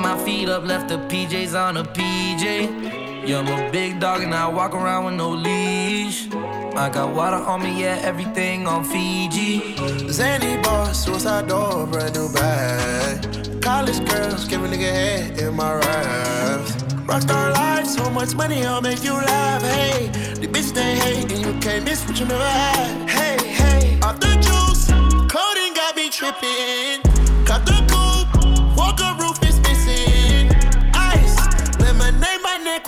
My 0.00 0.16
feet 0.24 0.48
up, 0.48 0.64
left 0.64 0.88
the 0.88 0.96
PJs 0.96 1.54
on 1.54 1.76
a 1.76 1.84
PJ. 1.84 3.28
Yeah, 3.28 3.40
I'm 3.40 3.48
a 3.48 3.70
big 3.70 4.00
dog 4.00 4.22
and 4.22 4.34
I 4.34 4.48
walk 4.48 4.74
around 4.74 5.04
with 5.04 5.14
no 5.14 5.28
leash. 5.28 6.26
I 6.74 6.88
got 6.88 7.14
water 7.14 7.36
on 7.36 7.62
me, 7.62 7.82
yeah, 7.82 8.00
everything 8.02 8.66
on 8.66 8.82
Fiji. 8.82 9.76
Zany 10.08 10.62
boss, 10.62 11.04
suicide 11.04 11.48
door, 11.48 11.86
brand 11.86 12.14
new 12.14 12.32
bag. 12.32 13.62
College 13.62 14.02
girls 14.08 14.48
give 14.48 14.64
a 14.64 14.68
nigga 14.68 14.90
head 14.90 15.38
in 15.38 15.54
my 15.54 15.74
raps. 15.74 16.72
Rockstar 17.04 17.52
life, 17.52 17.86
so 17.86 18.08
much 18.10 18.34
money, 18.34 18.64
I'll 18.64 18.80
make 18.80 19.04
you 19.04 19.12
laugh. 19.12 19.62
Hey, 19.62 20.08
the 20.40 20.46
bitch 20.46 20.72
they 20.72 20.94
hate, 20.94 21.30
and 21.30 21.44
you 21.44 21.52
can't 21.60 21.84
miss 21.84 22.06
what 22.06 22.18
you 22.18 22.24
never 22.24 22.42
had. 22.42 23.10
Hey, 23.10 23.36
hey, 23.46 24.00
off 24.00 24.18
the 24.18 24.32
juice, 24.36 24.88
codeine 25.30 25.74
got 25.74 25.94
me 25.94 26.08
tripping. 26.08 27.09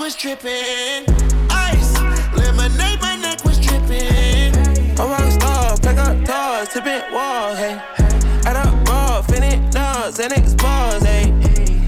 Was 0.02 0.16
tripping. 0.16 1.04
Ice, 1.48 1.94
lemonade, 2.34 3.00
my 3.00 3.16
neck 3.22 3.44
was 3.44 3.60
tripping. 3.60 4.52
A 4.98 5.06
rock 5.06 5.30
star, 5.30 5.78
pack 5.78 5.96
up 5.98 6.16
doors, 6.26 6.68
tipping 6.70 7.02
walls, 7.14 7.56
hey. 7.56 7.80
Add 8.44 8.56
up 8.56 8.88
raw, 8.88 9.22
finish 9.22 9.60
nuts, 9.72 10.18
and 10.18 10.32
expose, 10.32 11.04
hey. 11.04 11.32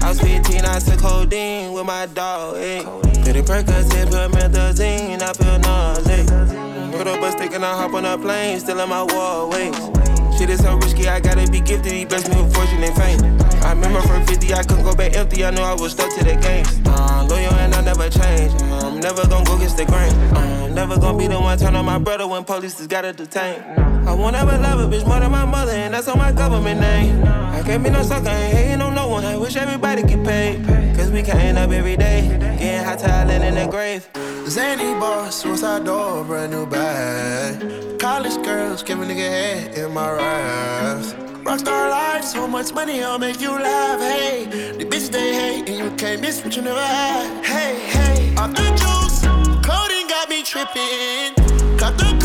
I 0.01 0.09
was 0.09 0.21
15, 0.21 0.63
I 0.63 0.79
took 0.79 0.99
codeine 0.99 1.73
with 1.73 1.85
my 1.85 2.05
dog, 2.05 2.55
hey. 2.55 2.83
Pretty 3.21 3.41
Percocet, 3.41 4.05
put 4.09 4.31
methazine, 4.31 5.21
I 5.21 5.33
feel 5.33 5.59
nauseous. 5.59 6.95
Put 6.95 7.07
up 7.07 7.21
a 7.21 7.31
stick 7.33 7.53
and 7.53 7.65
I 7.65 7.75
hop 7.77 7.93
on 7.95 8.05
a 8.05 8.17
plane, 8.17 8.61
still 8.61 8.79
in 8.79 8.87
my 8.87 9.03
wall, 9.03 9.49
waist. 9.49 10.14
Shit 10.37 10.49
is 10.49 10.61
so 10.61 10.75
risky, 10.75 11.07
I 11.07 11.21
gotta 11.21 11.49
be 11.49 11.61
gifted. 11.61 11.93
He 11.93 12.03
blessed 12.03 12.29
me 12.29 12.41
with 12.41 12.53
fortune 12.53 12.83
and 12.83 12.95
fame. 12.95 13.21
I 13.63 13.71
remember 13.71 14.01
from 14.01 14.25
50, 14.25 14.53
I 14.53 14.63
couldn't 14.63 14.83
go 14.83 14.93
back 14.93 15.15
empty. 15.15 15.45
I 15.45 15.51
knew 15.51 15.61
I 15.61 15.73
was 15.73 15.93
stuck 15.93 16.13
to 16.17 16.23
the 16.25 16.35
game. 16.35 16.65
Uh, 16.85 17.25
loyal 17.29 17.53
and 17.53 17.73
I 17.73 17.81
never 17.81 18.09
change. 18.09 18.51
I'm 18.83 18.99
never 18.99 19.25
gonna 19.27 19.45
go 19.45 19.55
against 19.55 19.77
the 19.77 19.85
grain. 19.85 20.13
I'm 20.35 20.75
never 20.75 20.99
gonna 20.99 21.17
be 21.17 21.27
the 21.27 21.39
one 21.39 21.57
turn 21.57 21.75
on 21.75 21.85
my 21.85 21.99
brother 21.99 22.27
when 22.27 22.43
police 22.43 22.77
just 22.77 22.89
gotta 22.89 23.13
detain. 23.13 23.61
I 24.07 24.13
won't 24.13 24.35
ever 24.35 24.57
love 24.57 24.79
a 24.81 24.93
bitch 24.93 25.07
more 25.07 25.19
than 25.19 25.31
my 25.31 25.45
mother, 25.45 25.71
and 25.71 25.93
that's 25.93 26.07
on 26.09 26.17
my 26.17 26.31
government 26.33 26.81
name. 26.81 27.23
I 27.23 27.63
can't 27.63 27.81
be 27.81 27.89
no 27.89 28.03
sucker, 28.03 28.27
ain't 28.27 28.53
hating 28.53 28.81
on 28.81 28.93
no 28.93 29.07
one. 29.07 29.23
I 29.23 29.37
wish 29.37 29.55
everybody 29.55 30.03
get 30.03 30.23
paid. 30.25 30.65
Cause 30.97 31.11
we 31.11 31.23
can't 31.23 31.57
up 31.57 31.71
every 31.71 31.95
day, 31.95 32.27
getting 32.59 32.83
hot 32.83 32.99
talent 32.99 33.43
in 33.43 33.55
the 33.55 33.67
grave. 33.71 34.07
Zany 34.47 34.93
boss, 34.99 35.41
suicide 35.41 35.85
door, 35.85 36.23
brand 36.23 36.51
new 36.51 36.65
bag. 36.67 37.99
College 37.99 38.43
girls 38.43 38.83
give 38.83 39.01
a 39.01 39.05
nigga 39.05 39.27
head 39.27 39.77
in 39.77 39.91
my 39.91 40.11
raps. 40.11 41.13
Rockstar 41.43 41.89
life, 41.89 42.23
so 42.23 42.47
much 42.47 42.71
money, 42.73 43.03
I'll 43.03 43.17
make 43.17 43.41
you 43.41 43.49
laugh. 43.49 43.99
Hey, 43.99 44.45
the 44.77 44.85
bitch 44.85 45.09
they 45.09 45.33
hate, 45.33 45.69
and 45.69 45.77
you 45.77 45.89
can't 45.97 46.21
miss 46.21 46.43
what 46.43 46.55
you 46.55 46.61
never 46.61 46.79
had. 46.79 47.43
Hey, 47.43 47.75
hey, 47.79 48.35
off 48.35 48.51
the 48.51 48.67
juice, 48.81 49.21
codeine 49.65 50.07
got 50.07 50.29
me 50.29 50.43
tripping. 50.43 51.33
Cut 51.77 51.97
the 51.97 52.24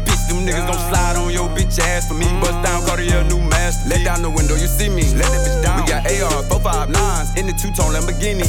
Them 0.31 0.47
niggas 0.47 0.63
gon' 0.63 0.79
slide 0.87 1.17
on 1.19 1.33
your 1.33 1.49
bitch 1.49 1.77
ass 1.77 2.07
for 2.07 2.13
me. 2.13 2.23
Bust 2.39 2.63
down 2.63 2.87
Cartier, 2.87 3.21
new 3.25 3.43
masterpiece. 3.51 3.91
Let 3.91 4.05
down 4.05 4.21
the 4.21 4.29
window, 4.29 4.55
you 4.55 4.67
see 4.67 4.87
me. 4.87 5.03
Let 5.11 5.27
that 5.27 5.43
bitch 5.43 5.61
down. 5.61 5.83
We 5.83 5.91
got 5.91 6.07
AR, 6.07 6.39
459s 6.47 7.37
in 7.37 7.47
the 7.47 7.53
two-tone 7.53 7.91
Lamborghini. 7.91 8.47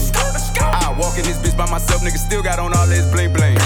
I 0.62 0.94
walk 0.94 1.18
in 1.18 1.24
this 1.26 1.42
bitch 1.42 1.56
by 1.58 1.66
myself, 1.66 2.02
nigga 2.02 2.22
still 2.22 2.40
got 2.40 2.60
on 2.60 2.72
all 2.72 2.86
this 2.86 3.10
bling 3.10 3.32
bling. 3.32 3.58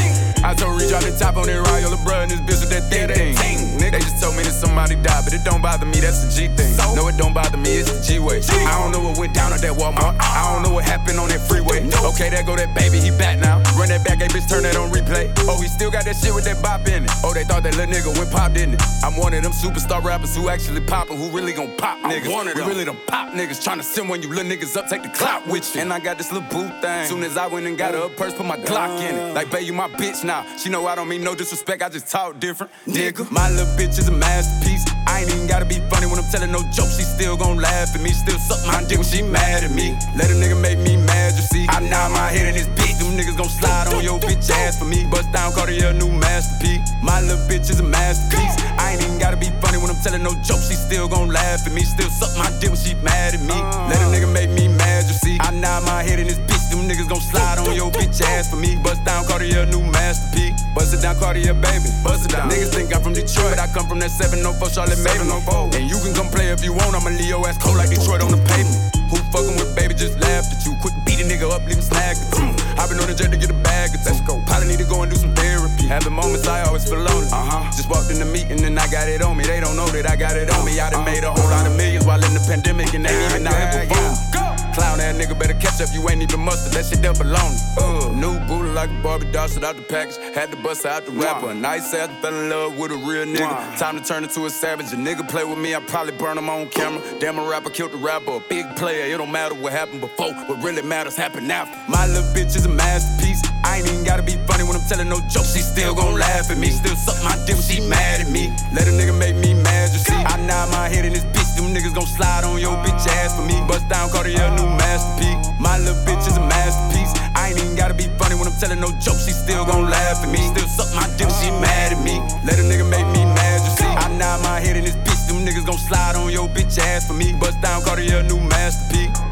I 0.43 0.55
told 0.56 0.81
Reach 0.81 0.93
out 0.93 1.03
the 1.03 1.12
top 1.12 1.37
on 1.37 1.44
that 1.44 1.60
Royal 1.60 1.93
and 1.93 2.31
this 2.31 2.41
bitch 2.41 2.60
with 2.65 2.71
that 2.71 2.88
thing 2.88 3.37
thing. 3.37 3.66
They 3.78 4.00
just 4.00 4.22
told 4.22 4.37
me 4.37 4.42
that 4.42 4.53
somebody 4.53 4.97
died, 4.97 5.25
but 5.25 5.32
it 5.32 5.44
don't 5.44 5.62
bother 5.62 5.87
me, 5.87 6.00
that's 6.00 6.25
the 6.25 6.31
G 6.31 6.48
thing. 6.54 6.76
No, 6.94 7.09
it 7.09 7.16
don't 7.16 7.34
bother 7.34 7.56
me, 7.56 7.70
it's 7.81 7.91
the 7.91 8.00
G 8.00 8.19
way. 8.19 8.41
I 8.66 8.81
don't 8.81 8.92
know 8.92 9.00
what 9.00 9.19
went 9.19 9.34
down 9.34 9.53
at 9.53 9.61
that 9.61 9.73
Walmart. 9.73 10.17
Uh-uh. 10.17 10.37
I 10.37 10.52
don't 10.52 10.62
know 10.62 10.73
what 10.75 10.84
happened 10.84 11.19
on 11.19 11.28
that 11.28 11.40
freeway. 11.40 11.84
Okay, 12.05 12.31
there 12.31 12.43
go 12.43 12.56
that 12.56 12.75
baby, 12.75 12.99
he 12.99 13.11
back 13.11 13.38
now. 13.38 13.62
Run 13.78 13.88
that 13.88 14.05
back, 14.05 14.19
hey 14.20 14.28
bitch, 14.28 14.49
turn 14.49 14.62
that 14.64 14.76
on 14.76 14.90
replay. 14.90 15.32
Oh, 15.49 15.61
he 15.61 15.69
still 15.69 15.90
got 15.90 16.05
that 16.05 16.17
shit 16.17 16.34
with 16.34 16.44
that 16.44 16.62
bop 16.62 16.87
in 16.88 17.05
it. 17.05 17.11
Oh, 17.25 17.32
they 17.34 17.44
thought 17.44 17.62
that 17.62 17.76
little 17.76 17.93
nigga 17.93 18.17
went 18.19 18.31
pop, 18.31 18.52
didn't 18.52 18.75
it? 18.75 18.82
I'm 19.02 19.17
one 19.17 19.34
of 19.34 19.43
them 19.43 19.52
superstar 19.52 20.02
rappers 20.02 20.34
who 20.34 20.49
actually 20.49 20.81
poppin', 20.81 21.17
who 21.17 21.31
really 21.31 21.52
gon' 21.52 21.76
pop 21.76 21.99
niggas. 22.00 22.32
one 22.32 22.49
of 22.49 22.55
them. 22.55 22.67
we 22.67 22.72
really 22.72 22.84
them 22.84 22.99
pop 23.06 23.32
niggas 23.32 23.62
tryna 23.62 23.82
send 23.82 24.08
when 24.08 24.22
you 24.22 24.29
little 24.29 24.50
niggas 24.50 24.76
up, 24.76 24.88
take 24.88 25.02
the 25.02 25.08
clout 25.11 25.46
with 25.46 25.75
you. 25.75 25.81
And 25.81 25.93
I 25.93 26.00
got 26.00 26.19
this 26.19 26.32
little 26.32 26.49
boo 26.49 26.69
thing. 26.81 27.06
Soon 27.06 27.22
as 27.22 27.37
I 27.37 27.46
went 27.46 27.67
and 27.67 27.76
got 27.76 27.94
her 27.94 28.06
a 28.06 28.08
purse, 28.08 28.34
put 28.34 28.46
my 28.46 28.56
Glock 28.56 29.00
in 29.00 29.14
it. 29.14 29.34
Like, 29.34 29.50
babe, 29.50 29.67
you 29.67 29.72
my 29.72 29.88
bitch 29.88 30.25
now. 30.25 30.44
She 30.56 30.70
know 30.70 30.87
I 30.87 30.94
don't 30.94 31.08
mean 31.08 31.22
no 31.22 31.34
disrespect, 31.34 31.82
I 31.82 31.88
just 31.88 32.08
talk 32.08 32.38
different. 32.40 32.72
Nigga, 32.87 33.31
my 33.31 33.50
little 33.50 33.66
bitch 33.75 33.99
is 33.99 34.09
a 34.09 34.13
masterpiece. 34.13 34.85
I 35.07 35.21
ain't 35.21 35.31
even 35.31 35.47
gotta 35.47 35.65
be 35.65 35.81
funny 35.91 36.07
when 36.07 36.19
I'm 36.19 36.31
telling 36.31 36.53
no 36.53 36.63
jokes. 36.71 36.97
She 36.97 37.03
still 37.03 37.37
gon' 37.37 37.57
laugh 37.57 37.95
at 37.95 38.01
me, 38.01 38.11
still 38.11 38.39
suck 38.39 38.65
my 38.67 38.83
dick 38.87 38.99
when 38.99 39.07
she 39.07 39.23
mad 39.23 39.65
at 39.65 39.71
me. 39.71 39.97
Let 40.15 40.31
a 40.31 40.35
nigga 40.35 40.61
make 40.61 40.79
me 40.79 40.97
mad, 40.97 41.35
you 41.35 41.43
see. 41.43 41.67
I 41.69 41.81
nod 41.81 42.13
my 42.13 42.29
head 42.29 42.47
in 42.47 42.55
this 42.55 42.69
bitch. 42.69 42.95
Them 43.06 43.14
niggas 43.14 43.38
gon' 43.38 43.49
slide 43.49 43.87
on 43.94 44.03
your 44.03 44.19
bitch 44.19 44.50
ass 44.50 44.81
for 44.81 44.85
me. 44.85 45.06
Bust 45.06 45.31
down 45.31 45.53
Cartier, 45.55 45.93
new 45.94 46.11
masterpiece. 46.11 46.82
My 47.06 47.20
little 47.23 47.38
bitch 47.47 47.70
is 47.70 47.79
a 47.79 47.87
masterpiece. 47.87 48.58
I 48.82 48.99
ain't 48.99 49.03
even 49.06 49.23
gotta 49.23 49.37
be 49.37 49.47
funny 49.62 49.79
when 49.79 49.94
I'm 49.94 50.03
telling 50.03 50.26
no 50.26 50.35
jokes. 50.43 50.67
She 50.67 50.75
still 50.75 51.06
gon' 51.06 51.31
laugh 51.31 51.62
at 51.62 51.73
me, 51.73 51.87
still 51.87 52.11
suck 52.11 52.35
my 52.35 52.50
dick 52.58 52.75
when 52.75 52.81
she 52.82 52.99
mad 53.06 53.38
at 53.38 53.43
me. 53.47 53.55
Let 53.87 54.03
a 54.03 54.11
nigga 54.11 54.26
make 54.26 54.50
me 54.50 54.67
mad, 54.67 55.06
you 55.06 55.14
see. 55.23 55.38
I 55.38 55.55
nod 55.55 55.87
my 55.87 56.03
head 56.03 56.19
in 56.19 56.26
this 56.26 56.43
bitch. 56.50 56.67
Them 56.67 56.91
niggas 56.91 57.08
gon' 57.08 57.23
slide 57.23 57.62
on 57.62 57.76
your 57.76 57.93
bitch 57.93 58.19
ass 58.26 58.50
for 58.50 58.56
me. 58.56 58.75
Bust 58.82 59.05
down 59.05 59.25
Cartier, 59.25 59.67
new 59.67 59.87
masterpiece. 59.87 60.58
Bust 60.75 60.93
it 60.93 61.00
down 61.00 61.14
Cartier, 61.23 61.55
baby. 61.55 61.87
Bust 62.03 62.26
it 62.26 62.35
down. 62.35 62.50
Niggas 62.50 62.75
think 62.75 62.91
I'm 62.91 63.03
from 63.06 63.14
Detroit, 63.14 63.55
but 63.55 63.62
I 63.62 63.70
come 63.70 63.87
from 63.87 64.00
that 64.00 64.11
704 64.11 64.67
Charlotte 64.69 64.99
Maven. 65.06 65.31
Oh 65.31 65.70
and 65.79 65.87
you 65.87 65.94
can 66.03 66.11
come 66.12 66.26
play 66.26 66.50
if 66.50 66.64
you 66.64 66.73
want. 66.73 66.99
I'ma 66.99 67.14
leave 67.14 67.31
your 67.31 67.47
ass 67.47 67.56
cold 67.56 67.79
like 67.79 67.88
Detroit 67.88 68.19
on 68.20 68.35
the 68.35 68.43
pavement. 68.50 69.06
Who 69.11 69.17
fucking 69.31 69.56
with 69.56 69.75
baby 69.76 69.94
just 69.94 70.19
laughed 70.19 70.50
at 70.50 70.64
you. 70.67 70.75
Quick 70.82 70.94
beat 71.06 71.23
a 71.23 71.25
nigga 71.25 71.47
up, 71.50 71.62
leave 71.67 71.79
him 71.79 71.97
at 71.97 72.19
you. 72.38 72.50
i 72.79 72.82
been 72.91 72.99
on 72.99 73.06
the 73.06 73.14
jet 73.14 73.31
to 73.31 73.38
get 73.38 73.50
a 73.50 73.58
bag 73.62 73.94
of 73.94 74.03
Let's 74.06 74.20
go. 74.23 74.43
Probably 74.47 74.69
need 74.69 74.82
to 74.82 74.88
go 74.88 75.03
and 75.03 75.11
do 75.11 75.17
some 75.17 75.35
therapy. 75.35 75.87
Having 75.87 76.14
moments 76.14 76.47
I 76.47 76.62
always 76.67 76.85
feel 76.88 76.99
lonely. 76.99 77.31
Uh-huh. 77.31 77.70
Just 77.75 77.91
walked 77.91 78.11
in 78.11 78.19
the 78.19 78.26
meeting 78.26 78.62
and 78.62 78.79
I 78.79 78.87
got 78.91 79.08
it 79.08 79.23
on 79.23 79.37
me. 79.37 79.44
They 79.44 79.61
don't 79.61 79.76
know 79.76 79.87
that 79.91 80.08
I 80.11 80.17
got 80.17 80.37
it 80.37 80.50
on 80.50 80.64
me. 80.64 80.79
I 80.79 80.91
done 80.91 81.05
made 81.05 81.25
a 81.25 81.31
whole 81.31 81.50
lot 81.50 81.67
of 81.67 81.76
millions 81.76 82.06
while 82.06 82.23
in 82.23 82.35
the 82.35 82.43
pandemic 82.47 82.94
and 82.94 83.05
they 83.06 83.14
even 83.31 83.47
out 83.47 83.55
here 83.55 83.87
performing. 83.87 84.67
Clown 84.76 84.99
that 84.99 85.17
nigga 85.17 85.38
better 85.38 85.55
catch 85.55 85.81
up, 85.81 85.88
you 85.94 86.05
ain't 86.11 86.20
even 86.20 86.41
mustard, 86.41 86.76
that 86.76 86.85
shit 86.85 87.00
double 87.00 87.32
on 87.32 87.53
uh, 87.81 88.12
New 88.12 88.37
booty 88.44 88.66
like 88.76 88.90
a 88.90 89.02
Barbie 89.02 89.32
doll, 89.32 89.49
shit 89.49 89.64
out 89.64 89.75
the 89.75 89.82
package. 89.82 90.19
Had 90.34 90.50
to 90.50 90.56
bust 90.58 90.84
out 90.84 91.06
the 91.06 91.12
rapper. 91.12 91.55
Nice 91.55 91.93
ass, 91.94 92.11
fell 92.20 92.34
in 92.34 92.50
love 92.50 92.76
with 92.76 92.93
a 92.93 92.96
real 92.96 93.25
nigga. 93.25 93.78
Time 93.78 93.99
to 93.99 94.05
turn 94.05 94.23
into 94.23 94.44
a 94.44 94.50
savage. 94.50 94.93
A 94.93 94.96
nigga 94.96 95.26
play 95.26 95.44
with 95.44 95.58
me, 95.58 95.75
I 95.75 95.81
probably 95.81 96.12
burn 96.12 96.37
him 96.37 96.50
on 96.50 96.69
camera. 96.69 97.02
Damn, 97.19 97.38
a 97.38 97.49
rapper 97.49 97.70
killed 97.70 97.93
the 97.93 97.96
rapper. 97.96 98.37
A 98.37 98.40
big 98.40 98.64
player, 98.76 99.12
it 99.12 99.17
don't 99.17 99.32
matter 99.32 99.55
what 99.55 99.73
happened 99.73 100.02
before. 100.02 100.32
What 100.46 100.62
really 100.62 100.82
matters 100.82 101.17
happened 101.17 101.50
after. 101.50 101.75
My 101.90 102.06
little 102.06 102.28
bitch 102.34 102.55
is 102.55 102.67
a 102.67 102.69
masterpiece. 102.69 103.43
I 103.64 103.78
ain't 103.78 103.88
even 103.88 104.05
gotta 104.05 104.23
be 104.23 104.37
funny 104.46 104.62
when 104.62 104.76
I'm 104.76 104.87
telling 104.87 105.08
no 105.08 105.20
jokes. 105.26 105.55
She 105.55 105.61
still 105.61 105.94
gon' 105.94 106.14
laugh 106.19 106.50
at 106.50 106.58
me. 106.58 106.69
Still 106.69 106.96
suck 106.96 107.17
my 107.25 107.34
dick 107.46 107.56
when 107.56 107.64
she 107.64 107.81
mad 107.81 108.20
at 108.20 108.31
me. 108.31 108.52
Let 108.76 108.87
a 108.87 108.93
nigga 108.93 109.17
make 109.19 109.37
me 109.37 109.55
mad, 109.55 109.90
you 109.93 109.99
see. 109.99 110.12
I 110.12 110.37
nod 110.44 110.70
my 110.70 110.88
head 110.88 111.06
in 111.06 111.14
this 111.14 111.25
bitch. 111.25 111.56
Them 111.56 111.72
niggas 111.72 111.94
gon' 111.94 112.06
slide 112.06 112.44
on 112.44 112.61
your 112.61 112.76
bitch 112.84 113.08
ass 113.08 113.34
for 113.34 113.43
me. 113.43 113.56
Bust 113.67 113.88
down, 113.88 114.11
Cartier, 114.11 114.50
new 114.52 114.69
masterpiece. 114.76 115.49
My 115.58 115.79
little 115.79 115.96
bitch 116.05 116.29
is 116.29 116.37
a 116.37 116.40
masterpiece. 116.40 117.25
Ain't 117.46 117.58
even 117.58 117.76
gotta 117.76 117.94
be 117.94 118.10
funny 118.19 118.34
when 118.34 118.48
I'm 118.48 118.58
telling 118.58 118.81
no 118.81 118.90
jokes. 118.98 119.25
She 119.25 119.31
still 119.31 119.64
gon' 119.64 119.88
laugh 119.88 120.19
at 120.19 120.28
me. 120.28 120.43
Still 120.50 120.66
suck 120.66 120.90
my 120.98 121.06
dick 121.16 121.31
she 121.38 121.50
mad 121.62 121.93
at 121.93 122.02
me. 122.02 122.19
Let 122.43 122.58
a 122.58 122.66
nigga 122.66 122.82
make 122.90 123.06
me 123.14 123.22
mad, 123.25 123.62
you 123.62 123.70
see. 123.78 123.87
I 123.87 124.08
nod 124.19 124.43
my 124.43 124.58
head 124.58 124.76
in 124.76 124.82
this 124.82 124.96
bitch. 124.96 125.28
Them 125.28 125.46
niggas 125.46 125.64
gon' 125.64 125.78
slide 125.78 126.16
on 126.16 126.32
your 126.32 126.48
bitch 126.48 126.76
ass 126.78 127.06
for 127.06 127.14
me. 127.14 127.32
Bust 127.38 127.60
down, 127.60 127.82
Cartier, 127.82 128.25
new 128.25 128.40
masterpiece. 128.40 129.25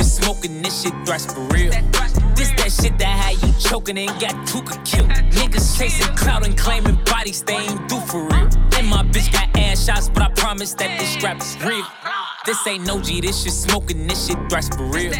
Shit 0.00 0.06
smoking, 0.06 0.62
this 0.62 0.82
shit 0.82 0.94
thrash 1.04 1.26
for 1.26 1.40
real. 1.52 1.70
This 2.34 2.50
that 2.56 2.72
shit 2.72 2.96
that 2.96 3.04
had 3.04 3.36
you 3.46 3.52
choking 3.60 3.98
and 3.98 4.08
got 4.18 4.32
Tooka 4.48 4.82
killed. 4.82 5.10
Niggas 5.10 5.78
chasing 5.78 6.16
clout 6.16 6.46
and 6.46 6.56
claiming 6.56 6.96
bodies 7.04 7.42
they 7.42 7.56
ain't 7.56 7.86
do 7.86 8.00
for 8.00 8.24
real. 8.24 8.48
And 8.78 8.86
my 8.88 9.02
bitch 9.02 9.30
got 9.30 9.54
ass 9.58 9.84
shots, 9.84 10.08
but 10.08 10.22
I 10.22 10.30
promise 10.30 10.72
that 10.72 10.98
this 10.98 11.10
strap 11.10 11.42
is 11.42 11.54
real. 11.62 11.84
This 12.46 12.66
ain't 12.66 12.86
no 12.86 12.98
G, 13.02 13.20
this 13.20 13.42
shit 13.42 13.52
smoking, 13.52 14.06
this 14.06 14.26
shit 14.26 14.38
thrash 14.48 14.70
for 14.70 14.84
real. 14.84 15.12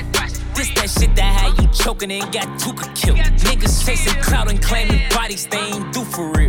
This 0.55 0.73
that 0.77 0.89
shit 0.89 1.15
that 1.15 1.31
had 1.39 1.63
you 1.63 1.69
choking 1.75 2.11
and 2.11 2.33
got 2.33 2.49
Tooka 2.59 2.89
killed. 2.97 3.19
Niggas 3.19 3.85
chasing 3.85 4.19
clout 4.23 4.49
and 4.51 4.63
claiming 4.63 5.07
bodies 5.11 5.47
they 5.47 5.59
ain't 5.59 5.93
do 5.93 6.05
for 6.05 6.33
real. 6.33 6.40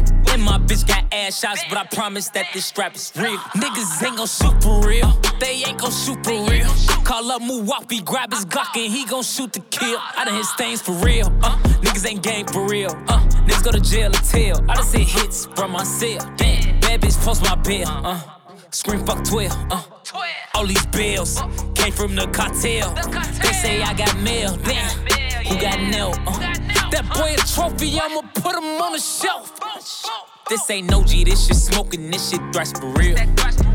Bitch 0.71 0.87
got 0.87 1.03
ass 1.13 1.37
shots, 1.37 1.65
but 1.67 1.77
I 1.77 1.83
promise 1.83 2.29
that 2.29 2.45
this 2.53 2.65
strap 2.65 2.95
is 2.95 3.11
real. 3.17 3.37
Niggas 3.59 4.07
ain't 4.07 4.15
gon' 4.15 4.25
shoot 4.25 4.63
for 4.63 4.87
real. 4.87 5.11
They 5.37 5.63
ain't 5.67 5.77
gon' 5.77 5.91
shoot 5.91 6.23
for 6.23 6.49
real. 6.49 6.69
Call 7.03 7.29
up 7.29 7.41
Muwapi, 7.41 8.05
grab 8.05 8.31
his 8.31 8.45
Glock 8.45 8.73
and 8.77 8.89
he 8.89 9.03
gon' 9.03 9.21
shoot 9.23 9.51
the 9.51 9.59
kill. 9.59 9.99
I 9.99 10.23
done 10.23 10.35
hit 10.35 10.45
stains 10.45 10.81
for 10.81 10.93
real. 10.93 11.27
Uh, 11.43 11.57
niggas 11.81 12.09
ain't 12.09 12.23
game 12.23 12.45
for 12.47 12.65
real. 12.69 12.91
Uh, 13.09 13.19
niggas 13.45 13.65
go 13.65 13.71
to 13.71 13.81
jail 13.81 14.11
or 14.11 14.21
tell. 14.21 14.63
I 14.71 14.75
done 14.75 14.85
seen 14.85 15.05
hits 15.05 15.45
from 15.47 15.71
my 15.71 15.83
cell. 15.83 16.19
Damn, 16.37 16.79
bad 16.79 17.01
bitch 17.01 17.21
post 17.25 17.43
my 17.43 17.55
bill. 17.55 17.89
Uh, 17.89 18.21
scream 18.69 19.05
fuck 19.05 19.25
12. 19.25 19.51
Uh, 19.71 19.83
all 20.55 20.65
these 20.65 20.85
bills 20.85 21.41
came 21.75 21.91
from 21.91 22.15
the 22.15 22.27
cartel. 22.27 22.93
They 23.43 23.51
say 23.51 23.81
I 23.81 23.93
got 23.93 24.17
mail. 24.21 24.55
Damn, 24.63 24.89
who 25.47 25.59
got 25.59 25.81
nailed? 25.81 26.17
Uh, 26.25 26.39
that 26.91 27.11
boy 27.13 27.33
a 27.33 27.45
trophy, 27.45 27.99
I'ma 27.99 28.21
put 28.35 28.55
him 28.55 28.81
on 28.81 28.93
the 28.93 28.99
shelf. 28.99 29.51
This 30.51 30.69
ain't 30.69 30.91
no 30.91 31.01
G, 31.01 31.23
this 31.23 31.47
shit 31.47 31.55
smoking, 31.55 32.11
this 32.11 32.29
shit 32.29 32.41
thrash 32.51 32.73
for 32.73 32.87
real. 32.99 33.15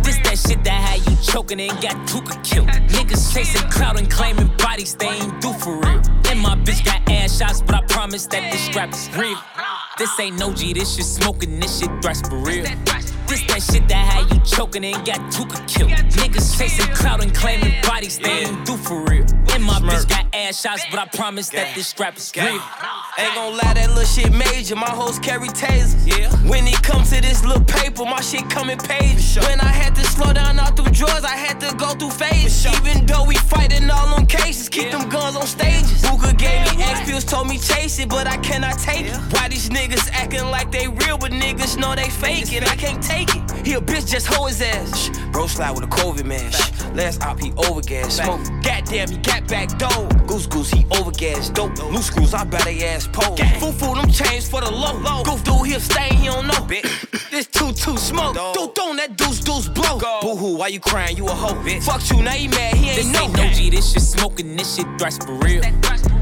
This 0.02 0.18
that 0.18 0.38
shit 0.46 0.62
that 0.64 0.72
had 0.72 1.10
you 1.10 1.16
choking 1.22 1.58
and 1.58 1.72
got 1.80 1.96
Tooka 2.06 2.44
killed. 2.44 2.68
Niggas 2.68 3.32
chasing 3.32 3.66
clout 3.70 3.98
and 3.98 4.10
claiming 4.10 4.50
bodies 4.58 4.94
they 4.94 5.06
ain't 5.06 5.40
do 5.40 5.54
for 5.54 5.80
real. 5.80 6.02
And 6.28 6.38
my 6.38 6.54
bitch 6.54 6.84
got 6.84 7.00
ass 7.08 7.38
shots, 7.38 7.62
but 7.62 7.76
I 7.76 7.80
promise 7.86 8.26
that 8.26 8.52
this 8.52 8.60
strap 8.60 8.92
is 8.92 9.08
real. 9.16 9.38
This 9.96 10.20
ain't 10.20 10.38
no 10.38 10.52
G, 10.52 10.74
this 10.74 10.96
shit 10.96 11.06
smoking, 11.06 11.58
this 11.60 11.80
shit 11.80 11.88
thrash 12.02 12.20
for 12.20 12.36
real. 12.36 12.66
This 13.28 13.42
that 13.46 13.62
shit 13.62 13.88
that 13.88 14.04
had 14.12 14.32
you 14.32 14.40
choking 14.44 14.84
and 14.84 15.04
got 15.04 15.18
Tooka 15.32 15.66
killed. 15.68 15.90
Niggas 15.90 16.56
chasing 16.58 16.86
clout 16.94 17.22
and 17.22 17.34
claiming 17.34 17.72
bodies 17.82 18.18
they 18.18 18.44
ain't 18.46 18.64
do 18.64 18.76
for 18.76 19.04
real. 19.04 19.26
And 19.52 19.62
my 19.64 19.78
bitch 19.80 20.08
got 20.08 20.26
ass 20.34 20.60
shots, 20.60 20.84
but 20.90 20.98
I 21.00 21.06
promise 21.06 21.48
that 21.50 21.74
this 21.74 21.88
strap 21.88 22.16
is 22.16 22.32
real. 22.36 22.60
Ain't 23.18 23.34
gon' 23.34 23.56
lie, 23.56 23.74
that 23.74 23.88
little 23.88 24.04
shit 24.04 24.32
major. 24.32 24.76
My 24.76 24.90
hoes 24.90 25.18
carry 25.18 25.48
tasers. 25.48 25.96
Yeah. 26.06 26.30
When 26.48 26.66
it 26.66 26.80
comes 26.82 27.10
to 27.10 27.20
this 27.20 27.44
little 27.44 27.64
paper, 27.64 28.04
my 28.04 28.20
shit 28.20 28.48
come 28.50 28.70
in 28.70 28.78
pages. 28.78 29.36
When 29.38 29.60
I 29.60 29.72
had 29.72 29.94
to 29.96 30.04
slow 30.04 30.32
down 30.32 30.58
all 30.60 30.70
through 30.72 30.92
drawers, 30.92 31.24
I 31.24 31.36
had 31.36 31.58
to 31.60 31.74
go 31.76 31.88
through 31.94 32.10
phases. 32.10 32.66
Even 32.66 33.06
though 33.06 33.24
we 33.24 33.34
fighting 33.36 33.88
all 33.90 34.14
on 34.14 34.26
cases, 34.26 34.68
keep 34.68 34.84
Yeah. 34.92 34.98
them 34.98 35.08
guns 35.08 35.34
on 35.36 35.46
stages. 35.46 36.02
Booker 36.02 36.32
gave 36.34 36.60
me 36.76 36.82
X 36.82 37.08
pills, 37.08 37.24
told 37.24 37.48
me 37.48 37.58
chase 37.58 37.98
it, 37.98 38.08
but 38.08 38.26
I 38.26 38.36
cannot 38.38 38.78
take 38.78 39.06
it. 39.06 39.16
Why 39.32 39.48
these 39.48 39.70
niggas 39.70 40.10
acting 40.12 40.46
like 40.50 40.70
they 40.70 40.86
real, 40.86 41.16
but 41.18 41.32
niggas 41.32 41.76
know 41.78 41.94
they 41.94 42.10
fake 42.10 42.52
it? 42.52 42.62
I 42.70 42.76
can't 42.76 43.02
take 43.02 43.15
it. 43.22 43.66
He 43.66 43.74
a 43.74 43.80
bitch, 43.80 44.10
just 44.10 44.26
hoe 44.26 44.46
his 44.46 44.60
ass. 44.62 45.10
Bro 45.32 45.48
slide 45.48 45.72
with 45.72 45.84
a 45.84 45.88
COVID 45.88 46.24
man. 46.24 46.50
Shh. 46.50 46.70
Last 46.94 47.22
op, 47.22 47.40
he 47.40 47.50
overgas. 47.52 48.12
Smoke. 48.12 48.40
Goddamn, 48.62 49.10
he 49.10 49.16
got 49.18 49.46
back 49.48 49.76
dough. 49.78 50.08
Goose 50.26 50.46
goose, 50.46 50.70
he 50.70 50.84
overgas. 50.84 51.52
Dope. 51.52 51.76
Loose 51.92 52.06
screws, 52.06 52.34
I 52.34 52.44
bet 52.44 52.64
they 52.64 52.84
ass 52.84 53.06
pole. 53.06 53.36
Foo 53.36 53.72
foo, 53.72 53.94
them 53.94 54.10
chains 54.10 54.48
for 54.48 54.60
the 54.60 54.70
low. 54.70 54.94
low. 54.98 55.22
Goof 55.24 55.44
dude, 55.44 55.66
he'll 55.66 55.80
stay, 55.80 56.14
he 56.14 56.26
don't 56.26 56.46
know. 56.46 56.66
this 57.30 57.46
two 57.46 57.72
two 57.72 57.96
smoke. 57.96 58.34
Dude, 58.54 58.74
don't 58.74 58.96
that 58.96 59.16
deuce 59.16 59.40
deuce 59.40 59.68
blow. 59.68 59.98
Boo 60.22 60.36
hoo, 60.36 60.56
why 60.56 60.68
you 60.68 60.80
crying? 60.80 61.16
You 61.16 61.26
a 61.26 61.30
hoe. 61.30 61.54
Fuck 61.80 62.08
you, 62.10 62.22
now 62.22 62.30
he 62.30 62.48
mad, 62.48 62.74
he 62.74 62.88
ain't 62.88 62.96
This 62.96 63.12
know. 63.12 63.22
ain't 63.22 63.36
no 63.36 63.48
G, 63.50 63.70
this 63.70 63.92
shit 63.92 64.02
smoking, 64.02 64.56
this 64.56 64.76
shit 64.76 64.86
thrash 64.98 65.18
for 65.18 65.34
real. 65.34 65.62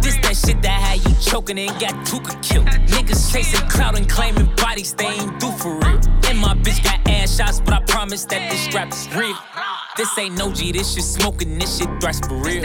This 0.04 0.16
that 0.16 0.36
shit 0.36 0.60
that 0.60 0.80
had 0.82 1.02
you 1.08 1.16
choking 1.18 1.58
and 1.58 1.70
got 1.80 1.94
Tooka 2.04 2.36
killed. 2.42 2.66
Niggas 2.66 3.32
chasing 3.32 3.66
clout 3.70 3.96
and 3.96 4.06
claiming 4.06 4.46
bodies 4.56 4.92
they 4.92 5.06
ain't 5.06 5.40
do 5.40 5.50
for 5.52 5.78
real. 5.78 5.98
And 6.28 6.38
my 6.38 6.54
bitch 6.54 6.84
got 6.84 7.00
ass 7.08 7.36
shots, 7.36 7.60
but 7.60 7.72
I 7.72 7.80
promise 7.88 8.26
that 8.26 8.50
this 8.50 8.60
strap 8.60 8.92
is 8.92 9.08
real. 9.16 9.34
This 9.96 10.18
ain't 10.18 10.36
no 10.36 10.52
G, 10.52 10.72
this 10.72 10.92
shit 10.92 11.04
smoking, 11.04 11.58
this 11.58 11.78
shit 11.78 11.88
thrash 12.02 12.20
for 12.20 12.36
real. 12.36 12.62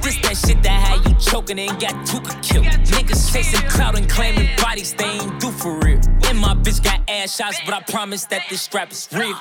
This 0.00 0.16
that 0.22 0.36
shit 0.38 0.62
that 0.62 0.80
had 0.80 1.06
you 1.06 1.14
choking 1.20 1.58
and 1.58 1.78
got 1.78 1.92
Tooka 2.06 2.42
killed. 2.42 2.64
Niggas 2.64 3.30
chasing 3.30 3.68
clout 3.68 3.98
and 3.98 4.08
claiming 4.08 4.48
bodies 4.56 4.94
they 4.94 5.04
ain't 5.04 5.38
do 5.38 5.50
for 5.50 5.78
real. 5.80 6.00
And 6.24 6.38
my 6.38 6.54
bitch 6.54 6.82
got 6.82 7.00
ass 7.10 7.36
shots, 7.36 7.60
but 7.66 7.74
I 7.74 7.82
promise 7.82 8.24
that 8.26 8.44
this 8.48 8.62
strap 8.62 8.90
is 8.90 9.06
real. 9.12 9.36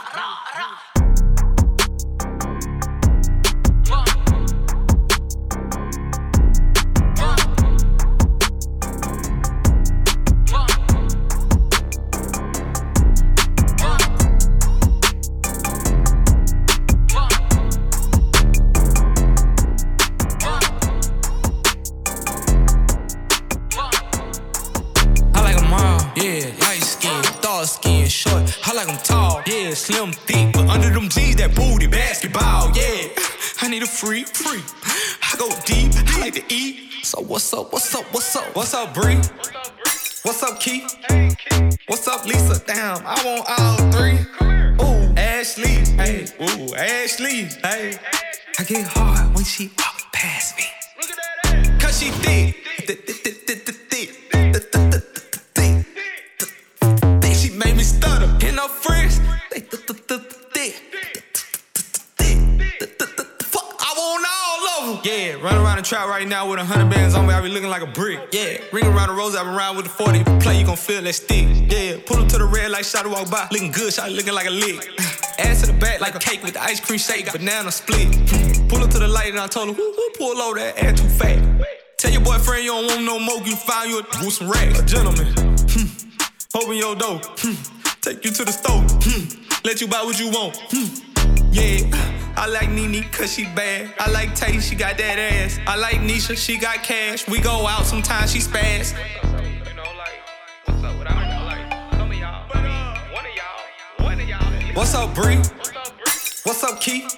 What's 37.39 37.53
up, 37.53 37.71
what's 37.71 37.95
up, 37.95 38.13
what's 38.13 38.35
up? 38.35 38.53
What's 38.53 38.73
up, 38.73 38.93
Bree? 38.93 39.15
What's 40.23 40.43
up, 40.43 40.59
Keith? 40.59 40.93
What's 41.87 42.05
up, 42.05 42.25
Lisa? 42.25 42.61
Damn, 42.67 43.01
I 43.05 43.15
want 43.23 43.45
all 43.47 43.77
three. 43.93 44.19
Ooh, 44.85 45.13
Ashley, 45.15 45.85
hey, 45.95 46.27
ooh, 46.41 46.75
Ashley, 46.75 47.43
hey. 47.63 47.97
I 48.59 48.63
get 48.65 48.85
hard 48.87 49.33
when 49.33 49.45
she 49.45 49.71
trap 65.89 66.07
right 66.07 66.27
now 66.27 66.47
with 66.47 66.59
a 66.59 66.63
hundred 66.63 66.91
bands 66.91 67.15
on 67.15 67.25
me. 67.25 67.33
I 67.33 67.41
be 67.41 67.49
looking 67.49 67.69
like 67.69 67.81
a 67.81 67.87
brick. 67.87 68.19
Yeah, 68.31 68.61
ring 68.71 68.85
around 68.85 69.09
the 69.09 69.15
rose. 69.15 69.35
I 69.35 69.43
been 69.43 69.55
around 69.55 69.75
with 69.75 69.85
the 69.85 69.91
40. 69.91 70.23
Play, 70.39 70.59
you 70.59 70.65
gon' 70.65 70.77
feel 70.77 71.01
that 71.01 71.13
stick. 71.13 71.47
Yeah, 71.65 71.97
pull 72.05 72.17
up 72.17 72.29
to 72.29 72.37
the 72.37 72.45
red 72.45 72.69
light, 72.69 72.85
shot 72.85 73.07
walk 73.07 73.31
by. 73.31 73.47
Looking 73.51 73.71
good, 73.71 73.91
shot 73.91 74.11
looking 74.11 74.35
like 74.35 74.45
a 74.45 74.51
lick. 74.51 74.87
Ass 75.39 75.61
to 75.61 75.71
the 75.71 75.79
back 75.79 75.99
like 75.99 76.13
a 76.13 76.19
cake 76.19 76.43
with 76.43 76.53
the 76.53 76.61
ice 76.61 76.79
cream 76.79 76.99
shake. 76.99 77.31
Banana 77.31 77.71
split. 77.71 78.05
Pull 78.69 78.83
up 78.83 78.91
to 78.91 78.99
the 78.99 79.07
light 79.07 79.31
and 79.31 79.39
I 79.39 79.47
told 79.47 79.69
her, 79.69 79.73
who, 79.73 79.81
who 79.81 80.09
pull 80.15 80.39
over 80.39 80.59
that 80.59 80.77
ass 80.77 81.01
too 81.01 81.09
fat? 81.09 81.39
Tell 81.97 82.11
your 82.11 82.21
boyfriend 82.21 82.63
you 82.63 82.69
don't 82.69 82.85
want 82.85 83.03
no 83.03 83.17
more, 83.17 83.41
you 83.41 83.55
find 83.55 83.89
you 83.89 83.99
a 83.99 84.31
some 84.31 84.47
rags. 84.47 84.79
A 84.79 84.85
gentleman. 84.85 85.33
Hmm. 85.73 85.89
Open 86.55 86.75
your 86.77 86.95
door. 86.95 87.19
Hmm. 87.23 87.55
Take 88.01 88.23
you 88.25 88.31
to 88.31 88.45
the 88.45 88.51
store. 88.51 88.83
Hmm. 89.01 89.41
Let 89.65 89.81
you 89.81 89.87
buy 89.87 90.03
what 90.03 90.19
you 90.19 90.29
want. 90.29 90.55
Hmm. 90.69 91.49
Yeah. 91.51 92.18
I 92.35 92.47
like 92.47 92.69
Nene 92.69 93.03
cause 93.11 93.33
she 93.33 93.43
bad. 93.43 93.93
I 93.99 94.09
like 94.11 94.35
Tay, 94.35 94.59
she 94.59 94.75
got 94.75 94.97
that 94.97 95.19
ass. 95.19 95.59
I 95.67 95.75
like 95.75 95.97
Nisha, 95.97 96.37
she 96.37 96.57
got 96.57 96.83
cash. 96.83 97.27
We 97.27 97.39
go 97.39 97.67
out, 97.67 97.85
sometimes 97.85 98.31
she 98.31 98.39
spaz. 98.39 98.95
What's 104.75 104.95
up, 104.95 105.13
Bree? 105.13 105.35
What's 106.43 106.63
up, 106.63 106.79
Keith? 106.79 107.13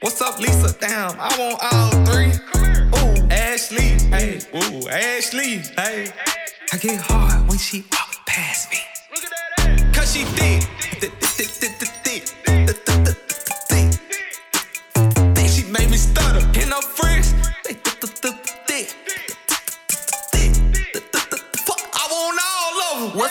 What's 0.00 0.20
up, 0.22 0.38
Lisa? 0.38 0.74
Damn, 0.80 1.12
I 1.20 1.28
want 1.38 1.58
all 1.72 1.90
three. 2.06 2.32
Ooh, 2.98 3.28
Ashley, 3.30 3.98
hey, 4.10 4.40
ooh, 4.54 4.88
Ashley, 4.88 5.58
hey. 5.76 6.12
I 6.72 6.78
get 6.78 7.00
hard 7.02 7.48
when 7.48 7.58
she 7.58 7.84
walk 7.92 8.24
past 8.26 8.70
me. 8.70 8.78
Cause 9.92 10.14
she 10.14 10.24
thick. 10.24 10.81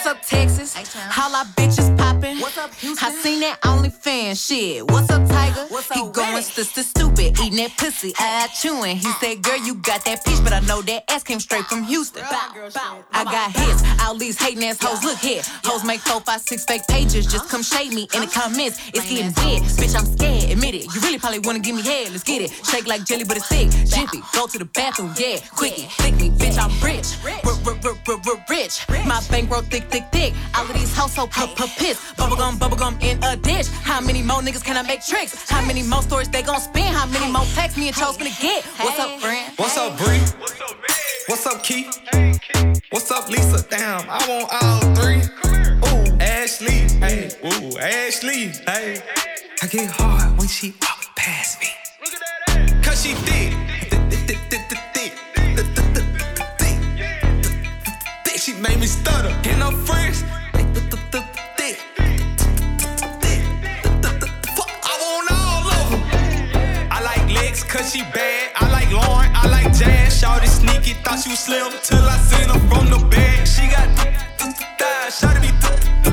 What's 0.03 0.09
up, 0.09 0.25
Texas? 0.25 0.75
Holla, 1.11 1.45
bitches 1.55 1.95
poppin'. 1.95 2.00
What's 2.51 2.65
up, 2.65 2.73
Houston? 2.81 3.07
I 3.07 3.15
seen 3.15 3.39
that 3.39 3.61
OnlyFans 3.61 4.35
shit. 4.45 4.83
What's 4.91 5.09
up, 5.09 5.25
Tiger? 5.25 5.67
What's 5.69 5.89
up, 5.89 5.95
he 5.95 6.11
going 6.11 6.43
sister 6.43 6.83
stupid, 6.83 7.39
eating 7.39 7.55
that 7.63 7.77
pussy, 7.77 8.11
eye 8.19 8.49
chewing. 8.59 8.97
He 8.97 9.09
said, 9.23 9.41
girl, 9.41 9.55
you 9.55 9.75
got 9.75 10.03
that 10.03 10.25
peach, 10.25 10.43
but 10.43 10.51
I 10.51 10.59
know 10.59 10.81
that 10.81 11.09
ass 11.09 11.23
came 11.23 11.39
straight 11.39 11.63
from 11.63 11.83
Houston. 11.83 12.25
I 12.25 13.23
got 13.23 13.55
hits, 13.55 13.83
all 14.03 14.15
these 14.15 14.37
hating 14.37 14.65
ass 14.65 14.83
hoes. 14.83 15.01
Look 15.01 15.19
here, 15.19 15.41
hoes 15.63 15.85
make 15.85 16.01
four, 16.01 16.19
five, 16.19 16.41
six 16.41 16.65
fake 16.65 16.81
pages. 16.89 17.25
Just 17.25 17.47
come 17.47 17.61
uh-huh. 17.61 17.77
shade 17.77 17.93
me 17.93 18.01
in 18.13 18.19
the 18.19 18.27
uh-huh. 18.27 18.49
comments. 18.49 18.81
It's 18.89 19.07
getting 19.07 19.31
dead, 19.31 19.61
bitch. 19.79 19.95
I'm 19.95 20.05
scared. 20.05 20.51
Admit 20.51 20.75
it. 20.75 20.93
You 20.93 20.99
really 20.99 21.19
probably 21.19 21.39
wanna 21.39 21.59
give 21.59 21.77
me 21.77 21.83
head. 21.83 22.11
Let's 22.11 22.23
get 22.23 22.41
it. 22.41 22.51
Shake 22.67 22.85
like 22.85 23.05
jelly, 23.05 23.23
but 23.23 23.37
it's 23.37 23.47
thick. 23.47 23.69
Jiffy, 23.87 24.19
go 24.33 24.47
to 24.47 24.57
the 24.57 24.65
bathroom, 24.65 25.13
yeah. 25.17 25.39
Quickie, 25.55 25.87
flick 25.87 26.15
me, 26.15 26.29
bitch. 26.31 26.59
I'm 26.59 26.71
rich, 26.83 27.15
rich. 27.23 27.41
My 29.07 29.21
bankroll 29.29 29.61
thick, 29.61 29.89
thick, 29.89 30.03
thick. 30.11 30.33
All 30.53 30.65
of 30.65 30.73
these 30.73 30.93
hoes 30.93 31.13
so 31.13 31.27
p- 31.27 31.47
p- 31.55 31.71
pissed. 31.77 32.01
Bubblegum, 32.41 32.57
bubblegum 32.57 33.03
in 33.03 33.23
a 33.23 33.35
dish. 33.37 33.67
How 33.67 34.01
many 34.01 34.23
more 34.23 34.41
niggas 34.41 34.63
can 34.63 34.75
I 34.75 34.81
make 34.81 35.05
tricks? 35.05 35.47
How 35.47 35.63
many 35.63 35.83
more 35.83 36.01
stories 36.01 36.27
they 36.27 36.41
gon' 36.41 36.59
spin? 36.59 36.91
How 36.91 37.05
many 37.05 37.31
more 37.31 37.45
texts 37.53 37.77
me 37.77 37.87
and 37.87 37.95
Chose 37.95 38.17
gonna 38.17 38.31
get? 38.41 38.63
What's 38.81 38.99
up, 38.99 39.19
friend? 39.19 39.53
What's 39.57 39.77
up, 39.77 39.95
Bree? 39.99 40.19
What's 41.27 41.45
up, 41.45 41.61
Keith? 41.61 42.01
What's 42.89 43.11
up, 43.11 43.29
Lisa? 43.29 43.63
Damn, 43.69 44.09
I 44.09 44.25
want 44.27 44.49
all 44.59 44.81
three. 44.95 45.21
Ooh, 45.85 46.17
Ashley, 46.19 46.89
hey, 46.99 47.29
ooh, 47.45 47.77
Ashley, 47.77 48.47
hey. 48.65 49.03
I 49.61 49.67
get 49.67 49.91
hard 49.91 50.35
when 50.39 50.47
she 50.47 50.73
walk 50.81 51.15
past 51.15 51.59
me. 51.59 51.67
Look 52.03 52.13
at 52.15 52.21
that 52.21 52.57
ass. 52.57 52.85
Cause 52.87 53.03
she 53.03 53.13
thick. 53.13 53.53
She 58.41 58.53
made 58.53 58.79
me 58.79 58.87
stutter. 58.87 59.29
And 59.47 59.61
her 59.61 59.71
friends, 59.85 60.23
she 67.91 68.03
bad. 68.03 68.51
I 68.55 68.69
like 68.71 68.89
Lauren, 68.91 69.29
I 69.35 69.47
like 69.49 69.73
Jazz. 69.73 70.21
Shawty 70.21 70.47
sneaky, 70.47 70.93
thought 71.03 71.19
she 71.19 71.29
was 71.29 71.39
slim 71.39 71.71
till 71.83 72.03
I 72.03 72.17
seen 72.17 72.47
her 72.47 72.59
from 72.69 72.89
the 72.89 73.05
bed. 73.09 73.45
She 73.45 73.67
got 73.67 73.87
thighs, 74.79 75.19
shawty 75.19 75.41
be 75.41 75.51
thick. 75.59 76.10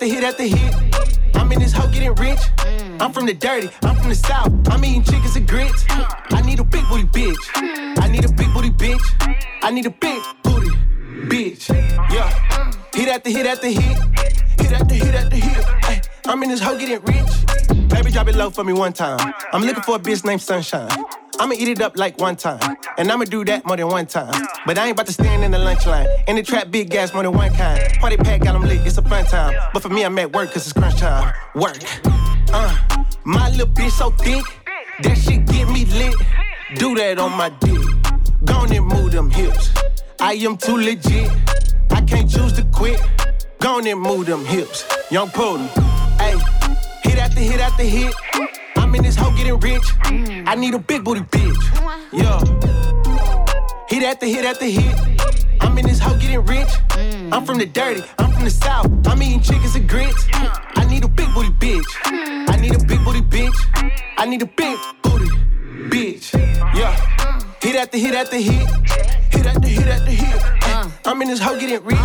After 0.00 0.14
hit 0.14 0.24
after 0.24 0.44
hit. 0.44 1.36
I'm 1.36 1.52
in 1.52 1.58
this 1.58 1.72
hoe 1.72 1.88
getting 1.88 2.14
rich. 2.14 2.40
I'm 3.00 3.12
from 3.12 3.26
the 3.26 3.34
dirty, 3.34 3.68
I'm 3.82 3.96
from 3.96 4.08
the 4.08 4.14
south. 4.14 4.50
I'm 4.70 4.82
eating 4.82 5.02
chickens 5.04 5.36
and 5.36 5.46
grits. 5.46 5.84
I 5.88 6.42
need 6.42 6.58
a 6.58 6.64
big 6.64 6.84
booty 6.88 7.04
bitch. 7.04 7.98
I 7.98 8.08
need 8.08 8.24
a 8.24 8.32
big 8.32 8.52
booty 8.54 8.70
bitch. 8.70 9.02
I 9.62 9.70
need 9.70 9.86
a 9.86 9.90
big 9.90 10.22
booty 10.42 10.70
bitch. 11.28 11.68
Yeah. 12.12 12.72
Hit 12.94 13.08
after 13.08 13.30
hit 13.30 13.46
after 13.46 13.68
hit. 13.68 13.98
Hit 14.58 14.72
after 14.72 14.94
hit 14.94 15.14
after 15.14 15.36
hit. 15.36 16.08
I'm 16.26 16.42
in 16.44 16.48
this 16.48 16.60
hoe 16.60 16.78
getting 16.78 17.04
rich. 17.04 17.88
Baby, 17.88 18.10
drop 18.10 18.28
it 18.28 18.36
low 18.36 18.48
for 18.48 18.64
me 18.64 18.72
one 18.72 18.94
time. 18.94 19.34
I'm 19.52 19.62
looking 19.62 19.82
for 19.82 19.96
a 19.96 19.98
bitch 19.98 20.24
named 20.24 20.40
Sunshine. 20.40 20.88
I'ma 21.40 21.54
eat 21.54 21.68
it 21.68 21.80
up 21.80 21.96
like 21.96 22.18
one 22.18 22.36
time. 22.36 22.76
And 22.98 23.10
I'ma 23.10 23.24
do 23.24 23.46
that 23.46 23.64
more 23.64 23.74
than 23.74 23.88
one 23.88 24.04
time. 24.04 24.30
But 24.66 24.76
I 24.76 24.84
ain't 24.84 24.92
about 24.92 25.06
to 25.06 25.12
stand 25.14 25.42
in 25.42 25.50
the 25.50 25.58
lunch 25.58 25.86
line. 25.86 26.06
In 26.28 26.36
the 26.36 26.42
trap, 26.42 26.70
big 26.70 26.90
gas 26.90 27.14
more 27.14 27.22
than 27.22 27.32
one 27.32 27.50
kind. 27.54 27.82
Party 27.98 28.18
pack 28.18 28.42
got 28.42 28.54
'em 28.54 28.60
lit, 28.60 28.86
it's 28.86 28.98
a 28.98 29.02
fun 29.02 29.24
time. 29.24 29.54
But 29.72 29.80
for 29.82 29.88
me, 29.88 30.04
I'm 30.04 30.18
at 30.18 30.34
work 30.34 30.52
cause 30.52 30.66
it's 30.66 30.74
crunch 30.74 31.00
time. 31.00 31.32
Work. 31.54 31.78
Uh, 32.52 32.76
my 33.24 33.48
little 33.52 33.68
bitch 33.68 33.92
so 33.92 34.10
thick, 34.10 34.44
that 35.02 35.16
shit 35.16 35.46
get 35.46 35.66
me 35.70 35.86
lit. 35.86 36.14
Do 36.74 36.94
that 36.96 37.18
on 37.18 37.32
my 37.32 37.48
dick. 37.48 37.80
Gone 38.44 38.70
and 38.72 38.86
move 38.86 39.12
them 39.12 39.30
hips. 39.30 39.70
I 40.20 40.34
am 40.34 40.58
too 40.58 40.76
legit. 40.76 41.30
I 41.90 42.02
can't 42.02 42.30
choose 42.30 42.52
to 42.54 42.64
quit. 42.64 43.00
Gone 43.60 43.86
and 43.86 43.98
move 43.98 44.26
them 44.26 44.44
hips. 44.44 44.84
Young 45.10 45.30
Potent. 45.30 45.70
Hey, 46.20 46.36
hit 47.02 47.18
after 47.18 47.40
hit 47.40 47.60
after 47.60 47.84
hit. 47.84 48.14
I'm 48.90 48.96
in 48.96 49.04
this 49.04 49.14
hoe 49.14 49.30
getting 49.36 49.56
rich. 49.60 49.84
I 50.02 50.56
need 50.56 50.74
a 50.74 50.78
big 50.80 51.04
booty 51.04 51.20
bitch. 51.20 51.62
Yeah. 52.12 52.40
Hit 53.88 54.02
after 54.02 54.26
hit 54.26 54.44
after 54.44 54.64
hit. 54.64 54.98
I'm 55.60 55.78
in 55.78 55.86
this 55.86 56.00
hoe 56.00 56.18
getting 56.18 56.44
rich. 56.44 56.68
I'm 57.30 57.46
from 57.46 57.58
the 57.58 57.66
dirty, 57.66 58.02
I'm 58.18 58.32
from 58.32 58.42
the 58.42 58.50
south. 58.50 58.90
I'm 59.06 59.22
eating 59.22 59.42
chickens 59.42 59.76
and 59.76 59.88
grits. 59.88 60.26
I 60.32 60.84
need 60.90 61.04
a 61.04 61.08
big 61.08 61.32
booty 61.32 61.50
bitch. 61.50 61.86
I 62.50 62.56
need 62.60 62.74
a 62.74 62.84
big 62.84 63.04
booty 63.04 63.20
bitch. 63.20 63.54
I 64.18 64.26
need 64.26 64.42
a 64.42 64.46
big 64.46 64.76
booty 65.02 65.28
bitch. 65.88 66.34
Yeah. 66.74 66.96
Hit 67.62 67.76
after 67.76 67.96
hit 67.96 68.16
after 68.16 68.38
hit. 68.38 68.68
Hit 69.30 69.46
after 69.46 69.68
hit 69.68 69.86
after 69.86 70.10
hit. 70.10 70.59
I'm 71.06 71.20
in 71.22 71.28
this 71.28 71.40
hoe 71.40 71.58
getting 71.58 71.82
rich. 71.84 71.98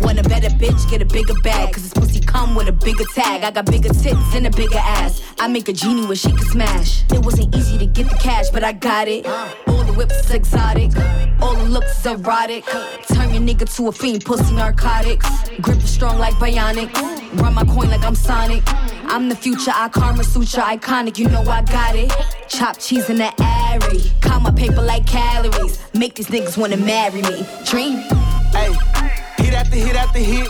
Want 0.00 0.18
a 0.18 0.22
better 0.22 0.48
bitch, 0.48 0.90
get 0.90 1.02
a 1.02 1.04
bigger 1.04 1.34
bag. 1.42 1.74
Cause 1.74 1.82
this 1.82 1.92
pussy 1.92 2.20
come 2.20 2.54
with 2.54 2.68
a 2.68 2.72
bigger 2.72 3.04
tag. 3.14 3.42
I 3.42 3.50
got 3.50 3.66
bigger 3.66 3.90
tits 3.90 4.34
and 4.34 4.46
a 4.46 4.50
bigger 4.50 4.78
ass. 4.78 5.22
I 5.38 5.48
make 5.48 5.68
a 5.68 5.72
genie 5.72 6.06
where 6.06 6.16
she 6.16 6.30
can 6.30 6.46
smash. 6.46 7.04
It 7.12 7.24
wasn't 7.24 7.54
easy 7.54 7.78
to 7.78 7.86
get 7.86 8.08
the 8.08 8.16
cash, 8.16 8.48
but 8.50 8.64
I 8.64 8.72
got 8.72 9.06
it. 9.08 9.26
All 9.26 9.84
the 9.84 9.92
whips 9.92 10.18
is 10.24 10.30
exotic. 10.30 10.92
All 11.40 11.54
the 11.54 11.64
looks 11.64 11.98
is 12.00 12.06
erotic. 12.06 12.64
Turn 13.12 13.34
your 13.34 13.42
nigga 13.42 13.74
to 13.76 13.88
a 13.88 13.92
fiend, 13.92 14.24
pussy 14.24 14.54
narcotics. 14.54 15.28
Grip 15.60 15.78
is 15.78 15.90
strong 15.90 16.18
like 16.18 16.34
bionic. 16.34 16.92
Run 17.40 17.54
my 17.54 17.64
coin 17.64 17.90
like 17.90 18.04
I'm 18.04 18.14
Sonic. 18.14 18.62
I'm 19.10 19.30
the 19.30 19.34
future, 19.34 19.72
I 19.74 19.88
karma 19.88 20.22
sutra, 20.22 20.62
iconic. 20.64 21.18
You 21.18 21.28
know 21.30 21.40
I 21.40 21.62
got 21.62 21.96
it. 21.96 22.12
Chop 22.48 22.78
cheese 22.78 23.08
in 23.08 23.16
the 23.16 23.32
airy. 23.42 24.02
Count 24.20 24.42
my 24.42 24.50
paper 24.50 24.82
like 24.82 25.06
calories. 25.06 25.78
Make 25.94 26.14
these 26.14 26.26
niggas 26.28 26.58
wanna 26.58 26.76
marry 26.76 27.22
me. 27.22 27.46
Dream. 27.64 27.96
Hey, 28.52 28.74
hit 29.38 29.54
after 29.54 29.76
hit 29.76 29.96
after 29.96 30.18
hit. 30.18 30.48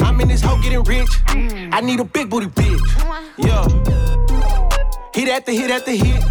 I'm 0.00 0.20
in 0.20 0.28
this 0.28 0.40
hoe 0.40 0.60
getting 0.62 0.84
rich. 0.84 1.10
I 1.72 1.80
need 1.80 1.98
a 1.98 2.04
big 2.04 2.30
booty 2.30 2.46
bitch. 2.46 2.80
Yeah. 3.36 3.66
Hit 5.12 5.28
after 5.28 5.50
hit 5.50 5.70
after 5.70 5.90
hit. 5.90 6.22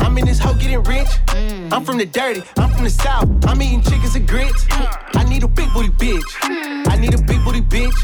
I'm 0.00 0.16
in 0.16 0.24
this 0.24 0.38
hoe 0.38 0.54
getting 0.54 0.82
rich. 0.84 1.08
I'm 1.70 1.84
from 1.84 1.98
the 1.98 2.06
dirty, 2.06 2.42
I'm 2.56 2.70
from 2.70 2.84
the 2.84 2.90
south. 2.90 3.28
I'm 3.46 3.60
eating 3.60 3.82
chickens 3.82 4.16
and 4.16 4.26
grits. 4.26 4.66
I 4.70 5.24
need 5.28 5.42
a 5.42 5.48
big 5.48 5.72
booty 5.74 5.90
bitch. 5.90 6.88
I 6.88 6.96
need 6.96 7.14
a 7.14 7.22
big 7.22 7.44
booty 7.44 7.60
bitch. 7.60 7.98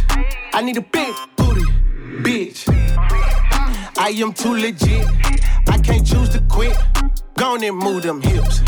I 0.53 0.61
need 0.61 0.77
a 0.77 0.83
big 0.83 1.15
booty 1.37 1.65
bitch. 2.23 2.65
I 3.99 4.11
am 4.11 4.33
too 4.33 4.55
legit. 4.55 5.07
I 5.69 5.79
can't 5.79 6.07
choose 6.07 6.29
to 6.31 6.41
quit. 6.49 6.77
Gone 7.35 7.63
and 7.65 7.77
move 7.77 8.03
them 8.03 8.21
hips. 8.21 8.63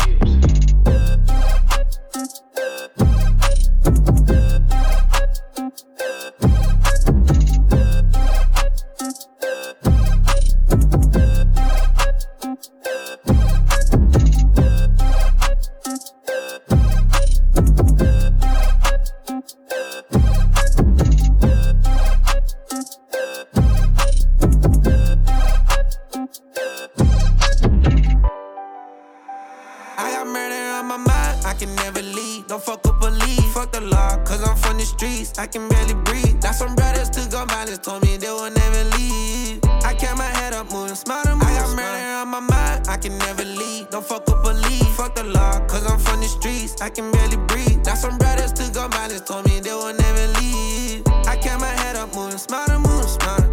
Barely 35.71 35.95
breathe. 36.05 36.41
Got 36.41 36.55
some 36.55 36.75
brothers 36.75 37.09
to 37.11 37.21
go 37.29 37.45
violence, 37.45 37.79
told 37.79 38.03
me 38.03 38.17
they 38.17 38.29
will 38.29 38.51
never 38.51 38.83
leave. 38.95 39.59
I 39.83 39.93
kept 39.93 40.17
my 40.17 40.31
head 40.39 40.53
up, 40.53 40.71
moving 40.71 40.95
smarter, 40.95 41.35
moving 41.35 41.47
I 41.47 41.59
got 41.59 41.75
murder 41.75 42.13
on 42.21 42.27
my 42.27 42.39
mind, 42.39 42.87
I 42.87 42.97
can 42.97 43.17
never 43.17 43.45
leave. 43.45 43.89
Don't 43.89 44.05
fuck 44.05 44.29
up 44.29 44.45
a 44.45 44.53
lead, 44.65 44.87
fuck 44.97 45.15
the 45.15 45.23
law, 45.23 45.59
cause 45.67 45.85
I'm 45.91 45.99
from 45.99 46.19
the 46.19 46.27
streets. 46.27 46.81
I 46.81 46.89
can 46.89 47.11
barely 47.11 47.37
breathe. 47.49 47.83
Got 47.83 47.97
some 47.97 48.17
brothers 48.17 48.53
to 48.53 48.71
go 48.71 48.87
violence, 48.87 49.21
told 49.21 49.45
me 49.45 49.59
they 49.59 49.73
will 49.73 49.93
never 49.93 50.25
leave. 50.39 51.07
I 51.27 51.35
kept 51.37 51.59
my 51.59 51.73
head 51.81 51.95
up, 51.95 52.13
moving 52.15 52.37
smarter, 52.37 52.77
moving 52.79 53.07
smarter. 53.07 53.49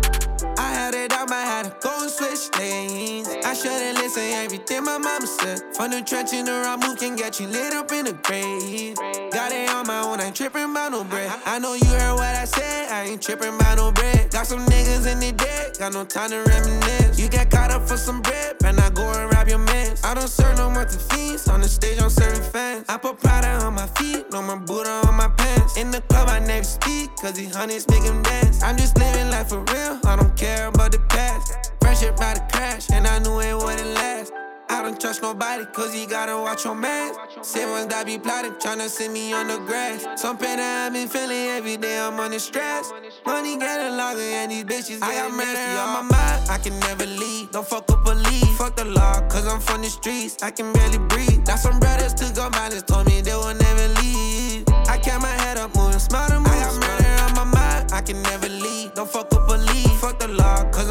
I 0.59 0.69
had 0.73 0.95
it 0.95 1.13
out, 1.13 1.29
my 1.29 1.43
to 1.63 1.75
go 1.81 1.98
switch 2.19 2.51
lanes. 2.59 3.29
I 3.45 3.55
should've 3.55 3.95
listened 4.03 4.35
everything 4.35 4.85
my 4.85 4.99
mama 4.99 5.27
said. 5.27 5.63
From 5.77 5.93
the 5.93 6.03
trench 6.03 6.33
in 6.33 6.47
the 6.47 6.51
Ramu 6.51 6.99
can 6.99 7.15
get 7.15 7.39
you 7.39 7.47
lit 7.47 7.73
up 7.73 7.93
in 7.93 8.07
the 8.07 8.13
grave. 8.13 8.97
Got 9.31 9.53
it 9.53 9.71
on 9.71 9.87
my 9.87 10.01
own, 10.01 10.21
I 10.21 10.27
ain't 10.27 10.37
tripping 10.37 10.71
about 10.71 10.91
no 10.91 11.05
bread. 11.05 11.31
I 11.47 11.61
know 11.61 11.75
you 11.75 11.87
heard 11.87 12.15
what 12.15 12.35
I 12.35 12.45
said, 12.45 12.91
I 12.91 13.05
ain't 13.05 13.23
tripping 13.23 13.55
about 13.55 13.77
no 13.77 13.93
bread. 13.93 14.33
Got 14.33 14.49
some 14.49 14.67
niggas 14.67 15.07
in 15.07 15.21
the 15.21 15.33
deck, 15.33 15.79
got 15.79 15.93
no 15.93 16.05
time 16.05 16.31
to 16.31 16.43
reminisce. 16.43 17.21
You 17.21 17.29
get 17.29 17.51
caught 17.51 17.71
up 17.71 17.87
for 17.87 17.97
some 17.97 18.21
bread, 18.21 18.59
better 18.59 18.77
not 18.77 18.95
go 18.95 19.05
and 19.13 19.33
rob 19.33 19.47
your 19.49 19.59
mans. 19.59 20.03
I 20.03 20.15
don't 20.15 20.29
serve 20.29 20.57
no 20.59 20.71
more 20.71 20.87
to 20.87 20.99
fiends, 20.99 21.47
on 21.47 21.61
the 21.61 21.69
stage 21.69 22.01
I'm 22.03 22.11
serving 22.11 22.43
fans. 22.51 22.85
I 22.89 22.97
put 22.97 23.21
Prada 23.21 23.65
on 23.65 23.75
my 23.75 23.87
feet, 23.99 24.27
no 24.33 24.43
more 24.43 24.57
Buddha 24.57 25.07
on 25.07 25.15
my 25.15 25.29
pants. 25.29 25.77
In 25.77 25.93
the 25.93 26.01
club 26.11 26.29
I 26.29 26.41
never 26.41 26.65
speak, 26.65 27.15
cause 27.17 27.35
these 27.35 27.55
honeys 27.55 27.87
make 27.89 28.03
them 28.03 28.23
dance. 28.23 28.61
I'm 28.65 28.77
just 28.77 28.99
living 28.99 29.31
life 29.31 29.51
for 29.51 29.61
real, 29.61 30.01
I 30.05 30.17
don't 30.17 30.37
care 30.37 30.67
about 30.67 30.91
the 30.91 30.99
past. 31.11 31.68
Friendship 31.89 32.17
about 32.17 32.37
to 32.37 32.43
crash, 32.55 32.91
and 32.91 33.07
I 33.07 33.19
knew 33.19 33.41
it 33.41 33.57
wouldn't 33.57 33.95
last. 33.95 34.35
I 34.69 34.83
don't 34.83 35.01
trust 35.01 35.23
nobody, 35.23 35.65
cause 35.73 35.97
you 35.97 36.07
gotta 36.07 36.37
watch 36.37 36.67
your 36.67 36.75
man. 36.75 37.15
Same 37.41 37.71
ones 37.71 37.87
that 37.87 38.05
be 38.05 38.19
plotting, 38.19 38.53
tryna 38.61 38.91
see 38.91 39.09
me 39.09 39.33
on 39.33 39.49
the 39.49 39.57
grass. 39.61 40.07
Some 40.21 40.37
pain 40.37 40.61
I've 40.61 40.93
been 40.93 41.09
feeling 41.09 41.49
every 41.57 41.79
day, 41.79 41.99
I'm 41.99 42.21
under 42.21 42.39
stress. 42.39 42.93
Money 43.25 43.57
getting 43.57 43.97
longer, 43.97 44.21
and 44.21 44.53
these 44.53 44.65
bitches 44.65 45.03
I 45.03 45.15
got 45.15 45.33
murder 45.33 45.81
on 45.81 45.89
my 45.97 46.03
mind, 46.13 46.51
I 46.51 46.59
can 46.59 46.79
never 46.81 47.07
leave. 47.07 47.53
Don't 47.53 47.67
fuck 47.67 47.91
up 47.91 48.07
a 48.07 48.11
lead, 48.11 48.49
fuck 48.59 48.77
the 48.77 48.85
law, 48.85 49.27
cause 49.31 49.47
I'm 49.47 49.59
from 49.59 49.81
the 49.81 49.89
streets, 49.89 50.43
I 50.43 50.51
can 50.51 50.71
barely 50.75 50.99
breathe. 50.99 51.47
Got 51.47 51.59
some 51.59 51.81
brothers 51.81 52.13
to 52.21 52.31
go 52.35 52.51
violence, 52.51 52.83
told 52.83 53.07
me 53.07 53.23
they 53.23 53.33
will 53.33 53.55
never 53.55 53.89
leave. 54.03 54.69
I 54.93 54.99
kept 54.99 55.23
my 55.23 55.35
head 55.41 55.57
up, 55.57 55.75
moving 55.75 55.99
smarter, 55.99 56.39
moving 56.39 56.53
I 56.53 56.65
got 56.65 56.75
murder 56.75 57.23
on 57.25 57.33
my 57.33 57.45
mind, 57.45 57.93
I 57.93 58.03
can 58.03 58.21
never 58.25 58.51
leave. 58.51 58.93
Don't 58.93 59.09
fuck 59.09 59.33
up 59.33 59.49
a 59.49 59.57
lead, 59.57 59.88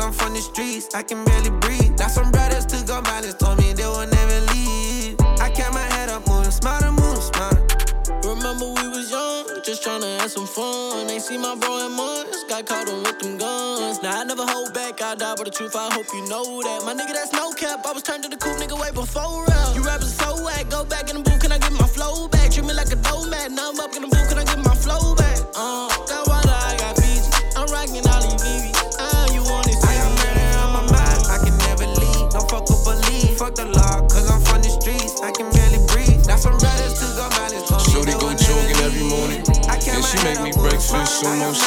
I'm 0.07 0.13
from 0.13 0.33
the 0.33 0.39
streets, 0.39 0.87
I 0.95 1.03
can 1.03 1.25
barely 1.25 1.49
breathe. 1.59 1.97
Got 1.97 2.11
some 2.11 2.31
brothers 2.31 2.65
to 2.67 2.79
go 2.87 3.01
violence, 3.01 3.33
told 3.33 3.59
me 3.59 3.73
they 3.73 3.83
will 3.83 4.07
never 4.07 4.39
leave. 4.55 5.19
I 5.43 5.51
kept 5.51 5.73
my 5.73 5.83
head 5.83 6.07
up, 6.07 6.25
moving 6.29 6.49
smarter, 6.49 6.93
moving 6.95 7.19
smarter. 7.19 7.59
Remember 8.23 8.71
we 8.71 8.87
was 8.87 9.11
young, 9.11 9.59
just 9.67 9.83
tryna 9.83 10.07
have 10.23 10.31
some 10.31 10.47
fun. 10.47 11.07
They 11.07 11.19
see 11.19 11.37
my 11.37 11.55
bro 11.59 11.85
in 11.85 11.91
months, 11.91 12.45
got 12.47 12.65
caught 12.65 12.87
on 12.87 13.03
with 13.03 13.19
them 13.19 13.37
guns. 13.37 14.01
Now 14.01 14.21
I 14.21 14.23
never 14.23 14.47
hold 14.47 14.73
back, 14.73 15.01
I 15.01 15.15
die, 15.15 15.35
but 15.35 15.43
the 15.43 15.51
truth, 15.51 15.75
I 15.75 15.91
hope 15.91 16.07
you 16.13 16.23
know 16.29 16.63
that. 16.63 16.87
My 16.87 16.93
nigga, 16.95 17.11
that's 17.11 17.33
no 17.33 17.51
cap. 17.51 17.85
I 17.85 17.91
was 17.91 18.03
turned 18.03 18.23
to 18.23 18.29
the 18.29 18.37
cool 18.37 18.55
nigga 18.55 18.79
way 18.79 18.91
before 18.95 19.43
rap. 19.43 19.75
You 19.75 19.83
rappers 19.83 20.15
so 20.15 20.41
whack, 20.41 20.69
go 20.69 20.85
back 20.85 21.09
in 21.09 21.17
the 21.17 21.23
booth, 21.23 21.41
can 21.41 21.51
I 21.51 21.57
get 21.59 21.73
my 21.73 21.85
flow 21.85 22.29
back? 22.29 22.51
Treat 22.51 22.63
me 22.63 22.71
like 22.71 22.93
a 22.93 22.95
doormat, 22.95 23.51
now 23.51 23.71
I'm 23.71 23.79
up 23.81 23.93
in 23.93 24.03
the 24.03 24.07
booth, 24.07 24.29
can 24.29 24.39
I 24.39 24.45
get 24.45 24.59
my 24.63 24.73
flow 24.73 25.15
back? 25.15 25.26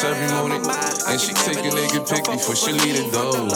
Breakfast 0.00 0.08
smarter, 0.08 0.08
I 0.08 0.08
almost 0.08 0.08
got 0.08 0.16
every 0.16 0.28
morning. 0.36 0.62
my 0.62 0.68
mind, 0.68 0.98
I 1.06 1.12
And 1.12 1.20
she 1.20 1.32
take 1.34 1.58
a 1.58 1.70
nigga 1.70 2.00
pic 2.08 2.24
before 2.24 2.56
she 2.56 2.72
leave 2.72 2.96
the 2.96 3.10
door. 3.12 3.48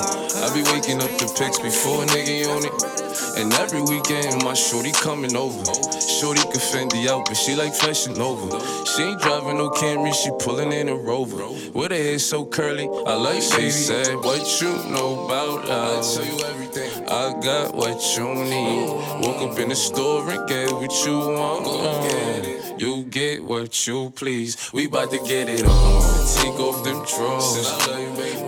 I 0.43 0.55
be 0.55 0.63
waking 0.73 1.03
up 1.03 1.11
the 1.19 1.27
pics 1.39 1.59
before 1.59 2.03
a 2.03 2.07
nigga 2.07 2.49
on 2.49 2.65
it. 2.65 3.05
And 3.37 3.53
every 3.55 3.83
weekend 3.83 4.45
my 4.45 4.55
shorty 4.55 4.93
coming 4.93 5.37
over. 5.37 5.65
Shorty 6.01 6.43
can 6.43 6.61
Fendi 6.61 7.09
out, 7.09 7.27
but 7.27 7.35
she 7.35 7.55
like 7.55 7.75
fashion 7.75 8.21
over. 8.21 8.59
She 8.87 9.03
ain't 9.03 9.21
driving 9.21 9.59
no 9.59 9.71
Camry, 9.71 10.15
she 10.15 10.31
pulling 10.39 10.73
in 10.73 10.89
a 10.89 10.95
Rover. 10.97 11.49
With 11.73 11.91
her 11.91 11.97
hair 11.97 12.19
so 12.19 12.45
curly, 12.45 12.89
I 13.07 13.15
like 13.15 13.43
she 13.43 13.71
said, 13.71 14.17
What 14.17 14.61
you 14.61 14.73
know 14.91 15.27
about 15.27 15.69
us? 15.69 16.19
I 16.19 16.25
tell 16.25 16.33
you 16.33 16.45
everything. 16.45 17.09
I 17.09 17.41
got 17.41 17.75
what 17.75 18.01
you 18.17 18.35
need. 18.35 19.04
Woke 19.21 19.53
up 19.53 19.59
in 19.59 19.69
the 19.69 19.75
store 19.75 20.29
and 20.31 20.49
get 20.49 20.71
what 20.73 20.93
you 21.07 21.19
want. 21.19 21.67
Uh, 21.67 22.77
You 22.79 23.05
get 23.05 23.45
what 23.45 23.87
you 23.87 24.11
please. 24.11 24.57
We 24.73 24.87
bout 24.89 25.11
to 25.11 25.19
get 25.19 25.49
it 25.49 25.65
on. 25.65 26.03
Take 26.37 26.59
off 26.59 26.83
them 26.85 27.05
drawers. 27.07 27.57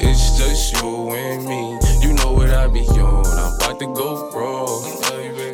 It's 0.02 0.36
just 0.38 0.74
you 0.82 1.10
and 1.10 1.46
me. 1.46 1.78
You 2.02 2.12
know 2.14 2.32
what 2.32 2.50
I 2.50 2.66
be 2.68 2.80
on. 2.80 3.24
I'm 3.26 3.54
about 3.54 3.78
to 3.80 3.86
go 3.94 4.30
raw. 4.32 5.15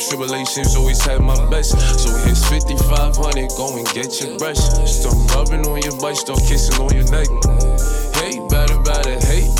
tribulations, 0.00 0.74
always 0.76 1.00
had 1.04 1.20
my 1.20 1.38
best. 1.50 1.78
So 2.00 2.10
here's 2.24 2.44
5500, 2.48 3.50
go 3.56 3.76
and 3.76 3.86
get 3.92 4.20
your 4.20 4.38
brush. 4.38 4.58
Start 4.88 5.16
rubbing 5.34 5.66
on 5.66 5.80
your 5.82 5.96
butt, 6.00 6.16
start 6.16 6.40
kissing 6.40 6.80
on 6.80 6.94
your 6.94 7.08
neck. 7.10 7.28
Hate 8.16 8.42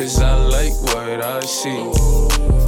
Cause 0.00 0.18
I 0.22 0.34
like 0.46 0.72
what 0.80 1.20
I 1.20 1.40
see. 1.40 2.59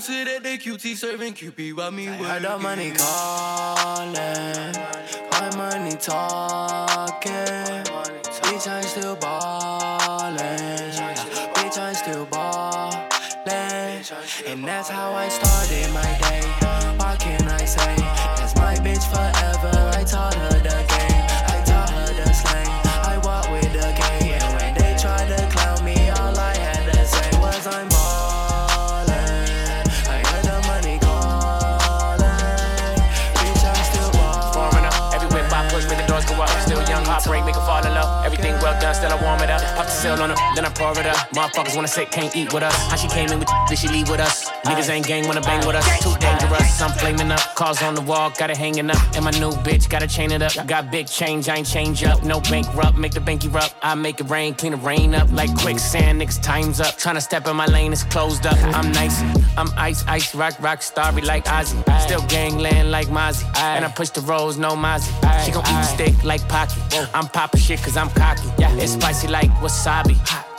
Gucci 0.00 0.96
serving 0.96 1.34
Cupid 1.34 1.76
while 1.76 1.90
me 1.90 2.08
working. 2.08 2.24
Heard 2.24 2.42
the 2.42 2.58
money 2.58 2.90
calling, 2.92 4.72
my 5.30 5.56
money 5.56 5.96
talking. 5.96 7.30
Bitch, 8.40 8.66
I'm 8.66 8.82
still 8.82 9.16
ballin'. 9.16 10.38
Bitch, 11.52 11.78
I'm 11.78 11.94
still 11.94 12.24
ballin'. 12.26 14.02
And 14.46 14.64
that's 14.64 14.88
how 14.88 15.12
I 15.12 15.28
started 15.28 15.92
my 15.92 16.02
day. 16.02 16.40
What 16.96 17.20
can 17.20 17.46
I 17.48 17.64
say? 17.66 18.09
Pop 39.80 39.86
the 39.86 39.92
seal 39.94 40.22
on 40.22 40.30
it, 40.30 40.38
then 40.54 40.66
I 40.66 40.68
pour 40.68 40.92
it 40.92 41.06
up. 41.06 41.16
Motherfuckers 41.30 41.74
wanna 41.74 41.88
say 41.88 42.04
can't 42.04 42.36
eat 42.36 42.52
with 42.52 42.62
us. 42.62 42.76
How 42.90 42.96
she 42.96 43.08
came 43.08 43.30
in 43.30 43.38
with 43.38 43.48
did 43.66 43.78
she 43.78 43.88
leave 43.88 44.10
with 44.10 44.20
us? 44.20 44.50
Niggas 44.66 44.90
ain't 44.90 45.06
gang, 45.06 45.26
wanna 45.26 45.40
bang 45.40 45.66
with 45.66 45.74
us. 45.74 45.86
Too 46.02 46.14
dangerous, 46.20 46.82
I'm 46.82 46.92
flaming 46.98 47.32
up. 47.32 47.40
Cars 47.54 47.80
on 47.80 47.94
the 47.94 48.02
wall, 48.02 48.28
got 48.28 48.50
it 48.50 48.58
hanging 48.58 48.90
up. 48.90 48.98
And 49.16 49.24
my 49.24 49.30
new 49.30 49.52
bitch, 49.64 49.88
gotta 49.88 50.06
chain 50.06 50.32
it 50.32 50.42
up. 50.42 50.52
Got 50.66 50.90
big 50.90 51.06
change, 51.06 51.48
I 51.48 51.56
ain't 51.56 51.66
change 51.66 52.04
up. 52.04 52.22
No 52.22 52.42
bankrupt, 52.42 52.98
make 52.98 53.12
the 53.12 53.20
banky 53.20 53.46
erupt. 53.46 53.74
I 53.80 53.94
make 53.94 54.20
it 54.20 54.28
rain, 54.28 54.52
clean 54.52 54.72
the 54.72 54.78
rain 54.78 55.14
up. 55.14 55.32
Like 55.32 55.48
quicksand, 55.56 56.20
niggas 56.20 56.42
time's 56.42 56.78
up. 56.78 56.96
Tryna 56.98 57.22
step 57.22 57.46
in 57.46 57.56
my 57.56 57.64
lane, 57.64 57.90
it's 57.90 58.04
closed 58.04 58.44
up. 58.44 58.58
I'm 58.76 58.92
nice, 58.92 59.18
I'm 59.56 59.70
ice, 59.78 60.04
ice, 60.06 60.34
rock, 60.34 60.60
rock, 60.60 60.82
starry 60.82 61.22
like 61.22 61.46
Ozzy. 61.46 61.78
Still 62.02 62.20
gangland 62.26 62.90
like 62.90 63.06
Mozzie. 63.06 63.46
And 63.56 63.86
I 63.86 63.88
push 63.88 64.10
the 64.10 64.20
rolls, 64.20 64.58
no 64.58 64.76
Mozzie. 64.76 65.10
She 65.46 65.52
gon' 65.52 65.64
eat 65.64 65.80
the 65.80 65.82
steak 65.84 66.22
like 66.22 66.46
Pocky. 66.50 66.74
I'm 67.14 67.28
poppin' 67.28 67.60
shit 67.60 67.82
cause 67.82 67.96
I'm 67.96 68.10
cocky. 68.10 68.46
It's 68.82 68.92
spicy 68.92 69.28
like 69.28 69.50
wasabi. 69.70 70.16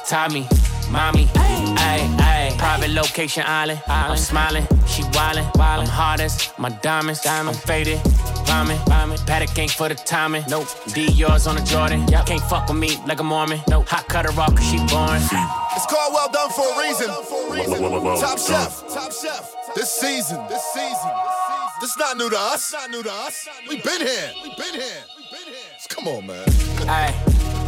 Tommy, 0.08 0.47
mommy, 0.89 1.26
ayy, 1.26 2.17
ayy. 2.17 2.58
Private 2.58 2.91
location 2.91 3.43
island. 3.45 3.82
I'm 3.88 4.17
smiling, 4.17 4.65
she 4.88 5.04
wildin'. 5.13 5.45
I'm 5.60 5.86
hardest, 5.88 6.58
my 6.60 6.69
diamonds, 6.69 7.26
I'm 7.26 7.54
faded. 7.54 8.00
Bombing, 8.45 8.80
bombing. 8.88 9.17
Patek 9.19 9.58
ain't 9.60 9.71
for 9.71 9.88
the 9.88 9.95
timing. 9.95 10.43
Nope. 10.50 10.67
Dior 10.93 11.47
on 11.47 11.56
the 11.56 11.62
Jordan. 11.63 12.06
Can't 12.26 12.41
fuck 12.50 12.67
with 12.67 12.78
me 12.78 12.97
like 13.08 13.19
a 13.19 13.24
Mormon. 13.24 13.62
Nope. 13.69 13.88
Hot 13.88 14.08
cut 14.08 14.26
her 14.26 14.41
off 14.41 14.56
cause 14.56 14.65
she 14.69 14.78
boring. 14.91 15.24
It's 15.76 15.86
called 15.88 16.13
Well 16.13 16.30
Done 16.32 16.50
for 16.52 16.67
a 16.67 16.80
reason. 16.84 17.08
Top 18.19 18.38
Chef. 18.39 18.84
Top 18.93 19.12
Chef. 19.13 19.56
This 19.76 19.89
season. 19.91 20.39
This 20.50 20.63
season. 20.74 21.12
This 21.80 21.97
not 21.97 22.17
new 22.17 22.30
to 22.30 22.38
us. 22.38 22.74
Not 22.74 22.89
new 22.91 23.04
to 23.04 23.12
us. 23.12 23.47
We 23.69 23.82
been 23.82 24.02
here. 24.02 24.32
We 24.43 24.50
been 24.50 24.74
here. 24.74 25.04
We 25.15 25.24
been 25.32 25.54
here. 25.54 25.71
Come 25.89 26.08
on, 26.10 26.28
man. 26.28 26.45
Ayy, 26.91 27.13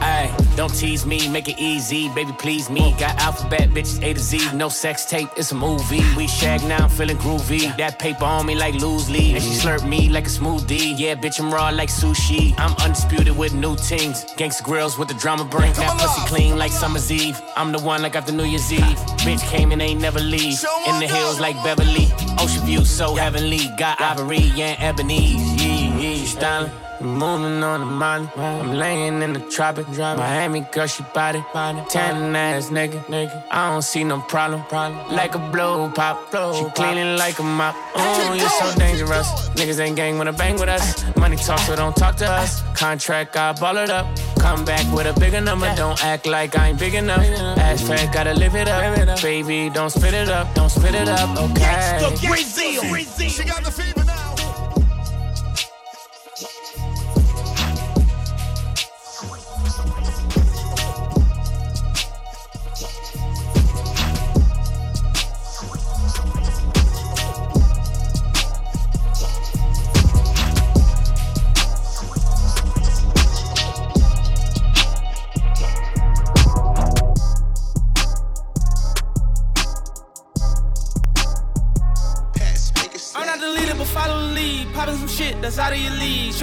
ayy, 0.02 0.56
don't 0.56 0.74
tease 0.74 1.06
me, 1.06 1.28
make 1.28 1.48
it 1.48 1.60
easy, 1.60 2.10
baby, 2.10 2.32
please 2.38 2.70
me. 2.70 2.96
Got 3.00 3.18
alphabet 3.20 3.70
bitches 3.70 4.04
A 4.04 4.14
to 4.14 4.20
Z, 4.20 4.54
no 4.54 4.70
sex 4.70 5.06
tape, 5.06 5.30
it's 5.38 5.52
a 5.52 5.56
movie. 5.56 6.04
We 6.16 6.28
shag 6.28 6.64
now, 6.64 6.84
I'm 6.84 6.90
feeling 6.90 7.18
groovy. 7.18 7.76
That 7.78 8.00
paper 8.00 8.26
on 8.26 8.46
me 8.46 8.56
like 8.56 8.76
loose 8.76 9.10
leaf, 9.10 9.36
and 9.36 9.44
she 9.44 9.52
slurp 9.52 9.88
me 9.88 10.10
like 10.10 10.26
a 10.28 10.30
smoothie. 10.30 10.98
Yeah, 10.98 11.16
bitch, 11.16 11.40
I'm 11.40 11.54
raw 11.54 11.70
like 11.70 11.90
sushi. 11.90 12.54
I'm 12.58 12.76
undisputed 12.84 13.38
with 13.38 13.54
new 13.54 13.76
teams, 13.76 14.26
gangsta 14.36 14.64
grills 14.64 14.98
with 14.98 15.08
the 15.08 15.16
drama 15.16 15.46
bring 15.46 15.74
that 15.74 16.00
pussy 16.00 16.22
clean 16.28 16.58
like 16.58 16.72
summer's 16.72 17.12
eve. 17.12 17.42
I'm 17.56 17.72
the 17.72 17.80
one 17.80 18.02
like 18.02 18.16
after 18.16 18.32
New 18.32 18.46
Year's 18.46 18.72
Eve. 18.72 18.98
Bitch 19.24 19.42
came 19.50 19.72
and 19.72 19.82
ain't 19.82 20.02
never 20.02 20.20
leave. 20.20 20.60
In 20.88 21.00
the 21.00 21.08
hills 21.08 21.40
like 21.40 21.56
Beverly, 21.64 22.08
ocean 22.40 22.66
view 22.66 22.86
so 22.86 23.16
heavenly. 23.16 23.70
Got 23.78 24.02
ivory 24.02 24.50
and 24.62 24.78
ebony, 24.82 25.36
yeah, 25.58 26.00
yeah, 26.00 26.26
styling. 26.26 26.72
Moving 27.04 27.62
on 27.64 27.82
the 27.82 27.86
money. 27.86 28.30
I'm 28.38 28.72
laying 28.74 29.22
in 29.22 29.34
the 29.34 29.40
tropic. 29.40 29.88
Miami 29.90 30.62
girl, 30.72 30.88
she 30.88 31.04
body. 31.14 31.44
Tannin 31.90 32.34
ass 32.34 32.70
nigga. 32.70 33.04
nigga. 33.06 33.44
I 33.52 33.72
don't 33.72 33.82
see 33.82 34.06
no 34.06 34.22
problem. 34.22 34.64
Like 35.12 35.36
a 35.36 35.40
blow 35.40 35.90
pop. 35.90 36.32
She 36.56 36.64
cleaning 36.76 37.18
like 37.18 37.40
a 37.40 37.44
mop. 37.44 37.76
Oh, 37.96 38.34
you're 38.34 38.48
so 38.50 38.80
dangerous. 38.80 39.28
Niggas 39.50 39.80
ain't 39.80 39.98
gang 39.98 40.18
wanna 40.18 40.32
bang 40.32 40.54
with 40.56 40.70
us. 40.70 41.04
Money 41.18 41.36
talk, 41.36 41.60
so 41.60 41.76
don't 41.76 41.96
talk 41.96 42.16
to 42.18 42.30
us. 42.30 42.62
Contract, 42.74 43.36
I 43.36 43.52
ball 43.52 43.78
it 43.78 43.90
up. 43.90 44.08
Come 44.40 44.64
back 44.64 44.86
with 44.94 45.06
a 45.06 45.20
bigger 45.20 45.42
number. 45.42 45.74
Don't 45.76 46.02
act 46.06 46.26
like 46.26 46.58
I 46.58 46.70
ain't 46.70 46.80
big 46.80 46.96
enough. 46.96 47.20
Ass 47.58 47.86
fat, 47.86 48.14
gotta 48.14 48.34
live 48.34 48.56
it 48.56 48.70
up. 48.70 49.22
Baby, 49.22 49.70
don't 49.74 49.90
spit 49.90 50.14
it 50.14 50.30
up. 50.30 50.54
Don't 50.56 50.70
spit 50.70 50.96
it 50.96 51.10
up, 51.10 51.30
okay? 51.52 52.00
Brazil. 52.26 52.82
She 53.30 53.44
got 53.44 53.64
the 53.64 53.72
fever 53.72 54.03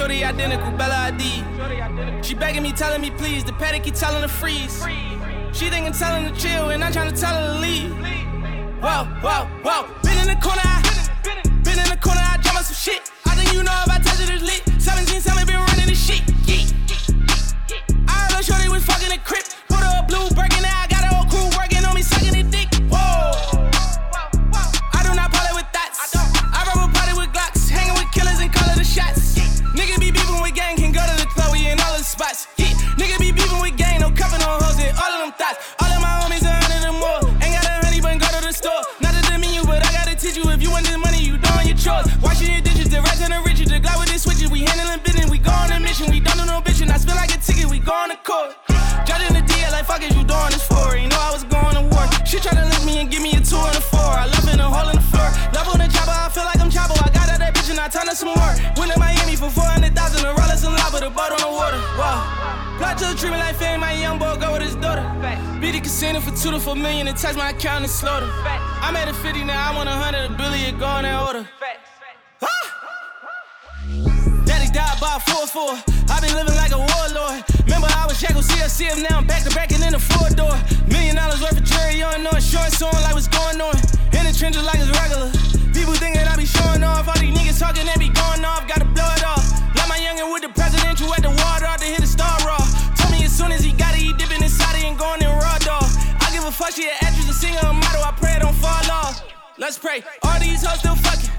Shorty 0.01 0.23
identical, 0.23 0.71
Bella 0.71 1.13
Hadid. 1.13 2.25
She 2.25 2.33
begging 2.33 2.63
me, 2.63 2.71
telling 2.71 3.01
me 3.01 3.11
please. 3.11 3.43
The 3.43 3.51
Patek 3.51 3.83
keep 3.83 3.93
telling 3.93 4.23
her 4.23 4.27
freeze. 4.27 4.83
She 5.53 5.69
thinking 5.69 5.93
telling 5.93 6.25
her 6.25 6.35
chill, 6.35 6.69
and 6.71 6.83
I'm 6.83 6.91
trying 6.91 7.13
to 7.13 7.21
tell 7.21 7.35
her 7.35 7.53
to 7.53 7.59
leave. 7.59 7.91
Whoa, 8.81 9.05
whoa, 9.21 9.45
whoa. 9.61 9.85
Been 10.01 10.17
in 10.17 10.25
the 10.25 10.41
corner, 10.41 10.65
I, 10.65 10.81
been 11.61 11.77
in 11.77 11.85
the 11.85 11.99
corner, 12.01 12.19
I 12.19 12.41
her 12.41 12.63
some 12.63 12.73
shit. 12.73 13.11
I 13.27 13.35
think 13.35 13.53
you 13.53 13.61
know 13.61 13.77
if 13.85 13.91
I 13.91 13.99
touch 13.99 14.19
it, 14.21 14.33
it's 14.33 14.41
lit. 14.41 14.81
17, 14.81 15.21
7 15.21 15.45
been 15.45 15.57
running 15.69 15.85
this 15.85 16.03
shit. 16.03 16.23
Yeah. 16.49 16.65
I 18.07 18.25
heard 18.25 18.37
her 18.37 18.41
shorty 18.41 18.69
was 18.69 18.83
fucking 18.83 19.11
a 19.11 19.19
crip. 19.19 19.45
Put 19.69 19.81
her 19.85 20.01
a 20.01 20.03
blue 20.07 20.27
breaking 20.33 20.60
my 67.41 67.49
account 67.49 67.83
and 67.83 67.89
slaughter. 67.89 68.29
I'm 68.85 68.95
at 68.95 69.07
a 69.09 69.13
50 69.13 69.43
now, 69.45 69.71
I 69.71 69.75
want 69.75 69.89
a 69.89 69.93
hundred, 69.93 70.29
a 70.29 70.33
billion, 70.37 70.77
go 70.77 70.85
in 70.97 71.03
that 71.09 71.17
order. 71.25 71.43
Daddy 74.45 74.69
died 74.69 74.97
by 75.01 75.17
4-4. 75.25 75.81
i 76.13 76.21
been 76.21 76.35
living 76.37 76.53
like 76.53 76.69
a 76.69 76.77
warlord. 76.77 77.41
Remember 77.65 77.89
I 77.97 78.05
was 78.05 78.19
shackled 78.21 78.45
CSCM, 78.45 79.09
now 79.09 79.17
I'm 79.17 79.25
back 79.25 79.41
to 79.43 79.49
back 79.57 79.71
and 79.73 79.81
in 79.81 79.93
the 79.97 79.99
four 79.99 80.29
door. 80.37 80.53
Million 80.85 81.15
dollars 81.15 81.41
worth 81.41 81.57
of 81.57 81.65
jewelry 81.65 82.03
on, 82.03 82.21
no 82.21 82.29
insurance 82.29 82.79
on, 82.81 82.93
like 83.01 83.15
what's 83.17 83.27
going 83.27 83.59
on. 83.59 83.73
In 84.13 84.23
the 84.27 84.33
trenches 84.37 84.61
like 84.61 84.77
it's 84.77 84.93
regular. 85.01 85.10
Let's. 99.93 100.07
All 100.23 100.39
these 100.39 100.63
hoes 100.63 100.79
still 100.79 100.95
fucking. 100.95 101.29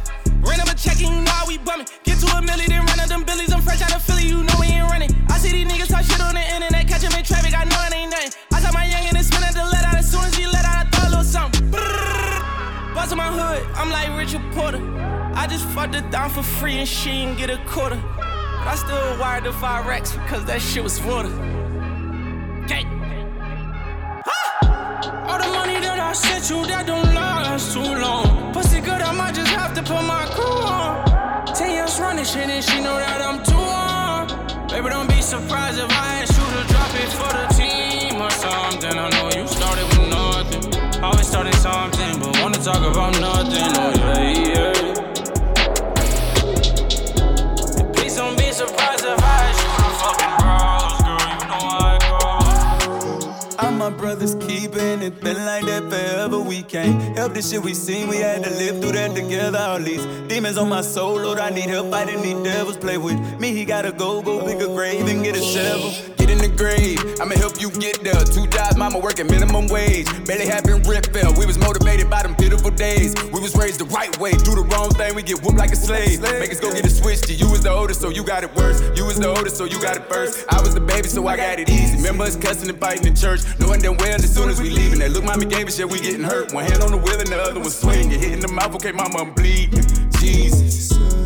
Ran 0.42 0.60
up 0.60 0.68
a 0.68 0.74
check 0.74 1.00
and 1.00 1.14
you 1.14 1.22
know 1.22 1.30
how 1.30 1.46
we 1.46 1.58
bumming. 1.58 1.86
Get 2.04 2.18
to 2.20 2.26
a 2.26 2.40
milli, 2.40 2.66
then 2.66 2.84
run 2.84 3.00
up 3.00 3.08
them 3.08 3.24
billies. 3.24 3.52
I'm 3.52 3.62
fresh 3.62 3.80
out 3.80 3.94
of 3.94 4.02
Philly, 4.02 4.26
you 4.26 4.42
know 4.42 4.54
we 4.60 4.66
ain't 4.66 4.90
running. 4.90 5.10
I 5.30 5.38
see 5.38 5.52
these 5.52 5.66
niggas 5.66 5.88
talk 5.88 6.04
shit 6.04 6.20
on 6.20 6.34
the 6.34 6.44
internet, 6.54 6.86
catch 6.88 7.04
'em 7.04 7.12
in 7.18 7.24
traffic, 7.24 7.54
I 7.54 7.64
know 7.64 7.80
it 7.86 7.94
ain't 7.94 8.10
nothing. 8.10 8.32
I 8.52 8.60
saw 8.60 8.72
my 8.72 8.84
youngin' 8.84 9.16
and 9.16 9.24
spin 9.24 9.42
at 9.44 9.54
the 9.54 9.64
let 9.64 9.84
out. 9.84 9.94
As 9.94 10.10
soon 10.10 10.24
as 10.24 10.34
he 10.34 10.46
let 10.46 10.64
out, 10.64 10.86
I 10.86 10.90
throw 10.90 11.08
a 11.08 11.10
little 11.10 11.24
something. 11.24 11.70
Bust 12.94 13.16
my 13.16 13.28
hood, 13.28 13.64
I'm 13.76 13.90
like 13.90 14.10
Richard 14.18 14.42
Porter. 14.52 14.82
I 15.34 15.46
just 15.46 15.64
fucked 15.68 15.94
her 15.94 16.02
down 16.10 16.30
for 16.30 16.42
free 16.42 16.78
and 16.78 16.88
she 16.88 17.10
ain't 17.10 17.38
get 17.38 17.48
a 17.48 17.58
quarter. 17.66 18.00
But 18.58 18.68
I 18.68 18.76
still 18.76 19.18
wired 19.18 19.44
the 19.44 19.52
five 19.52 19.86
racks 19.86 20.12
because 20.12 20.44
that 20.44 20.60
shit 20.60 20.82
was 20.84 21.00
water. 21.00 21.32
She 32.62 32.78
know 32.78 32.96
that 32.96 33.11
keeping 54.92 55.06
it 55.06 55.20
been 55.20 55.44
like 55.44 55.64
that 55.66 55.82
forever. 55.84 56.38
We 56.40 56.62
can't 56.62 57.16
help 57.16 57.34
the 57.34 57.42
shit 57.42 57.62
we 57.62 57.74
seen. 57.74 58.08
We 58.08 58.16
had 58.16 58.44
to 58.44 58.50
live 58.50 58.80
through 58.80 58.92
that 58.92 59.14
together. 59.14 59.58
All 59.58 59.78
these 59.78 60.04
demons 60.28 60.58
on 60.58 60.68
my 60.68 60.82
soul, 60.82 61.20
Lord, 61.20 61.38
I 61.38 61.50
need 61.50 61.68
help 61.68 61.90
fighting 61.90 62.22
these 62.22 62.42
devils. 62.42 62.76
Play 62.76 62.98
with 62.98 63.18
me, 63.40 63.52
he 63.52 63.64
gotta 63.64 63.92
go, 63.92 64.22
go 64.22 64.44
pick 64.44 64.60
a 64.60 64.66
grave 64.66 65.06
and 65.06 65.22
get 65.22 65.36
a 65.36 65.42
shovel. 65.42 66.21
Grave, 66.56 66.98
I'ma 67.20 67.34
help 67.36 67.60
you 67.60 67.70
get 67.70 68.02
there. 68.02 68.24
Two 68.24 68.46
jobs, 68.48 68.76
mama 68.76 68.98
working 68.98 69.26
minimum 69.26 69.68
wage. 69.68 70.06
Barely 70.26 70.46
having 70.46 70.82
rent 70.82 71.06
fell. 71.12 71.32
We 71.34 71.46
was 71.46 71.58
motivated 71.58 72.08
by 72.10 72.22
them 72.22 72.34
pitiful 72.34 72.70
days. 72.70 73.14
We 73.32 73.40
was 73.40 73.56
raised 73.56 73.80
the 73.80 73.86
right 73.86 74.16
way. 74.18 74.32
Do 74.32 74.54
the 74.54 74.64
wrong 74.70 74.90
thing, 74.90 75.14
we 75.14 75.22
get 75.22 75.42
whooped 75.42 75.58
like 75.58 75.72
a 75.72 75.76
slave. 75.76 76.20
Make 76.20 76.52
us 76.52 76.60
go 76.60 76.72
get 76.72 76.86
a 76.86 76.90
switch 76.90 77.20
to 77.22 77.34
you 77.34 77.50
was 77.50 77.62
the 77.62 77.70
oldest, 77.70 78.00
so 78.00 78.08
you 78.10 78.24
got 78.24 78.44
it 78.44 78.54
worse. 78.54 78.80
You 78.96 79.04
was 79.04 79.18
the 79.18 79.28
oldest, 79.28 79.56
so 79.56 79.64
you 79.64 79.80
got 79.80 79.96
it 79.96 80.04
first. 80.08 80.44
I 80.50 80.60
was 80.60 80.74
the 80.74 80.80
baby, 80.80 81.08
so 81.08 81.26
I 81.26 81.36
got 81.36 81.58
it 81.58 81.68
easy. 81.68 81.96
Remember 81.96 82.24
us 82.24 82.36
cussing 82.36 82.68
and 82.68 82.78
fighting 82.78 83.06
in 83.06 83.14
church, 83.14 83.40
knowing 83.58 83.80
damn 83.80 83.96
well 83.96 84.14
as 84.14 84.34
soon 84.34 84.48
as 84.48 84.60
we 84.60 84.70
leaving 84.70 84.98
that 85.00 85.12
look, 85.12 85.24
mommy 85.24 85.46
gave 85.46 85.66
us 85.66 85.78
yeah, 85.78 85.86
we 85.86 86.00
getting 86.00 86.22
hurt. 86.22 86.52
One 86.52 86.64
hand 86.64 86.82
on 86.82 86.90
the 86.90 86.98
wheel 86.98 87.18
and 87.18 87.28
the 87.28 87.40
other 87.40 87.60
was 87.60 87.78
swinging. 87.78 88.18
Hitting 88.18 88.40
the 88.40 88.48
mouth, 88.48 88.74
okay, 88.76 88.92
mama, 88.92 89.18
I'm 89.18 89.32
bleeding. 89.34 89.84
Jesus. 90.18 91.21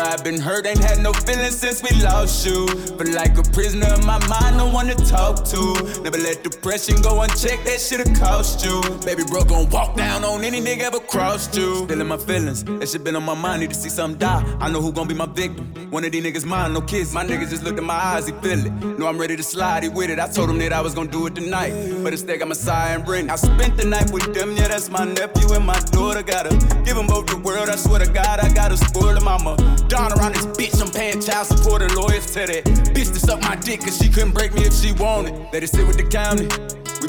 I've 0.00 0.24
been 0.24 0.40
hurt, 0.40 0.66
ain't 0.66 0.78
had 0.78 0.98
no 0.98 1.12
feelings 1.12 1.58
since 1.58 1.82
we 1.82 1.90
lost 2.02 2.46
you. 2.46 2.66
But 2.96 3.08
like 3.08 3.36
a 3.38 3.42
prisoner 3.42 3.92
in 3.94 4.04
my 4.04 4.18
mind, 4.26 4.56
no 4.56 4.68
one 4.68 4.86
to 4.86 4.94
talk 5.06 5.44
to. 5.46 6.00
Never 6.02 6.18
let 6.18 6.42
depression 6.42 7.00
go 7.02 7.22
unchecked, 7.22 7.64
that 7.66 7.80
shit'll 7.80 8.14
cost 8.14 8.64
you. 8.64 8.80
Baby 9.04 9.24
bro 9.28 9.44
gon' 9.44 9.68
walk 9.70 9.96
down 9.96 10.24
on 10.24 10.42
any 10.42 10.60
nigga 10.60 10.82
ever 10.82 11.00
crossed 11.00 11.56
you. 11.56 11.86
Feeling 11.86 12.08
my 12.08 12.16
feelings, 12.16 12.64
that 12.64 12.88
shit 12.88 13.04
been 13.04 13.16
on 13.16 13.24
my 13.24 13.34
mind, 13.34 13.60
need 13.60 13.70
to 13.70 13.76
see 13.76 13.90
something 13.90 14.18
die. 14.18 14.42
I 14.60 14.70
know 14.70 14.80
who 14.80 14.92
gon' 14.92 15.06
be 15.06 15.14
my 15.14 15.26
victim. 15.26 15.72
One 15.90 16.04
of 16.04 16.12
these 16.12 16.24
niggas 16.24 16.44
mine, 16.44 16.72
no 16.72 16.80
kiss. 16.80 17.12
My 17.12 17.24
niggas 17.24 17.50
just 17.50 17.62
looked 17.62 17.78
in 17.78 17.84
my 17.84 17.94
eyes, 17.94 18.26
he 18.26 18.32
feel 18.32 18.66
it. 18.66 18.72
Know 18.98 19.06
I'm 19.06 19.18
ready 19.18 19.36
to 19.36 19.42
slide, 19.42 19.82
he 19.82 19.88
with 19.88 20.10
it. 20.10 20.18
I 20.18 20.28
told 20.28 20.50
him 20.50 20.58
that 20.58 20.72
I 20.72 20.80
was 20.80 20.94
gon' 20.94 21.08
do 21.08 21.26
it 21.26 21.34
tonight. 21.34 21.72
But 22.02 22.12
instead, 22.12 22.40
got 22.40 22.48
side 22.56 22.96
and 22.96 23.04
Brittany. 23.04 23.30
I 23.30 23.36
spent 23.36 23.76
the 23.76 23.84
night 23.84 24.10
with 24.10 24.32
them, 24.34 24.56
yeah, 24.56 24.68
that's 24.68 24.88
my 24.90 25.04
nephew 25.04 25.52
and 25.52 25.64
my 25.64 25.78
daughter. 25.92 26.22
Gotta 26.22 26.50
give 26.84 26.96
them 26.96 27.06
both 27.06 27.26
the 27.26 27.36
world, 27.36 27.68
I 27.68 27.76
swear 27.76 28.00
to 28.00 28.10
God, 28.10 28.40
I 28.40 28.52
gotta 28.52 28.76
spoil 28.76 29.14
them. 29.14 29.28
I'm 29.28 29.46
a 29.46 29.83
Don 29.88 30.12
around 30.18 30.34
this 30.34 30.46
bitch, 30.46 30.80
I'm 30.80 30.90
paying 30.90 31.20
child 31.20 31.46
support 31.46 31.82
and 31.82 31.94
lawyers 31.94 32.26
to 32.32 32.46
that 32.46 32.64
bitch 32.64 33.12
to 33.12 33.20
suck 33.20 33.40
my 33.42 33.56
dick, 33.56 33.80
cause 33.80 33.98
she 33.98 34.08
couldn't 34.08 34.32
break 34.32 34.54
me 34.54 34.62
if 34.62 34.74
she 34.74 34.92
wanted. 34.92 35.34
Let 35.52 35.62
it 35.62 35.68
sit 35.68 35.86
with 35.86 35.96
the 35.96 36.04
county. 36.04 36.48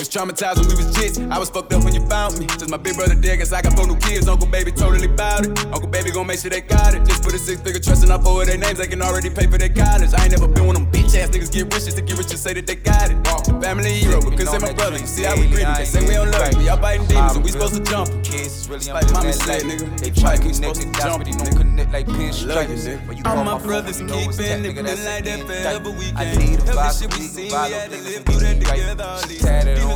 Was 0.05 0.13
traumatized 0.13 0.59
when 0.61 0.69
we 0.69 0.75
was 0.85 0.93
kids. 0.95 1.17
I 1.17 1.39
was 1.39 1.49
fucked 1.49 1.73
up 1.73 1.83
when 1.83 1.95
you 1.95 2.05
found 2.05 2.37
me. 2.37 2.45
Since 2.59 2.69
my 2.69 2.77
big 2.77 2.93
brother 2.95 3.15
dead, 3.15 3.39
guess 3.39 3.51
I 3.51 3.63
got 3.63 3.73
four 3.73 3.87
new 3.87 3.97
kids. 3.97 4.27
Uncle 4.27 4.45
Baby 4.45 4.71
totally 4.71 5.07
bout 5.07 5.47
it. 5.47 5.57
Uncle 5.73 5.87
Baby 5.87 6.11
gon' 6.11 6.27
make 6.27 6.37
sure 6.37 6.51
they 6.51 6.61
got 6.61 6.93
it. 6.93 7.03
Just 7.09 7.23
put 7.23 7.33
a 7.33 7.39
six 7.39 7.59
figure 7.61 7.79
trust 7.81 8.03
in 8.05 8.11
up 8.11 8.21
for 8.21 8.45
their 8.45 8.55
names. 8.55 8.77
They 8.77 8.85
can 8.85 9.01
already 9.01 9.31
pay 9.31 9.47
for 9.47 9.57
their 9.57 9.69
college. 9.73 10.13
I 10.13 10.21
ain't 10.25 10.31
never 10.31 10.47
been 10.47 10.67
one 10.67 10.75
of 10.75 10.83
them 10.83 10.91
bitch 10.91 11.17
ass 11.17 11.29
niggas 11.33 11.51
get 11.51 11.73
rich 11.73 11.85
just 11.89 11.97
to 11.97 12.03
get 12.03 12.19
rich 12.19 12.29
and 12.29 12.37
say 12.37 12.53
that 12.53 12.67
they 12.67 12.75
got 12.75 13.09
it. 13.09 13.17
Family 13.63 13.93
hero, 13.97 14.21
couldn't 14.21 14.45
say 14.45 14.59
my 14.59 14.73
brother. 14.73 14.99
You 14.99 15.07
see 15.07 15.23
how 15.23 15.33
we 15.41 15.47
grieving. 15.49 15.73
They 15.73 15.85
say 15.85 16.05
we 16.05 16.13
don't 16.13 16.29
love 16.29 16.53
you. 16.53 16.69
Y'all 16.69 16.77
fighting 16.77 17.07
demons 17.07 17.35
and 17.37 17.43
we 17.43 17.49
supposed 17.49 17.73
to 17.73 17.81
jump. 17.89 18.05
Kids 18.23 18.69
really 18.69 18.85
Like 18.93 19.09
mommy 19.09 19.31
said, 19.31 19.63
nigga. 19.63 19.89
They 19.97 20.11
try 20.13 20.37
to 20.37 20.41
connect 20.45 20.75
to 20.75 20.85
the 20.85 20.93
jump. 21.01 21.25
but 21.25 21.25
they 21.25 21.33
don't 21.33 21.57
connect 21.57 21.91
like 21.91 22.05
pin 22.05 22.29
Love 22.45 22.69
you, 22.69 22.77
stripes. 22.77 22.85
nigga. 22.85 23.07
When 23.07 23.17
you 23.17 23.23
All 23.25 23.43
my 23.43 23.57
brothers 23.57 23.99
you 23.99 24.05
know 24.05 24.19
it's 24.21 24.37
keeping 24.37 24.53
it 24.53 24.69
nigga, 24.69 24.75
been 24.75 24.85
that's 24.85 25.01
like 25.05 25.23
that 25.25 25.39
forever. 25.49 25.89
We 25.97 26.05
I 26.13 26.29
can't 26.29 26.37
need 26.45 26.59
a 26.61 26.63
help 26.69 26.77
the 26.77 26.93
shit 26.93 27.09
we 27.17 27.25
seen. 27.25 27.49
We 27.49 27.73
had 27.73 27.89
to 27.89 27.97
live 28.05 28.21
through 28.25 28.39
that 28.45 28.59
together. 28.61 29.03
All 29.03 29.21
these 29.25 29.41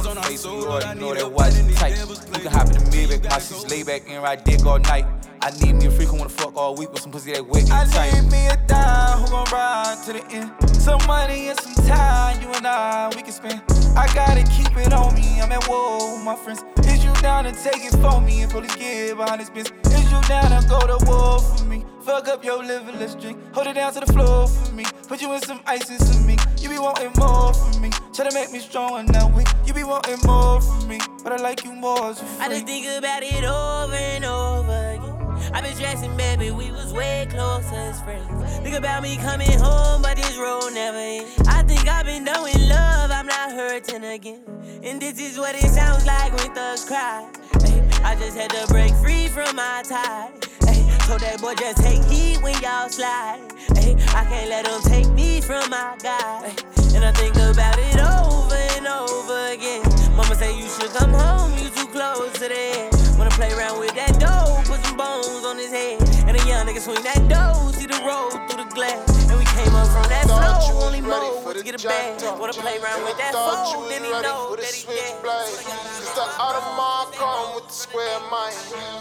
on 0.07 0.17
our 0.17 0.23
face, 0.23 0.45
you 0.45 0.51
already 0.51 0.99
know 0.99 1.13
that 1.13 1.31
watch 1.31 1.53
tight. 1.75 1.97
You 1.97 2.39
can 2.41 2.51
hop 2.51 2.67
in 2.67 2.73
the 2.73 2.79
Maybach, 2.91 3.29
my 3.29 3.39
shit's 3.39 3.69
lay 3.69 3.83
back 3.83 4.03
and 4.07 4.21
ride 4.23 4.43
dick 4.43 4.65
all 4.65 4.79
night. 4.79 5.05
I 5.41 5.51
need 5.63 5.73
me 5.75 5.85
a 5.85 5.91
freak 5.91 6.09
who 6.09 6.17
wanna 6.17 6.29
fuck 6.29 6.55
all 6.57 6.75
week 6.75 6.91
with 6.91 7.01
some 7.01 7.11
pussy 7.11 7.31
that 7.31 7.47
wet 7.47 7.71
I 7.71 7.83
and 7.83 7.91
tight. 7.91 8.13
need 8.13 8.31
me 8.31 8.47
a 8.47 8.57
dime 8.67 9.19
who 9.19 9.31
gon' 9.31 9.45
ride 9.51 9.97
to 10.05 10.13
the 10.13 10.25
end. 10.31 10.51
Some 10.75 10.99
money 11.07 11.47
and 11.47 11.59
some 11.59 11.85
time, 11.85 12.41
you 12.41 12.49
and 12.51 12.67
I, 12.67 13.09
we 13.15 13.21
can 13.21 13.31
spend. 13.31 13.61
I 13.95 14.11
gotta 14.13 14.43
keep 14.51 14.75
it 14.75 14.91
on 14.91 15.15
me, 15.15 15.39
I'm 15.41 15.51
at 15.51 15.67
war 15.67 16.13
with 16.13 16.25
my 16.25 16.35
friends. 16.35 16.63
Is 16.85 17.05
you 17.05 17.13
down 17.21 17.45
to 17.45 17.51
take 17.51 17.85
it 17.85 17.95
for 18.01 18.19
me 18.19 18.41
and 18.41 18.51
police 18.51 18.75
get 18.75 19.15
behind 19.15 19.39
this 19.39 19.49
bitch? 19.49 19.71
Is 19.85 20.11
you 20.11 20.21
down 20.27 20.51
to 20.51 20.67
go 20.67 20.79
to 20.81 21.05
war 21.05 21.39
for 21.39 21.63
me? 21.65 21.85
Fuck 22.01 22.27
up 22.27 22.43
your 22.43 22.63
liver, 22.63 22.91
let's 22.93 23.15
drink. 23.15 23.37
Hold 23.53 23.67
it 23.67 23.73
down 23.73 23.93
to 23.93 24.01
the 24.01 24.11
floor 24.11 24.47
for 24.47 24.73
me. 24.73 24.83
Put 25.07 25.21
you 25.21 25.31
in 25.33 25.41
some 25.41 25.61
ice 25.65 25.89
and 25.89 25.99
some 26.01 26.25
me. 26.25 26.35
You 26.59 26.69
be 26.69 26.79
wanting 26.79 27.11
more 27.17 27.53
from 27.53 27.81
me. 27.81 27.91
Try 28.13 28.27
to 28.27 28.33
make 28.33 28.51
me 28.51 28.59
strong 28.59 28.99
and 28.99 29.11
now 29.11 29.29
weak. 29.29 29.47
You 29.65 29.73
be 29.73 29.83
wanting 29.83 30.19
more 30.25 30.59
from 30.59 30.87
me, 30.87 30.99
but 31.23 31.31
I 31.31 31.37
like 31.37 31.63
you 31.63 31.73
more 31.73 32.09
as 32.09 32.21
a 32.21 32.25
I 32.41 32.49
just 32.49 32.65
think 32.65 32.85
about 32.97 33.23
it 33.23 33.43
over 33.43 33.95
and 33.95 34.25
over 34.25 34.88
again. 35.49 35.63
i 35.63 35.67
been 35.67 35.75
stressing, 35.75 36.17
baby, 36.17 36.51
we 36.51 36.71
was 36.71 36.93
way 36.93 37.27
closer 37.29 37.75
as 37.75 38.01
friends. 38.01 38.57
Think 38.59 38.75
about 38.75 39.03
me 39.03 39.17
coming 39.17 39.57
home, 39.59 40.01
but 40.01 40.17
this 40.17 40.37
road 40.37 40.71
never 40.73 40.97
ends. 40.97 41.41
I 41.47 41.63
think 41.63 41.87
I've 41.87 42.05
been 42.05 42.25
done 42.25 42.43
with 42.43 42.57
love, 42.69 43.11
I'm 43.11 43.27
not 43.27 43.51
hurting 43.51 44.03
again. 44.03 44.41
And 44.83 45.01
this 45.01 45.19
is 45.19 45.37
what 45.37 45.55
it 45.55 45.69
sounds 45.69 46.05
like 46.05 46.35
when 46.37 46.53
thugs 46.53 46.85
cry. 46.85 47.29
Ay, 47.61 47.89
I 48.03 48.15
just 48.15 48.37
had 48.37 48.49
to 48.51 48.67
break 48.67 48.93
free 48.95 49.27
from 49.27 49.55
my 49.55 49.83
tie. 49.87 50.31
Ay, 50.63 50.97
told 51.07 51.21
that 51.21 51.41
boy 51.41 51.55
just 51.55 51.81
take 51.83 52.03
heat 52.05 52.41
when 52.41 52.59
y'all 52.61 52.89
slide. 52.89 53.41
Ay, 53.75 53.95
I 54.15 54.25
can't 54.25 54.49
let 54.49 54.67
him 54.67 54.81
take 54.83 55.09
me 55.11 55.41
from 55.41 55.69
my 55.69 55.97
guy. 56.01 56.53
And 56.95 57.05
I 57.05 57.11
think 57.13 57.35
about 57.35 57.77
it 57.77 57.99
over 57.99 58.55
and 58.77 58.87
over 58.87 59.51
again. 59.51 59.83
Mama 60.15 60.35
say 60.35 60.57
you 60.57 60.67
should 60.67 60.91
come 60.91 61.11
home, 61.11 61.51
you 61.57 61.69
too 61.69 61.87
close 61.87 62.33
to 62.39 62.51
edge. 62.51 62.93
Wanna 63.17 63.31
play 63.31 63.51
around 63.51 63.79
with 63.79 63.93
that 63.95 64.19
bones 64.19 64.88
on 65.49 65.57
his 65.57 65.71
head. 65.71 65.97
And 66.29 66.37
a 66.37 66.43
young 66.45 66.67
nigga 66.67 66.79
swing 66.79 67.01
that 67.01 67.17
dough, 67.27 67.71
see 67.73 67.87
the 67.87 67.97
road 68.05 68.37
through 68.45 68.61
the 68.63 68.69
glass. 68.69 69.01
And 69.29 69.37
we 69.39 69.45
came 69.57 69.73
up 69.73 69.89
from 69.89 70.05
that 70.13 70.29
flow, 70.29 70.85
only 70.85 71.01
more 71.01 71.53
to 71.53 71.63
get 71.63 71.73
a 71.73 71.87
bag. 71.87 72.21
Wanna 72.39 72.53
play 72.53 72.77
around 72.77 73.03
with 73.03 73.17
that 73.17 73.33
phone, 73.33 73.89
then 73.89 74.03
he 74.03 74.11
know 74.11 74.55
that 74.55 74.69
he 74.69 74.85
dead. 74.85 75.17
Cause 75.25 76.13
the 76.13 76.25
Audemars 76.37 77.09
come 77.17 77.55
with 77.55 77.65
the 77.65 77.73
square 77.73 78.19
mind, 78.29 78.55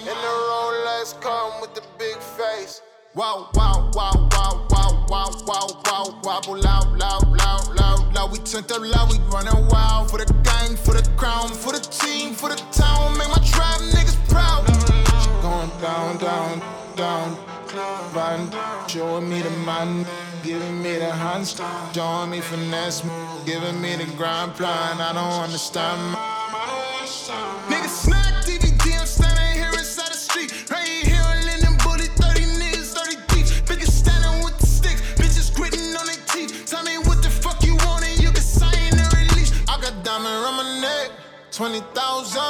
and 0.08 0.16
the 0.24 0.32
Rolex 0.48 1.20
come 1.20 1.60
with 1.60 1.74
the 1.74 1.82
big 1.98 2.16
face. 2.16 2.80
Wow, 3.14 3.50
wow, 3.54 3.90
wow, 3.94 4.28
wow, 4.32 4.66
wow, 4.70 5.06
wow, 5.08 5.30
wow, 5.46 5.66
wow, 5.84 6.20
wobble 6.24 6.56
loud, 6.56 6.98
loud, 6.98 7.28
loud, 7.36 7.76
loud, 7.76 8.14
loud. 8.14 8.32
We 8.32 8.38
turned 8.38 8.72
up 8.72 8.80
loud, 8.80 9.12
we 9.12 9.18
running 9.28 9.68
wild 9.68 10.10
for 10.10 10.18
the 10.18 10.32
gang, 10.44 10.76
for 10.76 10.94
the 10.94 11.04
crown, 11.16 11.48
for 11.48 11.72
the 11.72 11.80
team, 11.80 12.32
for 12.32 12.48
the 12.48 12.56
town. 12.72 13.18
Make 13.18 13.28
my 13.28 13.42
trap 13.44 13.80
niggas 13.92 14.16
proud. 14.30 14.67
Down, 15.80 16.18
down, 16.18 16.60
down. 16.96 17.38
Riding, 18.12 18.50
showing 18.88 19.28
me 19.28 19.42
the 19.42 19.50
man, 19.64 20.04
giving 20.42 20.82
me 20.82 20.98
the 20.98 21.12
hands, 21.12 21.60
showing 21.94 22.30
me 22.30 22.40
finesse, 22.40 23.02
giving 23.46 23.80
me 23.80 23.94
the 23.94 24.06
grind 24.16 24.54
plan. 24.54 25.00
I 25.00 25.12
don't 25.12 25.44
understand. 25.44 26.16
Nigga 27.70 27.88
snack 27.88 28.44
DVD, 28.44 28.98
I'm 28.98 29.06
standing 29.06 29.62
here 29.62 29.70
inside 29.78 30.10
the 30.10 30.16
street. 30.16 30.68
Right 30.68 30.88
here, 30.88 31.22
Linden 31.46 31.76
Bully, 31.84 32.06
30 32.16 32.40
niggas, 32.58 32.94
30 32.98 33.16
deep. 33.28 33.46
Bitches 33.68 33.92
standing 33.92 34.44
with 34.44 34.58
the 34.58 34.66
sticks, 34.66 35.00
bitches 35.14 35.54
gritting 35.54 35.94
on 35.94 36.06
their 36.06 36.16
teeth. 36.26 36.66
Tell 36.66 36.82
me 36.82 36.98
what 36.98 37.22
the 37.22 37.30
fuck 37.30 37.62
you 37.64 37.76
want 37.86 38.04
and 38.04 38.20
you 38.20 38.32
can 38.32 38.42
sign 38.42 38.90
the 38.90 39.06
release. 39.14 39.52
I 39.68 39.80
got 39.80 40.02
diamond 40.02 40.26
on 40.26 40.56
my 40.56 40.80
neck, 40.80 41.12
20,000. 41.52 42.42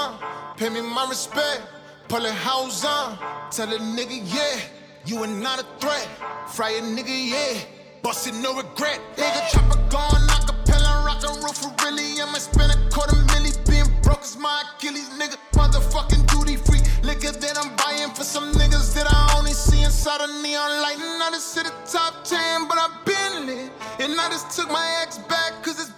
Pay 0.57 0.71
me 0.71 0.81
my 0.81 1.07
respect, 1.09 1.63
pull 2.09 2.25
it 2.25 2.33
house 2.33 2.85
on. 2.85 3.19
Tell 3.51 3.73
a 3.73 3.79
nigga, 3.79 4.19
yeah, 4.25 4.61
you 5.05 5.23
are 5.23 5.27
not 5.27 5.61
a 5.61 5.67
threat. 5.79 6.09
Fry 6.49 6.71
a 6.71 6.81
nigga, 6.81 7.17
yeah, 7.31 7.61
bustin' 8.03 8.43
no 8.43 8.57
regret. 8.57 9.01
Nigga, 9.17 9.51
chopper 9.51 9.81
gone, 9.91 10.27
acapella, 10.37 11.05
rock 11.05 11.23
and 11.23 11.37
roll 11.45 11.53
for 11.53 11.73
really. 11.85 12.21
I'ma 12.21 12.39
spend 12.39 12.73
a 12.73 12.91
quarter 12.91 13.17
milli, 13.31 13.53
being 13.69 13.89
broke 14.03 14.23
is 14.23 14.37
my 14.37 14.65
Achilles, 14.77 15.11
nigga. 15.21 15.37
Motherfucking 15.53 16.25
duty 16.33 16.57
free. 16.57 16.81
Liquor 17.03 17.33
that 17.33 17.59
I'm 17.59 17.77
buying 17.77 18.11
for 18.15 18.25
some 18.25 18.53
niggas 18.53 18.95
that 18.95 19.07
I 19.07 19.35
only 19.37 19.53
see 19.53 19.83
inside 19.83 20.21
a 20.21 20.29
neon 20.43 20.71
light. 20.83 20.97
And 20.97 21.23
I 21.23 21.31
just 21.31 21.55
hit 21.55 21.65
the 21.65 21.75
top 21.85 22.25
10, 22.25 22.69
but 22.69 22.79
I've 22.79 23.05
been 23.05 23.47
lit. 23.47 23.73
And 24.01 24.19
I 24.19 24.29
just 24.31 24.57
took 24.57 24.71
my 24.71 24.87
ex 25.03 25.19
back, 25.19 25.53
cause 25.63 25.79
it's 25.81 25.98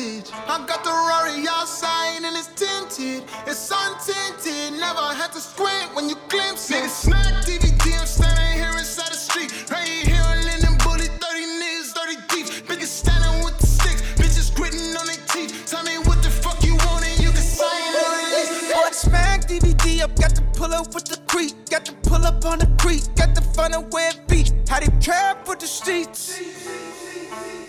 message. 0.00 0.30
I 0.32 0.64
got 0.66 0.84
the 0.84 0.90
Rari 0.90 1.46
outside 1.48 2.22
and 2.24 2.36
it's 2.36 2.48
tinted. 2.48 3.24
It's 3.46 3.72
untinted. 3.72 4.78
Never 4.78 5.14
had 5.14 5.32
to 5.32 5.40
squint 5.40 5.94
when 5.94 6.08
you 6.08 6.16
glimpse 6.28 6.70
it. 6.70 6.76
Niggas 6.76 7.08
not 7.08 7.44
DVD. 7.44 8.00
I'm 8.00 8.06
standing 8.06 8.58
here 8.58 8.72
inside 8.78 9.12
the 9.12 9.16
street. 9.16 9.50
Right 9.70 9.88
here 9.88 10.24
in 10.40 10.60
them 10.60 10.76
booty. 10.84 11.06
30 11.06 11.44
niggas, 11.60 11.92
30 11.92 12.16
deeps. 12.28 12.50
Bitches 12.62 12.92
standing 13.02 13.44
with 13.44 13.58
the 13.58 13.66
sticks. 13.66 14.02
Bitches 14.16 14.54
gritting 14.54 14.96
on 14.96 15.06
their 15.06 15.22
teeth. 15.28 15.66
Tell 15.66 15.82
me 15.84 15.98
what 16.08 16.22
the 16.22 16.30
fuck 16.30 16.62
you 16.64 16.74
want 16.86 17.04
and 17.04 17.20
you 17.20 17.30
can 17.30 17.42
sign 17.42 17.94
on 18.06 18.20
it. 18.40 18.74
Boy, 18.74 18.90
smack 18.92 19.48
DVD 19.48 20.02
up. 20.02 20.14
Got 20.16 20.34
to 20.36 20.42
pull 20.54 20.72
up 20.72 20.94
with 20.94 21.06
the 21.06 21.18
creek. 21.26 21.54
Got 21.68 21.84
to 21.86 21.92
pull 22.08 22.24
up 22.24 22.44
on 22.44 22.58
the 22.58 22.70
creek. 22.78 23.02
Got 23.16 23.34
to 23.34 23.42
find 23.42 23.74
a 23.74 23.80
way 23.80 24.10
to 24.12 24.20
beat 24.28 24.52
How 24.68 24.80
they 24.80 24.88
trap 25.00 25.48
with 25.48 25.60
the 25.60 25.66
streets. 25.66 26.89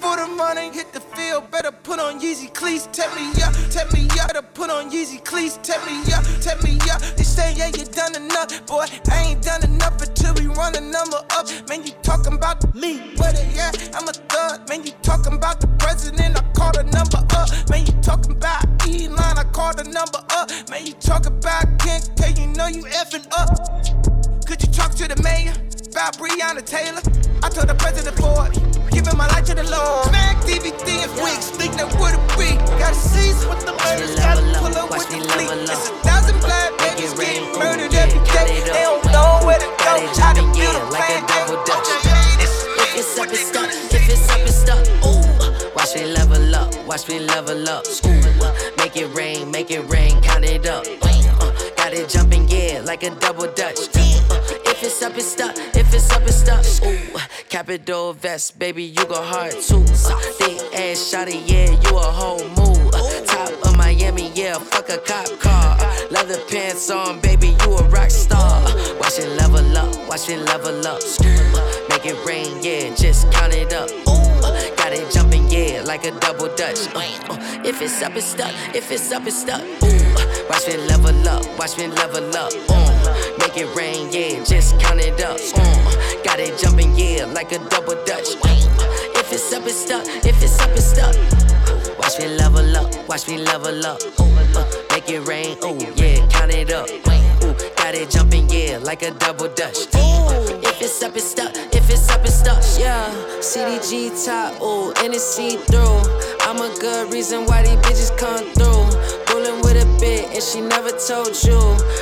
For 0.01 0.17
the 0.17 0.25
money, 0.25 0.71
hit 0.73 0.91
the 0.93 0.99
field, 0.99 1.51
better 1.51 1.71
put 1.71 1.99
on 1.99 2.19
Yeezy 2.19 2.51
cleats. 2.51 2.89
Tell 2.91 3.13
me 3.13 3.29
yeah, 3.37 3.51
tell 3.69 3.85
me 3.93 4.09
yeah, 4.15 4.25
better 4.25 4.41
put 4.41 4.71
on 4.71 4.89
Yeezy 4.89 5.23
cleats. 5.23 5.59
Tell 5.61 5.77
me 5.85 6.01
yeah, 6.09 6.21
tell 6.41 6.57
me 6.63 6.79
yeah. 6.87 6.97
They 6.97 7.23
say 7.23 7.53
yeah, 7.53 7.67
you 7.67 7.85
done 7.85 8.15
enough, 8.15 8.65
boy. 8.65 8.87
I 9.11 9.21
ain't 9.29 9.43
done 9.43 9.63
enough 9.63 10.01
until 10.01 10.33
we 10.33 10.47
run 10.47 10.75
a 10.75 10.81
number 10.81 11.21
up. 11.37 11.45
Man, 11.69 11.85
you 11.85 11.93
talking 12.01 12.33
about 12.33 12.73
me, 12.73 13.13
where 13.17 13.31
they 13.31 13.45
at? 13.59 13.95
I'm 13.95 14.07
a 14.07 14.13
thug. 14.13 14.67
Man, 14.67 14.83
you 14.83 14.91
talking 15.03 15.33
about 15.33 15.61
the 15.61 15.67
president? 15.77 16.35
I 16.35 16.41
call 16.53 16.71
the 16.71 16.81
number 16.81 17.21
up. 17.37 17.49
Man, 17.69 17.85
you 17.85 17.93
talking 18.01 18.31
about 18.31 18.65
Elon? 18.87 19.37
I 19.37 19.43
call 19.53 19.75
the 19.75 19.83
number 19.83 20.17
up. 20.33 20.49
Man, 20.71 20.83
you 20.83 20.93
talking 20.93 21.37
about 21.37 21.77
Ken 21.77 22.01
K? 22.17 22.33
You 22.41 22.47
know 22.47 22.65
you 22.65 22.85
effing 22.85 23.27
up. 23.37 23.53
Could 24.47 24.63
you 24.63 24.73
talk 24.73 24.95
to 24.95 25.07
the 25.07 25.21
mayor 25.21 25.53
about 26.01 26.17
Breonna 26.17 26.65
Taylor? 26.65 27.01
I 27.43 27.49
told 27.49 27.69
the 27.69 27.75
president 27.75 28.17
for 28.17 28.49
it, 28.49 28.57
giving 28.89 29.15
my 29.17 29.27
life 29.27 29.45
to 29.45 29.53
the 29.53 29.65
Lord. 29.69 30.09
Smack 30.09 30.41
DVD 30.49 31.05
and 31.05 31.13
wigs, 31.21 31.53
think 31.53 31.77
that 31.77 31.93
would 32.01 32.17
it 32.17 32.25
be? 32.33 32.57
Gotta 32.81 32.97
seize 32.97 33.45
with 33.45 33.61
the 33.61 33.73
murders, 33.77 34.17
gotta 34.17 34.41
pull 34.57 34.73
up 34.73 34.89
with 34.89 35.05
the 35.13 35.21
fleet. 35.29 35.49
It's 35.69 35.89
a 35.89 35.93
thousand 36.01 36.41
black 36.41 36.73
babies 36.81 37.13
getting 37.13 37.45
murdered 37.53 37.93
every 37.93 38.17
day. 38.33 38.65
They 38.65 38.81
don't 38.81 39.05
know 39.13 39.45
where 39.45 39.61
to 39.61 39.69
go, 39.77 39.93
how 40.17 40.33
to 40.33 40.41
build 40.57 40.73
a 40.73 40.83
plan. 40.89 41.21
If 42.41 42.97
it's 42.97 43.19
up, 43.21 43.29
it's 43.29 43.45
stuck. 43.45 43.69
If 43.69 44.09
it's 44.09 44.25
up, 44.29 44.41
it's 44.41 44.57
stuck. 44.57 44.81
Ooh, 45.05 45.21
watch 45.77 45.93
me 45.93 46.09
level 46.17 46.55
up. 46.55 46.73
Watch 46.89 47.07
me 47.09 47.19
level 47.19 47.69
up. 47.69 47.85
Ooh, 47.85 48.25
make 48.81 48.97
it 48.97 49.13
rain, 49.13 49.51
make 49.51 49.69
it 49.69 49.85
rain. 49.85 50.19
Count 50.21 50.45
it 50.45 50.65
up. 50.65 50.81
Uh, 51.01 51.53
got 51.77 51.93
it 51.93 52.09
jumping, 52.09 52.49
yeah, 52.49 52.81
like 52.85 53.03
a 53.03 53.13
double 53.21 53.47
dutch. 53.53 53.77
Uh, 53.93 54.40
if 54.81 54.87
it's 54.87 55.03
up, 55.03 55.15
it's 55.15 55.27
stuck. 55.27 55.55
If 55.75 55.93
it's 55.93 56.11
up, 56.11 56.23
it's 56.23 56.37
stuck. 56.37 56.65
Ooh, 56.87 57.19
Capital 57.49 58.13
vest, 58.13 58.57
baby, 58.57 58.83
you 58.83 59.05
go 59.05 59.21
hard 59.21 59.51
too. 59.51 59.83
Thick 59.83 60.57
ass 60.73 60.97
shotty, 60.97 61.39
yeah, 61.45 61.69
you 61.69 61.97
a 61.97 62.01
whole 62.01 62.41
move. 62.57 62.91
Top 63.27 63.51
of 63.67 63.77
Miami, 63.77 64.31
yeah, 64.33 64.57
fuck 64.57 64.89
a 64.89 64.97
cop 64.97 65.27
car. 65.39 65.77
Leather 66.09 66.39
pants 66.49 66.89
on, 66.89 67.19
baby, 67.21 67.55
you 67.61 67.73
a 67.75 67.83
rock 67.89 68.09
star. 68.09 68.63
Watch 68.99 69.19
it 69.19 69.29
level 69.37 69.77
up, 69.77 69.95
watch 70.09 70.29
it 70.29 70.39
level 70.39 70.87
up. 70.87 71.01
Make 71.89 72.07
it 72.07 72.17
rain, 72.25 72.63
yeah, 72.63 72.93
just 72.95 73.31
count 73.31 73.53
it 73.53 73.73
up. 73.73 73.89
Got 74.77 74.93
it 74.93 75.11
jumping, 75.13 75.47
yeah, 75.49 75.83
like 75.85 76.05
a 76.05 76.11
double 76.19 76.53
dutch. 76.55 76.87
Uh, 76.95 77.01
uh, 77.29 77.37
if 77.63 77.81
it's 77.83 78.01
up, 78.01 78.15
it's 78.15 78.25
stuck. 78.25 78.53
If 78.73 78.91
it's 78.91 79.11
up, 79.11 79.27
it's 79.27 79.41
stuck. 79.41 79.61
Ooh, 79.61 80.49
watch 80.49 80.67
me 80.67 80.77
level 80.87 81.29
up, 81.29 81.45
watch 81.59 81.77
me 81.77 81.85
level 81.87 82.35
up. 82.35 82.51
Make 83.41 83.57
it 83.57 83.75
rain, 83.75 84.09
yeah, 84.11 84.43
just 84.43 84.79
count 84.79 84.99
it 84.99 85.19
up. 85.21 85.39
Uh, 85.55 86.23
got 86.23 86.39
it 86.39 86.57
jumping, 86.59 86.95
yeah, 86.95 87.25
like 87.25 87.51
a 87.51 87.59
double 87.69 87.97
dutch. 88.05 88.29
Uh, 88.43 88.55
if 89.19 89.31
it's 89.33 89.51
up, 89.53 89.63
it's 89.65 89.75
stuck. 89.75 90.05
If 90.23 90.41
it's 90.41 90.59
up, 90.59 90.69
it's 90.71 90.85
stuck. 90.85 91.15
Watch 91.99 92.19
me 92.19 92.27
level 92.37 92.77
up, 92.77 93.09
watch 93.09 93.27
me 93.27 93.37
level 93.37 93.85
up. 93.85 93.99
Uh, 94.19 94.65
make 94.91 95.09
it 95.09 95.27
rain, 95.27 95.57
ooh, 95.63 95.77
yeah, 95.95 96.25
count 96.27 96.53
it 96.53 96.71
up. 96.71 96.89
Ooh, 97.43 97.53
got 97.75 97.95
it 97.95 98.09
jumping, 98.09 98.47
yeah, 98.49 98.77
like 98.77 99.01
a 99.01 99.11
double 99.11 99.49
dutch. 99.49 99.77
If 99.93 100.81
it's 100.81 101.01
up, 101.03 101.15
it's 101.15 101.25
stuck. 101.29 101.55
If 101.73 101.89
it's 101.89 102.09
up, 102.09 102.21
it's 102.23 102.35
stuck. 102.35 102.61
Yeah, 102.79 103.09
CDG 103.39 104.25
top, 104.25 104.61
ooh, 104.61 104.93
and 105.03 105.13
it's 105.13 105.23
see 105.23 105.57
through. 105.57 106.01
I'm 106.41 106.57
a 106.57 106.69
good 106.79 107.11
reason 107.11 107.45
why 107.45 107.63
these 107.63 107.77
bitches 107.77 108.17
come 108.17 108.45
through. 108.53 108.90
With 109.71 109.87
a 109.87 109.99
bit, 110.01 110.35
and 110.35 110.43
she 110.43 110.59
never 110.59 110.91
told 110.91 111.31
you. 111.47 111.55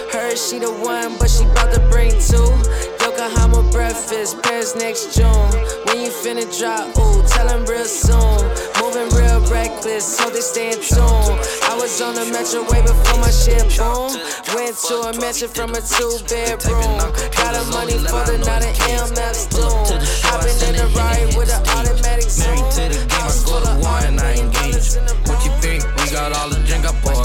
Heard 0.09 0.39
she 0.39 0.57
the 0.57 0.73
one, 0.81 1.13
but 1.19 1.29
she 1.29 1.45
bout 1.53 1.69
to 1.69 1.79
bring 1.93 2.09
two. 2.17 2.49
Yokohama 2.97 3.61
breakfast, 3.69 4.41
Paris 4.41 4.75
next 4.75 5.13
June. 5.13 5.53
When 5.85 6.01
you 6.01 6.09
finna 6.09 6.49
drop, 6.57 6.89
ooh, 6.97 7.21
tell 7.29 7.45
them 7.45 7.69
real 7.69 7.85
soon. 7.85 8.41
Moving 8.81 9.13
real 9.13 9.45
reckless, 9.53 10.01
so 10.01 10.31
they 10.31 10.41
stay 10.41 10.73
in 10.73 10.81
tune. 10.81 11.37
I 11.69 11.77
was 11.77 12.01
on 12.01 12.15
the 12.15 12.25
metro 12.33 12.65
way 12.73 12.81
before 12.81 13.21
my 13.21 13.29
shit 13.29 13.61
boom. 13.77 14.17
Went 14.57 14.73
to 14.89 15.05
a 15.05 15.13
mansion 15.21 15.49
from 15.53 15.69
a 15.77 15.81
two 15.85 16.17
bedroom. 16.25 17.05
Got 17.37 17.53
a 17.53 17.63
money 17.69 18.01
for 18.01 18.25
the 18.25 18.41
night 18.49 18.65
of 18.65 18.73
MF's 19.13 19.45
doom. 19.53 19.85
Hopping 20.25 20.57
in 20.65 20.73
the 20.73 20.89
ride 20.97 21.37
with 21.37 21.53
an 21.53 21.61
automatic 21.77 22.33
zoom. 22.33 22.49
Married 22.49 22.65
to 22.81 22.97
the 22.97 23.05
game, 23.05 23.29
I 23.29 23.37
go 23.45 23.61
to 23.61 23.73
war 23.77 24.01
and 24.09 24.17
I 24.17 24.41
engage. 24.41 24.97
What 25.29 25.45
you 25.45 25.53
think? 25.61 25.85
We 26.01 26.09
got 26.09 26.33
all 26.33 26.49
the 26.49 26.57
drink, 26.65 26.89
I 26.89 26.93
pour 27.05 27.18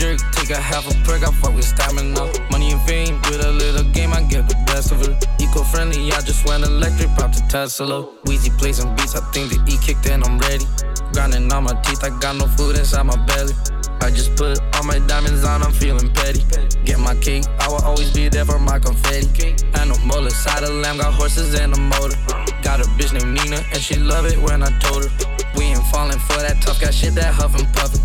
jerk, 0.00 0.18
take 0.32 0.50
a 0.50 0.56
half 0.56 0.88
a 0.88 0.94
perk, 1.04 1.22
I 1.22 1.30
fuck 1.30 1.54
with 1.54 1.64
stamina. 1.64 2.32
Money 2.50 2.72
and 2.72 2.80
fame, 2.88 3.20
with 3.28 3.44
a 3.44 3.52
little 3.52 3.84
game, 3.92 4.12
I 4.12 4.22
get 4.22 4.48
the 4.48 4.56
best 4.66 4.90
of 4.92 5.02
it. 5.02 5.12
Eco 5.38 5.62
friendly, 5.62 6.10
I 6.12 6.20
just 6.22 6.48
went 6.48 6.64
electric, 6.64 7.10
pop 7.16 7.32
to 7.32 7.42
Tesla. 7.48 8.08
Weezy 8.24 8.50
play 8.58 8.72
some 8.72 8.96
beats, 8.96 9.14
I 9.14 9.20
think 9.32 9.52
the 9.52 9.58
E 9.68 9.76
kicked 9.84 10.06
in, 10.06 10.24
I'm 10.24 10.38
ready. 10.38 10.64
Grinding 11.12 11.52
on 11.52 11.64
my 11.64 11.74
teeth, 11.82 12.02
I 12.02 12.10
got 12.18 12.36
no 12.36 12.46
food 12.56 12.78
inside 12.78 13.04
my 13.04 13.16
belly. 13.26 13.52
I 14.00 14.10
just 14.10 14.34
put 14.36 14.58
all 14.74 14.84
my 14.84 14.98
diamonds 15.00 15.44
on, 15.44 15.62
I'm 15.62 15.72
feeling 15.72 16.10
petty. 16.14 16.42
Get 16.84 16.98
my 16.98 17.14
cake, 17.16 17.44
I 17.60 17.68
will 17.68 17.84
always 17.84 18.10
be 18.10 18.28
there 18.30 18.46
for 18.46 18.58
my 18.58 18.78
confetti. 18.78 19.54
Animal 19.74 20.30
side 20.30 20.64
of 20.64 20.70
lamb, 20.70 20.96
got 20.96 21.12
horses 21.12 21.54
and 21.54 21.76
a 21.76 21.80
motor. 21.80 22.16
Got 22.62 22.80
a 22.80 22.88
bitch 22.96 23.12
named 23.12 23.36
Nina, 23.36 23.60
and 23.72 23.82
she 23.82 23.96
love 23.96 24.24
it 24.24 24.38
when 24.40 24.62
I 24.62 24.70
told 24.80 25.04
her. 25.04 25.12
We 25.56 25.64
ain't 25.64 25.86
falling 25.90 26.18
for 26.18 26.38
that 26.38 26.62
tough 26.62 26.80
guy 26.80 26.90
shit, 26.90 27.14
that 27.14 27.34
huff 27.34 27.58
and 27.58 27.66
puffin'. 27.74 28.00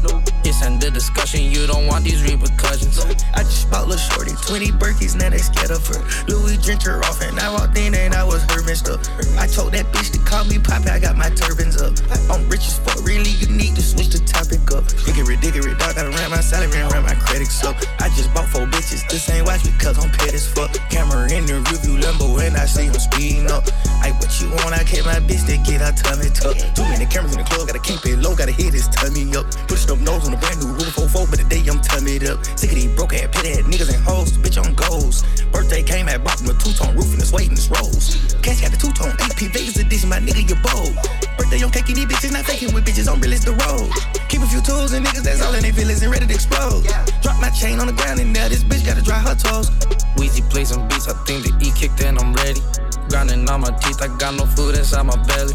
It's 0.46 0.62
under 0.62 0.90
discussion, 0.90 1.42
you 1.52 1.66
don't 1.66 1.88
want 1.88 2.06
these 2.06 2.22
repercussions. 2.22 3.00
I 3.34 3.42
just 3.44 3.70
bought 3.72 3.88
Lil 3.88 3.98
Shorty 3.98 4.32
20 4.46 4.78
Birkies, 4.78 5.18
now 5.18 5.30
they 5.30 5.40
scared 5.40 5.72
of 5.72 5.86
her. 5.88 6.02
Louis 6.28 6.58
drink 6.58 6.84
her 6.84 7.04
off, 7.06 7.22
and 7.22 7.40
I 7.40 7.52
walked 7.52 7.78
in 7.78 7.96
and 7.96 8.14
I 8.14 8.24
was 8.24 8.44
her 8.54 8.62
up. 8.62 9.02
I 9.38 9.48
told 9.48 9.74
that 9.74 9.86
bitch 9.94 10.12
to 10.14 10.20
call 10.20 10.46
me 10.46 10.58
Poppy, 10.60 10.90
I 10.90 11.00
got 11.00 11.18
my 11.18 11.30
turbans 11.30 11.82
up. 11.82 11.98
I'm 12.30 12.48
rich 12.50 12.66
as 12.66 12.80
fuck, 12.80 13.02
really, 13.06 13.32
you 13.42 13.48
need 13.48 13.76
to 13.76 13.82
switch 13.82 14.10
the 14.10 14.22
topic 14.26 14.62
up. 14.74 14.86
Dickery, 15.06 15.38
dickery, 15.38 15.74
dog, 15.78 15.96
gotta 15.96 16.10
run 16.10 16.30
my 16.32 16.42
salary 16.42 16.78
and 16.78 16.92
run 16.94 17.04
my 17.04 17.16
credits 17.16 17.64
up. 17.64 17.76
I 18.00 18.10
just 18.14 18.34
bought 18.34 18.50
four 18.50 18.66
bitches, 18.66 19.08
this 19.10 19.30
ain't 19.30 19.46
watch 19.46 19.64
because 19.64 19.98
I'm 19.98 20.12
pet 20.12 20.34
as 20.34 20.46
fuck. 20.46 20.74
Camera 20.90 21.30
in 21.32 21.46
the 21.46 21.62
review 21.74 21.98
Lambo, 21.98 22.42
and 22.46 22.58
I 22.58 22.66
see 22.66 22.86
him 22.86 22.94
speeding 22.94 23.50
up. 23.52 23.66
I 24.02 24.12
what 24.22 24.30
you 24.42 24.50
want, 24.62 24.74
I 24.74 24.84
kept 24.84 25.06
my 25.06 25.20
bitch 25.20 25.46
to 25.50 25.58
get 25.66 25.82
her 25.82 25.94
tummy 25.94 26.30
tucked. 26.30 26.76
Too 26.76 26.84
many 26.84 27.06
cameras 27.06 27.35
in 27.36 27.44
the 27.44 27.50
club, 27.52 27.68
gotta 27.68 27.84
keep 27.84 28.00
it 28.08 28.18
low, 28.24 28.34
gotta 28.36 28.56
hit 28.56 28.72
his 28.72 28.88
tummy 28.88 29.28
up. 29.36 29.46
Put 29.68 29.76
a 29.76 29.84
snub 29.84 30.00
nose 30.00 30.28
on 30.28 30.34
a 30.34 30.40
brand 30.40 30.64
new 30.64 30.72
roof, 30.72 30.96
44, 30.96 31.28
but 31.28 31.40
today 31.44 31.62
I'm 31.68 31.84
tummy 31.84 32.16
up. 32.24 32.40
Sick 32.56 32.72
of 32.72 32.78
these 32.80 32.92
broke 32.96 33.14
ass, 33.14 33.28
pit 33.36 33.60
ass 33.60 33.68
niggas 33.68 33.92
and 33.92 34.04
hoes, 34.04 34.38
bitch 34.40 34.56
on 34.56 34.72
goals. 34.74 35.28
Birthday 35.52 35.84
came 35.84 36.08
at 36.08 36.24
bottom 36.24 36.48
with 36.48 36.60
two 36.64 36.72
tone 36.72 36.96
roof 36.96 37.12
and 37.12 37.20
it's 37.20 37.36
waiting, 37.36 37.60
it's 37.60 37.68
rolls. 37.68 38.36
Cash 38.40 38.64
got 38.64 38.72
the 38.72 38.80
two 38.80 38.92
tone 38.96 39.12
AP 39.20 39.52
Vegas 39.52 39.76
edition, 39.76 40.10
my 40.10 40.20
nigga, 40.20 40.48
you 40.48 40.56
bold. 40.64 40.96
Birthday 41.36 41.60
on 41.64 41.72
cake, 41.72 41.92
these 41.92 42.08
bitches, 42.08 42.32
not 42.32 42.46
faking 42.48 42.72
with 42.74 42.88
bitches, 42.88 43.12
on 43.12 43.20
real 43.20 43.36
the 43.36 43.54
road. 43.68 43.92
Keep 44.32 44.42
a 44.42 44.48
few 44.48 44.62
tools 44.64 44.94
and 44.94 45.06
niggas 45.06 45.24
that's 45.24 45.44
all 45.44 45.54
in 45.54 45.62
their 45.62 45.74
feelings 45.74 46.02
and 46.02 46.12
ready 46.12 46.26
to 46.26 46.34
explode. 46.34 46.88
Drop 47.20 47.36
my 47.44 47.52
chain 47.52 47.80
on 47.84 47.88
the 47.88 47.94
ground 47.94 48.20
and 48.20 48.32
now 48.32 48.48
this 48.48 48.64
bitch 48.64 48.86
gotta 48.86 49.04
dry 49.04 49.20
her 49.20 49.36
toes. 49.36 49.70
Weezy 50.16 50.40
play 50.50 50.64
some 50.64 50.88
beats, 50.88 51.08
I 51.12 51.14
think 51.28 51.44
the 51.44 51.52
E 51.60 51.72
kicked 51.76 52.00
and 52.02 52.18
I'm 52.18 52.32
ready. 52.40 52.62
Grinding 53.10 53.48
on 53.50 53.62
my 53.62 53.72
teeth, 53.84 54.02
I 54.02 54.08
got 54.18 54.34
no 54.36 54.46
food 54.46 54.76
inside 54.76 55.04
my 55.04 55.18
belly. 55.28 55.54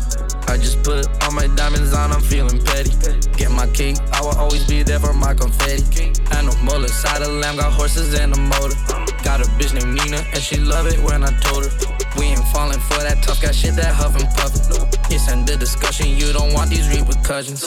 I 0.50 0.56
just 0.56 0.82
put 0.82 1.06
all 1.22 1.30
my 1.30 1.46
diamonds 1.54 1.94
on, 1.94 2.10
I'm 2.10 2.20
feeling 2.20 2.60
petty. 2.64 2.90
Get 3.36 3.52
my 3.52 3.68
cake, 3.68 3.98
I 4.12 4.20
will 4.20 4.34
always 4.34 4.66
be 4.66 4.82
there 4.82 4.98
for 4.98 5.12
my 5.12 5.32
confetti. 5.32 6.10
I 6.32 6.42
know 6.42 6.50
Animal 6.50 6.88
side 6.88 7.22
of 7.22 7.30
lamb, 7.30 7.56
got 7.56 7.72
horses 7.72 8.14
and 8.14 8.34
a 8.34 8.40
motor. 8.40 8.74
Got 9.22 9.40
a 9.40 9.48
bitch 9.54 9.72
named 9.72 9.94
Nina, 9.94 10.18
and 10.34 10.42
she 10.42 10.56
love 10.56 10.88
it 10.88 10.98
when 10.98 11.22
I 11.22 11.30
told 11.38 11.66
her. 11.66 11.70
We 12.18 12.26
ain't 12.26 12.46
falling 12.48 12.80
for 12.80 12.98
that 12.98 13.22
tough 13.22 13.40
guy 13.40 13.52
shit, 13.52 13.76
that 13.76 13.94
huff 13.94 14.18
and 14.18 14.28
puffin'. 14.34 14.88
It's 15.08 15.28
under 15.28 15.56
discussion, 15.56 16.08
you 16.08 16.32
don't 16.32 16.52
want 16.52 16.70
these 16.70 16.88
repercussions. 16.88 17.64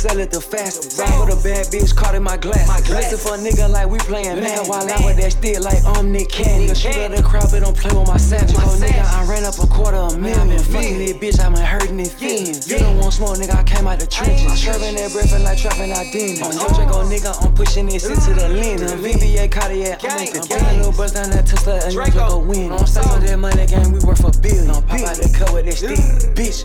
Sell 0.00 0.18
it 0.18 0.30
the 0.30 0.40
fastest. 0.40 0.98
Ride 0.98 1.12
with 1.20 1.36
a 1.36 1.42
bad 1.44 1.66
bitch, 1.68 1.94
caught 1.94 2.14
in 2.14 2.22
my 2.22 2.36
glass. 2.38 2.88
Listen 2.88 3.18
for 3.20 3.36
a 3.36 3.38
nigga 3.38 3.68
like 3.68 3.88
we 3.88 3.98
playing 3.98 4.40
man. 4.40 4.64
While 4.64 4.88
I 4.88 4.96
with 5.04 5.20
that 5.20 5.32
still 5.32 5.62
like 5.62 5.84
I'm 5.84 6.10
Nick 6.10 6.30
Cannon. 6.30 6.74
Shoot 6.74 6.96
up 6.96 7.12
the 7.12 7.22
crowd, 7.22 7.52
but 7.52 7.60
don't 7.60 7.76
play 7.76 7.92
with 7.92 8.08
my 8.08 8.16
savage. 8.16 8.56
Oh 8.56 8.80
nigga, 8.80 9.04
I 9.04 9.28
ran 9.28 9.44
up 9.44 9.60
a 9.60 9.66
quarter 9.68 10.00
a 10.00 10.16
million. 10.16 10.48
Been 10.48 10.58
Fucking 10.72 10.98
this 10.98 11.12
bitch, 11.20 11.36
I 11.36 11.52
been 11.52 11.60
hurting 11.60 12.00
it 12.00 12.16
thin. 12.16 12.56
You 12.64 12.78
don't 12.80 12.96
want 12.96 13.12
smoke, 13.12 13.36
nigga, 13.36 13.60
I 13.60 13.62
came 13.62 13.86
out 13.86 14.00
the 14.00 14.06
trenches. 14.06 14.56
Serving 14.56 14.96
that 14.96 15.12
breath 15.12 15.36
like 15.44 15.58
trapping 15.58 15.92
out 15.92 16.08
demons. 16.12 16.40
On 16.48 16.52
your 16.56 16.72
Draco 16.72 17.04
nigga, 17.04 17.36
I'm 17.44 17.52
pushing 17.52 17.86
this 17.86 18.08
into 18.08 18.32
the 18.32 18.48
lean. 18.48 18.80
VBA 18.80 19.52
Cartier, 19.52 19.98
I'm 20.00 20.16
making 20.16 20.40
a 20.40 20.76
little 20.80 20.92
buzz 20.96 21.12
down 21.12 21.28
that 21.30 21.46
Tesla 21.46 21.76
and 21.84 21.92
you 21.92 22.00
Draco 22.00 22.40
win. 22.40 22.72
On 22.72 22.86
stacks 22.86 23.06
on 23.12 23.20
that 23.20 23.36
money 23.36 23.66
game, 23.66 23.92
we 23.92 24.00
work 24.00 24.16
for 24.16 24.32
billions. 24.40 24.80
Pop 24.88 25.00
out 25.04 25.16
the 25.20 25.28
cut 25.36 25.52
with 25.52 25.68
that 25.68 25.76
stick. 25.76 26.32
Bitch, 26.32 26.64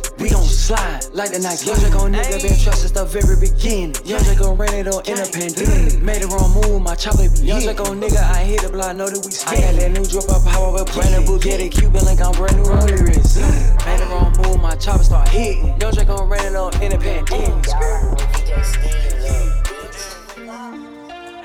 slide 0.65 1.05
like 1.13 1.31
the 1.31 1.37
Nike. 1.37 1.69
Young 1.69 1.77
Draco 1.77 2.09
nigga 2.09 2.41
been 2.41 2.57
trusted 2.57 2.97
the 2.97 3.05
very 3.05 3.37
beginning. 3.37 3.93
Young 4.03 4.23
Draco 4.25 4.55
ran 4.55 4.73
it 4.73 4.87
on 4.89 5.05
independent. 5.05 6.01
Made 6.01 6.25
the 6.25 6.27
wrong 6.27 6.49
move, 6.57 6.81
my 6.81 6.95
chopper 6.95 7.29
be 7.29 7.45
Young 7.45 7.61
Draco 7.61 7.93
nigga, 7.93 8.17
I 8.17 8.41
hit 8.43 8.61
the 8.65 8.69
block, 8.69 8.95
know 8.97 9.05
that 9.05 9.21
we 9.21 9.29
spin. 9.29 9.61
I 9.61 9.61
got 9.61 9.75
that 9.77 9.91
new 9.93 10.05
drip 10.09 10.25
up 10.25 10.41
power 10.49 10.73
with 10.73 10.89
brand 10.89 11.13
new 11.13 11.21
Bugatti, 11.21 11.69
Cuban 11.69 12.01
link 12.05 12.21
on 12.21 12.33
brand 12.33 12.57
new 12.57 12.65
Rollie 12.65 12.97
wrist. 12.97 13.37
Made 13.85 14.01
the 14.01 14.07
wrong 14.09 14.33
move, 14.41 14.57
my 14.59 14.73
chopper 14.75 15.03
start 15.03 15.29
hitting. 15.29 15.77
Young 15.77 15.93
Draco 15.93 16.25
ran 16.25 16.49
it 16.49 16.55
on 16.57 16.73
independent. 16.81 17.29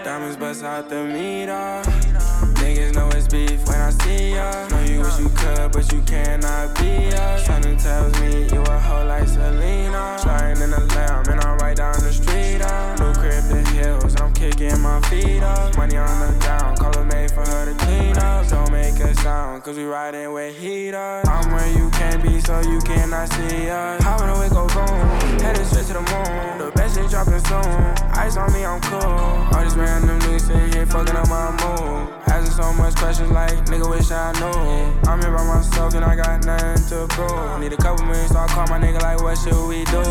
Diamonds 0.00 0.36
bust 0.38 0.64
out 0.64 0.88
the 0.88 1.04
meter. 1.04 1.84
Niggas 2.56 2.94
know 2.94 3.08
it's 3.08 3.09
beef 3.30 3.66
when 3.68 3.80
I 3.80 3.90
see 3.90 4.34
ya. 4.34 4.68
Know 4.68 4.80
you 4.82 5.00
wish 5.00 5.18
you 5.18 5.28
could, 5.30 5.72
but 5.72 5.90
you 5.92 6.02
cannot 6.02 6.74
be 6.78 7.14
us. 7.14 7.46
Something 7.46 7.76
tells 7.76 8.18
me 8.20 8.48
you 8.52 8.62
a 8.62 8.78
hoe 8.78 9.06
like 9.06 9.28
Selena. 9.28 10.18
Sliding 10.18 10.62
in 10.62 10.70
the 10.70 10.80
lamb, 10.94 11.24
and 11.28 11.40
I'm 11.40 11.58
right 11.58 11.76
down 11.76 11.94
the 11.94 12.12
street. 12.12 12.60
Uh. 12.60 12.96
New 12.96 13.12
crib, 13.14 13.44
the 13.44 13.62
hills, 13.70 14.20
I'm 14.20 14.32
kicking 14.32 14.80
my 14.80 15.00
feet 15.02 15.42
up. 15.42 15.76
Money 15.76 15.96
on 15.96 16.32
the 16.32 16.38
down, 16.40 16.76
call 16.76 16.92
her 16.94 17.04
made 17.04 17.30
for 17.30 17.46
her 17.46 17.64
to 17.66 17.84
clean 17.84 18.18
up. 18.18 18.48
Don't 18.48 18.72
make 18.72 18.98
a 18.98 19.14
sound, 19.16 19.62
cause 19.62 19.76
we 19.76 19.84
riding 19.84 20.32
with 20.32 20.56
heaters. 20.56 21.28
I'm 21.28 21.52
where 21.52 21.70
you 21.70 21.90
can't 21.90 22.22
be, 22.22 22.40
so 22.40 22.60
you 22.62 22.80
cannot 22.80 23.32
see 23.32 23.70
us. 23.70 24.02
How 24.02 24.18
when 24.18 24.30
we 24.40 24.48
go 24.48 24.66
boom, 24.68 25.40
headed 25.40 25.66
straight 25.66 25.86
to 25.86 25.94
the 25.94 26.00
moon. 26.00 26.58
The 26.58 26.72
best 26.74 26.96
shit 26.96 27.08
dropping 27.10 27.44
soon. 27.44 27.80
Ice 28.18 28.36
on 28.36 28.52
me, 28.52 28.64
I'm 28.64 28.80
cool. 28.82 29.00
All 29.00 29.62
these 29.62 29.76
random 29.76 30.18
niggas 30.20 30.46
sitting 30.46 30.72
here 30.72 30.86
fucking 30.86 31.16
up 31.16 31.28
my 31.28 31.50
mood. 31.52 32.08
Asking 32.26 32.52
so 32.52 32.72
much 32.74 32.94
questions 32.96 33.19
like, 33.28 33.58
nigga, 33.66 33.88
wish 33.90 34.10
I 34.10 34.32
knew. 34.32 35.10
I'm 35.10 35.20
here 35.20 35.30
by 35.30 35.44
myself 35.44 35.94
and 35.94 36.04
I 36.04 36.16
got 36.16 36.44
nothing 36.44 36.88
to 36.88 37.06
prove. 37.08 37.60
Need 37.60 37.72
a 37.72 37.76
couple 37.76 38.06
million, 38.06 38.28
so 38.28 38.38
I 38.38 38.46
call 38.48 38.66
my 38.68 38.78
nigga 38.78 39.02
like, 39.02 39.22
what 39.22 39.36
should 39.36 39.68
we 39.68 39.84
do? 39.86 40.02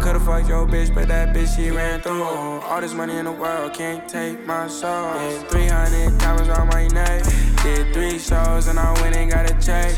Could've 0.00 0.24
fucked 0.24 0.48
your 0.48 0.66
bitch, 0.66 0.94
but 0.94 1.08
that 1.08 1.34
bitch 1.34 1.56
she 1.56 1.70
ran 1.70 2.00
through. 2.00 2.22
All 2.22 2.80
this 2.80 2.94
money 2.94 3.16
in 3.16 3.26
the 3.26 3.32
world 3.32 3.74
can't 3.74 4.08
take 4.08 4.44
my 4.46 4.68
soul. 4.68 5.14
Yeah, 5.14 5.42
300 5.48 6.18
diamonds 6.18 6.48
on 6.48 6.68
my 6.68 6.86
neck. 6.88 7.24
Did 7.62 7.92
three 7.94 8.18
shows 8.18 8.68
and 8.68 8.78
I 8.78 8.92
went 9.00 9.16
and 9.16 9.30
got 9.30 9.50
a 9.50 9.54
check. 9.60 9.94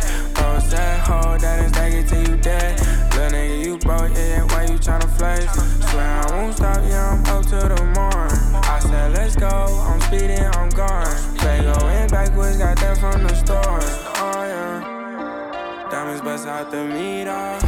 Post 0.56 0.70
that 0.70 1.06
hoe, 1.06 1.36
that 1.36 1.66
is 1.66 1.72
take 1.72 1.92
it 1.92 2.08
till 2.08 2.26
you 2.26 2.36
dead. 2.40 2.80
Little 3.12 3.28
nigga, 3.28 3.64
you 3.66 3.76
broke, 3.76 4.08
yeah, 4.16 4.40
why 4.44 4.62
you 4.62 4.78
tryna 4.78 5.04
flex? 5.18 5.52
Swear 5.90 6.02
I 6.02 6.32
won't 6.32 6.56
stop, 6.56 6.80
yeah, 6.88 7.12
I'm 7.12 7.20
up 7.26 7.44
to 7.52 7.60
the 7.76 7.84
morning. 7.92 8.64
I 8.64 8.78
said, 8.80 9.12
let's 9.12 9.36
go, 9.36 9.48
I'm 9.48 10.00
speeding, 10.00 10.48
I'm 10.56 10.70
gone. 10.70 11.12
Play 11.36 11.60
going 11.60 12.08
backwards, 12.08 12.56
got 12.56 12.78
that 12.78 12.96
from 12.96 13.24
the 13.24 13.34
store. 13.34 13.80
Oh, 14.16 14.44
yeah. 14.48 15.88
Diamonds 15.90 16.22
bust 16.22 16.46
out 16.46 16.70
the 16.70 16.84
meter. 16.84 17.60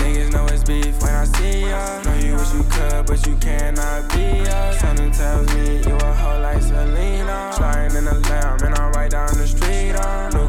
Niggas 0.00 0.32
know 0.32 0.46
it's 0.46 0.64
beef 0.64 0.98
when 1.02 1.12
I 1.12 1.24
see 1.26 1.68
ya. 1.68 2.02
Know 2.04 2.14
you 2.24 2.36
wish 2.36 2.54
you 2.54 2.64
could, 2.70 3.04
but 3.04 3.26
you 3.26 3.36
cannot 3.36 4.08
be 4.14 4.48
us. 4.48 4.80
Something 4.80 5.10
tells 5.10 5.54
me 5.54 5.76
you 5.84 5.94
a 5.94 6.14
hoe 6.14 6.40
like 6.40 6.62
Selena. 6.62 7.52
Sliding 7.52 7.98
in 7.98 8.06
the 8.06 8.18
lamb, 8.30 8.60
and 8.64 8.74
I'm 8.76 8.92
right 8.92 9.10
down 9.10 9.28
the 9.36 9.46
street. 9.46 9.92
Uh. 9.92 10.30
New 10.30 10.48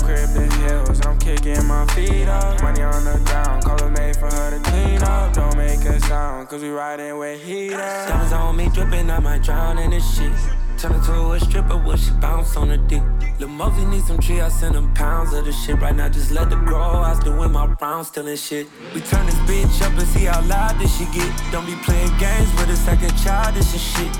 feet 1.95 2.27
up. 2.27 2.61
Money 2.61 2.83
on 2.83 3.03
the 3.05 3.17
ground, 3.25 3.63
her 3.63 3.89
made 3.89 4.15
for 4.17 4.27
her 4.27 4.51
to 4.51 4.59
clean 4.69 5.01
up. 5.01 5.33
Don't 5.33 5.57
make 5.57 5.79
a 5.79 5.99
sound, 6.01 6.49
cause 6.49 6.61
we 6.61 6.69
riding 6.69 7.17
with 7.17 7.41
heaters. 7.41 7.77
Diamonds 8.07 8.33
on 8.33 8.57
me 8.57 8.69
dripping, 8.73 9.09
I 9.09 9.19
might 9.19 9.41
drown 9.41 9.77
in 9.77 9.91
this 9.91 10.05
shit. 10.15 10.31
Turn 10.77 10.93
into 10.93 11.13
a 11.31 11.39
stripper, 11.39 11.77
will 11.77 11.95
she 11.95 12.11
bounce 12.19 12.57
on 12.57 12.67
the 12.67 12.77
dick? 12.77 13.01
Lil' 13.39 13.47
Mosey 13.47 13.85
need 13.85 14.03
some 14.03 14.19
tree, 14.19 14.41
I 14.41 14.49
send 14.49 14.75
him 14.75 14.93
pounds 14.93 15.33
of 15.33 15.45
the 15.45 15.53
shit. 15.53 15.79
Right 15.81 15.95
now, 15.95 16.09
just 16.09 16.31
let 16.31 16.51
it 16.51 16.59
grow. 16.65 16.81
I 16.81 17.11
was 17.11 17.19
doing 17.19 17.51
my 17.51 17.65
rounds, 17.81 18.09
stealing 18.09 18.35
shit. 18.35 18.67
We 18.93 18.99
turn 19.01 19.25
this 19.25 19.39
bitch 19.47 19.81
up 19.81 19.93
and 19.97 20.07
see 20.09 20.25
how 20.25 20.41
loud 20.45 20.77
this 20.79 20.91
she 20.97 21.05
get. 21.17 21.31
Don't 21.51 21.65
be 21.65 21.75
playing 21.85 22.11
games 22.17 22.51
with 22.55 22.69
us 22.69 22.85
like 22.87 23.03
a 23.03 23.11
child, 23.23 23.55
this 23.55 23.73
is 23.73 23.81
shit. 23.81 24.11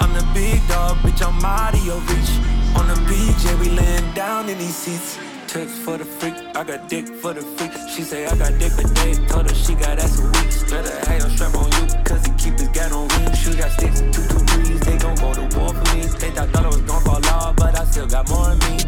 I'm 0.00 0.12
the 0.12 0.26
big 0.34 0.60
dog, 0.68 0.98
bitch, 0.98 1.26
I'm 1.26 1.42
out 1.44 1.74
of 1.74 1.84
your 1.84 2.00
reach. 2.00 2.32
On 2.76 2.86
the 2.88 2.96
beach, 3.08 3.44
yeah, 3.44 3.58
we 3.60 3.68
laying 3.70 4.12
down 4.14 4.48
in 4.48 4.58
these 4.58 4.76
seats. 4.76 5.18
Text 5.52 5.82
for 5.84 5.98
the 5.98 6.04
freak, 6.06 6.32
I 6.56 6.64
got 6.64 6.88
dick 6.88 7.06
for 7.06 7.34
the 7.34 7.42
freak. 7.42 7.72
She 7.94 8.04
say 8.04 8.24
I 8.24 8.34
got 8.38 8.58
dick 8.58 8.72
for 8.72 8.88
days, 8.94 9.18
told 9.28 9.50
her 9.50 9.54
she 9.54 9.74
got 9.74 9.98
ass 9.98 10.18
for 10.18 10.26
weeks. 10.28 10.62
Better 10.62 10.88
have 11.04 11.20
your 11.20 11.28
strap 11.28 11.54
on 11.54 11.70
you, 11.72 12.04
cause 12.04 12.24
he 12.24 12.32
keep 12.38 12.58
his 12.58 12.68
gat 12.68 12.90
on 12.90 13.06
wings. 13.08 13.38
She 13.38 13.54
got 13.54 13.70
sticks, 13.72 14.00
two, 14.00 14.24
two, 14.32 14.38
threes, 14.48 14.80
they 14.80 14.96
gon' 14.96 15.14
go 15.16 15.34
to 15.34 15.58
war 15.58 15.74
for 15.74 15.94
me. 15.94 16.06
They 16.06 16.30
thought, 16.30 16.48
thought 16.48 16.64
I 16.64 16.68
was 16.68 16.80
gon' 16.80 17.04
fall 17.04 17.26
off, 17.26 17.56
but 17.56 17.78
I 17.78 17.84
still 17.84 18.06
got 18.06 18.30
more 18.30 18.52
in 18.52 18.58
me. 18.60 18.81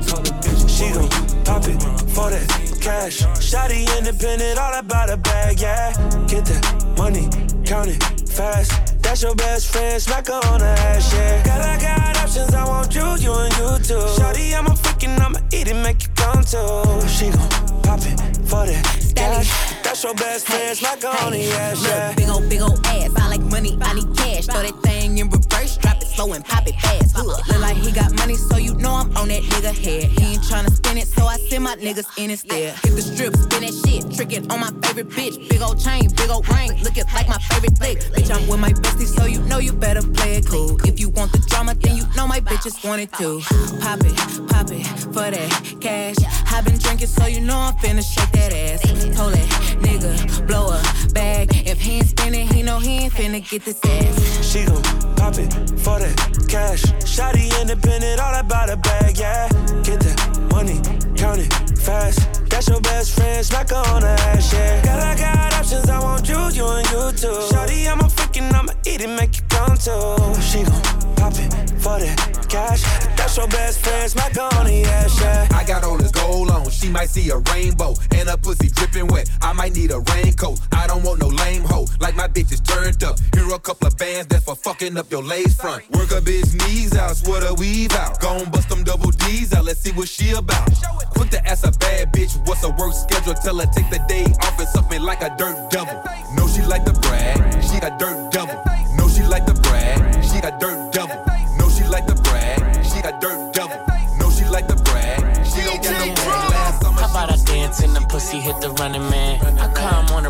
Told 0.92 1.04
her 1.04 1.08
bitch, 1.08 1.14
She 1.14 1.28
gon' 1.28 1.44
pop 1.44 1.64
it 1.68 1.82
for 2.10 2.30
that 2.30 2.78
cash. 2.80 3.22
Shotty 3.40 3.86
independent, 3.98 4.58
all 4.58 4.74
about 4.78 5.10
a 5.10 5.16
bag, 5.16 5.60
yeah. 5.60 5.92
Get 6.26 6.44
that 6.46 6.94
money, 6.98 7.28
count 7.64 7.88
it 7.88 8.28
fast. 8.28 9.02
That's 9.02 9.22
your 9.22 9.34
best 9.34 9.72
friend, 9.72 10.00
smack 10.00 10.26
her 10.26 10.40
on 10.46 10.60
the 10.60 10.66
ass, 10.66 11.12
yeah. 11.14 11.42
Girl, 11.44 11.62
I 11.62 11.78
got 11.80 12.16
options, 12.18 12.54
I 12.54 12.64
want 12.66 12.94
you, 12.94 13.06
you 13.18 13.32
and 13.32 13.52
you 13.54 13.78
too. 13.84 14.04
Shawty, 14.16 14.54
I'm 14.56 14.66
a 14.66 14.70
freaking, 14.70 15.18
I'ma 15.20 15.38
eat 15.52 15.68
it, 15.68 15.74
make 15.74 16.02
you 16.02 16.08
come 16.14 16.42
too. 16.44 17.08
She 17.08 17.30
gon' 17.30 17.82
pop 17.82 18.00
it 18.00 18.20
for 18.46 18.66
that 18.66 19.12
cash. 19.14 19.82
That's 19.82 20.02
your 20.02 20.14
best 20.14 20.46
friend, 20.46 20.76
smack 20.76 21.02
her 21.02 21.08
on 21.24 21.32
the 21.32 21.44
ass, 21.52 21.84
yeah. 21.86 22.08
Look, 22.08 22.16
big 22.16 22.28
ol' 22.28 22.48
big 22.48 22.60
ol' 22.60 22.86
ass. 22.86 23.10
I 23.16 23.28
like 23.28 23.42
money, 23.42 23.78
I 23.80 23.94
need 23.94 24.16
cash. 24.16 24.46
Throw 24.46 24.62
that 24.62 24.82
thing 24.82 25.18
in 25.18 25.28
reverse, 25.30 25.76
drop 25.78 25.96
it 26.02 26.03
slow 26.14 26.32
and 26.32 26.44
pop 26.44 26.66
it 26.66 26.74
fast. 26.80 27.16
Ugh. 27.16 27.26
Look 27.26 27.60
like 27.60 27.76
he 27.76 27.90
got 27.92 28.16
money, 28.18 28.34
so 28.34 28.56
you 28.56 28.74
know 28.74 28.94
I'm 28.94 29.16
on 29.16 29.28
that 29.28 29.42
nigga 29.42 29.74
head. 29.74 30.04
He 30.04 30.34
ain't 30.34 30.42
tryna 30.42 30.70
spin 30.70 30.98
it, 30.98 31.08
so 31.08 31.26
I 31.26 31.36
send 31.36 31.64
my 31.64 31.76
niggas 31.76 32.06
in 32.18 32.30
instead. 32.30 32.74
Hit 32.78 32.96
the 32.96 33.02
strip, 33.02 33.34
spin 33.36 33.62
that 33.62 33.74
shit, 33.84 34.14
trick 34.14 34.32
it 34.32 34.50
on 34.50 34.60
my 34.60 34.70
favorite 34.82 35.08
bitch. 35.10 35.48
Big 35.48 35.60
ol' 35.60 35.74
chain, 35.74 36.08
big 36.14 36.30
ol' 36.30 36.42
ring, 36.54 36.70
looking 36.82 37.04
like 37.14 37.28
my 37.28 37.38
favorite 37.38 37.76
flick. 37.78 37.98
Bitch, 38.14 38.30
I'm 38.34 38.46
with 38.48 38.60
my 38.60 38.72
bestie, 38.72 39.06
so 39.06 39.26
you 39.26 39.40
know 39.42 39.58
you 39.58 39.72
better 39.72 40.02
play 40.02 40.36
it 40.36 40.46
cool. 40.46 40.78
If 40.84 41.00
you 41.00 41.08
want 41.10 41.32
the 41.32 41.38
drama, 41.38 41.74
then 41.74 41.96
you 41.96 42.04
know 42.16 42.26
my 42.26 42.40
bitches 42.40 42.76
want 42.86 43.00
it 43.02 43.12
too. 43.12 43.40
Pop 43.80 44.00
it, 44.00 44.16
pop 44.48 44.70
it 44.70 44.86
for 45.12 45.30
that 45.30 45.76
cash. 45.80 46.16
i 46.52 46.60
been 46.60 46.78
drinking, 46.78 47.08
so 47.08 47.26
you 47.26 47.40
know 47.40 47.56
I'm 47.56 47.74
finna 47.74 48.02
shake 48.02 48.30
that 48.32 48.52
ass. 48.52 48.82
Told 49.16 49.32
that 49.34 49.48
nigga, 49.80 50.46
blow 50.46 50.68
a 50.68 51.12
bag. 51.12 51.48
If 51.66 51.80
he 51.80 51.98
ain't 51.98 52.06
spinning, 52.06 52.48
he 52.48 52.62
know 52.62 52.78
he 52.78 53.04
ain't 53.04 53.12
finna 53.12 53.48
get 53.48 53.64
this 53.64 53.80
ass. 53.84 54.52
She 54.52 54.64
gon' 54.64 54.82
pop 55.16 55.38
it 55.38 55.50
for 55.80 55.98
that 55.98 56.03
cash. 56.48 56.82
Shotty 57.04 57.48
independent, 57.60 58.20
all 58.20 58.34
about 58.34 58.70
a 58.70 58.76
bag, 58.76 59.18
yeah. 59.18 59.48
Get 59.82 60.00
that 60.00 60.18
money, 60.50 60.80
count 61.16 61.40
it 61.40 61.78
fast. 61.78 62.48
That's 62.50 62.68
your 62.68 62.80
best 62.80 63.14
friend, 63.14 63.44
smack 63.44 63.70
her 63.70 63.76
on 63.76 64.02
the 64.02 64.08
ass, 64.08 64.52
yeah. 64.52 64.82
Girl, 64.82 65.00
I 65.00 65.16
got 65.16 65.54
options, 65.54 65.88
I 65.88 65.98
want 66.00 66.28
you, 66.28 66.38
you 66.50 66.66
and 66.66 66.86
you 66.90 67.12
too. 67.12 67.36
Shawty, 67.50 67.90
I'm 67.90 68.00
a 68.00 68.04
freaking, 68.04 68.52
I'ma 68.52 68.72
eat 68.86 69.00
it, 69.00 69.08
make 69.08 69.36
you 69.36 69.42
come 69.48 69.76
too. 69.76 70.40
She 70.40 70.62
gon' 70.62 70.82
pop 71.16 71.34
it 71.34 71.50
for 71.80 71.98
that 71.98 72.46
cash. 72.48 72.82
That's 73.16 73.36
your 73.36 73.48
best 73.48 73.80
friend, 73.80 74.10
smack 74.10 74.34
her 74.34 74.48
on 74.58 74.66
the 74.66 74.84
ass, 74.84 75.20
yeah. 75.20 75.48
I 75.50 75.64
got 75.64 75.84
all 75.84 75.96
this 75.96 76.10
gold 76.10 76.50
on, 76.50 76.70
she 76.70 76.88
might 76.88 77.10
see 77.10 77.28
a 77.30 77.38
rainbow. 77.52 77.94
And 78.12 78.28
her 78.28 78.36
pussy 78.36 78.68
dripping 78.68 79.08
wet, 79.08 79.30
I 79.42 79.52
might 79.52 79.74
need 79.74 79.90
a 79.90 80.00
raincoat. 80.00 80.60
I 80.72 80.86
don't 80.86 81.02
want 81.02 81.20
no 81.20 81.28
lame 81.28 81.62
hoe, 81.62 81.86
like 82.00 82.14
my 82.14 82.28
bitch 82.28 82.52
is 82.52 82.60
turned 82.60 83.02
up. 83.02 83.18
Here 83.34 83.48
a 83.52 83.58
couple 83.58 83.88
of 83.88 83.96
bands 83.96 84.26
fucking 84.64 84.96
up 84.96 85.10
your 85.10 85.22
lace 85.22 85.54
front. 85.54 85.84
Work 85.90 86.10
a 86.10 86.22
bitch 86.22 86.54
knees 86.64 86.96
out, 86.96 87.14
sweat 87.14 87.42
her 87.42 87.52
weave 87.54 87.92
out. 87.92 88.18
Gon' 88.18 88.50
bust 88.50 88.70
them 88.70 88.82
double 88.82 89.10
D's 89.10 89.52
out, 89.52 89.66
let's 89.66 89.80
see 89.80 89.92
what 89.92 90.08
she 90.08 90.32
about. 90.32 90.66
Put 91.14 91.30
the 91.30 91.40
ass 91.46 91.64
a 91.64 91.70
bad 91.78 92.12
bitch, 92.14 92.32
what's 92.48 92.62
her 92.62 92.70
work 92.70 92.94
schedule? 92.94 93.34
Tell 93.34 93.58
her 93.58 93.66
take 93.66 93.90
the 93.90 94.02
day 94.08 94.24
off 94.40 94.58
and 94.58 94.68
something 94.68 95.02
like 95.02 95.20
a 95.20 95.28
dirt 95.36 95.70
devil. 95.70 95.94
Know 96.34 96.48
she 96.48 96.62
like 96.62 96.86
the 96.86 96.94
brag, 97.04 97.36
she 97.62 97.76
a 97.76 97.90
dirt 97.98 98.32
devil. 98.32 98.56
Know 98.96 99.06
she 99.08 99.22
like 99.24 99.44
the 99.44 99.54
brag, 99.54 100.00
she 100.24 100.38
a 100.38 100.50
dirt 100.58 100.92
devil. 100.92 101.16
Know 101.58 101.68
she 101.68 101.84
like 101.84 102.06
the 102.06 102.16
brag, 102.24 102.58
she 102.88 102.98
a 103.04 103.12
dirt 103.20 103.52
devil. 103.52 103.76
Know 104.18 104.30
she 104.30 104.44
like 104.46 104.66
the 104.66 104.76
brag, 104.76 105.20
she 105.44 105.60
don't 105.60 105.82
get 105.82 105.92
no 105.92 106.08
brag. 106.24 106.50
Last 106.56 106.82
How 106.82 107.10
about 107.10 107.30
I 107.30 107.36
dance 107.44 107.80
and 107.80 107.94
the 107.94 108.00
pussy 108.08 108.40
hit 108.40 108.58
the 108.62 108.70
running 108.70 109.08
man? 109.10 109.23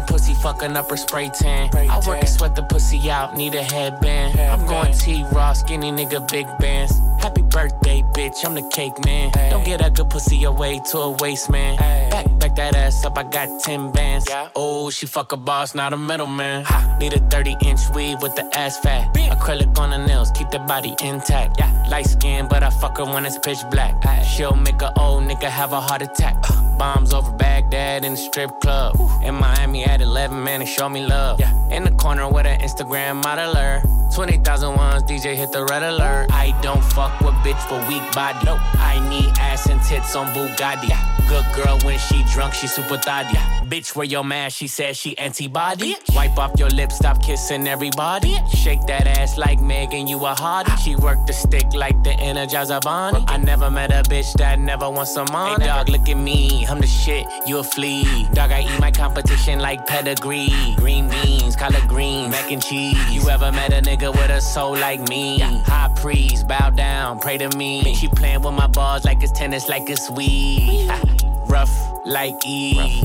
Pussy 0.07 0.34
fucking 0.34 0.76
up 0.76 0.90
her 0.90 0.96
spray 0.96 1.30
tan. 1.30 1.70
I 1.74 2.00
work 2.07 2.18
and 2.18 2.28
sweat 2.28 2.55
the 2.55 2.62
pussy 2.62 3.11
out, 3.11 3.36
need 3.36 3.55
a 3.55 3.62
headband. 3.62 4.38
I'm 4.38 4.66
going 4.66 4.92
T 4.92 5.24
Raw, 5.32 5.52
skinny 5.52 5.90
nigga, 5.92 6.28
big 6.30 6.46
bands. 6.59 6.92
Happy 7.22 7.42
birthday, 7.42 8.02
bitch, 8.14 8.44
I'm 8.44 8.55
the 8.55 8.68
cake 8.70 9.05
man. 9.05 9.32
Don't 9.50 9.64
get 9.64 9.80
that 9.80 9.94
good 9.94 10.11
pussy 10.11 10.44
away 10.44 10.80
to 10.90 10.98
a 10.98 11.11
waste 11.11 11.50
man. 11.50 11.76
Back, 12.11 12.26
back 12.38 12.55
that 12.57 12.74
ass 12.74 13.05
up, 13.05 13.16
I 13.16 13.22
got 13.22 13.48
10 13.62 13.92
bands. 13.92 14.28
Oh, 14.55 14.90
she 14.90 15.07
fuck 15.07 15.32
a 15.32 15.36
boss, 15.36 15.74
not 15.74 15.92
a 15.92 15.96
middleman. 15.96 16.66
Need 16.98 17.14
a 17.14 17.20
30 17.30 17.57
inch 17.64 17.80
weave 17.94 18.20
with 18.20 18.34
the 18.36 18.44
ass 18.57 18.78
fat. 18.78 19.14
Acrylic 19.14 19.78
on 19.78 19.90
the 19.90 19.98
nails, 19.98 20.30
keep 20.32 20.50
the 20.50 20.59
body 20.59 20.94
intact. 21.02 21.59
Yeah. 21.59 21.70
Light 21.88 22.07
skin, 22.07 22.46
but 22.48 22.62
I 22.62 22.70
fuck 22.70 22.98
her 22.98 23.05
when 23.05 23.24
it's 23.24 23.38
pitch 23.38 23.59
black. 23.70 23.94
She'll 24.24 24.57
make 24.57 24.82
a 24.82 24.92
old 24.98 25.24
nigga 25.24 25.48
have 25.48 25.72
a 25.72 25.80
heart 25.80 26.02
attack. 26.02 26.36
Bombs 26.79 27.12
over 27.12 27.31
Baghdad 27.33 28.05
in 28.05 28.12
the 28.12 28.18
strip 28.18 28.51
club. 28.61 28.97
In 29.22 29.35
Miami 29.35 29.85
at 29.85 30.01
11, 30.01 30.43
man, 30.43 30.61
and 30.61 30.68
show 30.68 30.89
me 30.89 31.07
love. 31.07 31.41
Yeah. 31.41 31.53
In 31.68 31.85
the 31.85 31.91
corner 31.93 32.29
with 32.29 32.47
an 32.47 32.61
Instagram 32.61 33.22
modeler. 33.22 33.83
20,000 34.14 34.77
ones, 34.77 35.03
DJ 35.03 35.35
hit 35.35 35.51
the 35.53 35.64
red 35.64 35.83
alert. 35.83 36.31
I 36.31 36.59
don't 36.62 36.85
fuck 36.85 37.20
with 37.20 37.35
bitch 37.43 37.61
for 37.68 37.79
weak 37.89 38.03
body. 38.14 38.45
No. 38.45 38.57
I 38.59 39.05
need 39.09 39.33
ass 39.39 39.66
and 39.66 39.83
tits 39.83 40.14
on 40.14 40.27
Bugatti. 40.29 41.14
Good 41.29 41.47
girl 41.55 41.79
when 41.85 41.99
she 41.99 42.22
drunk, 42.25 42.53
she 42.53 42.66
super 42.66 42.99
thotty. 42.99 43.33
Yeah. 43.33 43.64
Bitch, 43.64 43.97
where 43.97 44.05
your 44.05 44.22
man? 44.22 44.51
She 44.51 44.68
says 44.68 44.99
she 44.99 45.16
antibody. 45.16 45.97
Wipe 46.14 46.37
off 46.39 46.53
your 46.59 46.68
lips, 46.68 46.97
stop 46.97 47.22
kissing 47.22 47.66
everybody. 47.66 48.37
Shake 48.55 48.83
that 48.83 49.07
ass 49.07 49.39
like 49.39 49.59
Megan, 49.59 50.07
you 50.07 50.18
a 50.18 50.35
hottie. 50.35 50.77
She 50.85 50.97
work 50.97 51.27
the 51.27 51.33
stick 51.33 51.72
like 51.72 52.03
the 52.05 52.11
Energizer 52.11 52.81
Bunny. 52.83 53.25
I 53.27 53.39
never 53.39 53.70
met 53.70 53.91
a 53.91 54.09
bitch 54.09 54.35
that 54.35 54.59
never 54.59 54.91
wants 54.91 55.14
some 55.14 55.27
money. 55.33 55.64
Hey 55.64 55.70
dog, 55.70 55.89
look 55.89 56.09
at 56.11 56.18
me, 56.18 56.63
I'm 56.68 56.80
the 56.80 56.86
shit, 56.86 57.26
you 57.46 57.58
a 57.58 57.62
flea. 57.64 58.26
Dog, 58.32 58.50
I 58.50 58.62
eat 58.62 58.80
my 58.80 58.90
competition 58.90 59.58
like 59.58 59.86
pedigree. 59.86 60.74
Green 60.76 61.08
beans, 61.08 61.56
collard 61.56 61.86
greens, 61.88 62.30
mac 62.30 62.50
and 62.50 62.62
cheese. 62.62 62.98
You 63.10 63.28
ever 63.28 63.52
met 63.52 63.72
a 63.72 63.80
nigga 63.80 64.12
with 64.12 64.30
a 64.30 64.40
soul 64.40 64.72
like 64.72 65.00
me? 65.08 65.38
High 65.40 65.92
priest, 65.96 66.48
bow 66.48 66.70
down, 66.70 67.18
pray 67.20 67.38
to 67.38 67.48
me. 67.56 67.82
Bitch, 67.84 67.96
She 67.96 68.08
playing 68.08 68.42
with 68.42 68.54
my 68.54 68.66
balls 68.66 69.04
like 69.04 69.22
it's 69.22 69.32
tennis, 69.32 69.68
like 69.68 69.88
it's 69.88 70.10
weed. 70.10 70.88
Ah, 70.90 71.44
rough 71.48 71.74
like 72.06 72.34
E. 72.46 73.02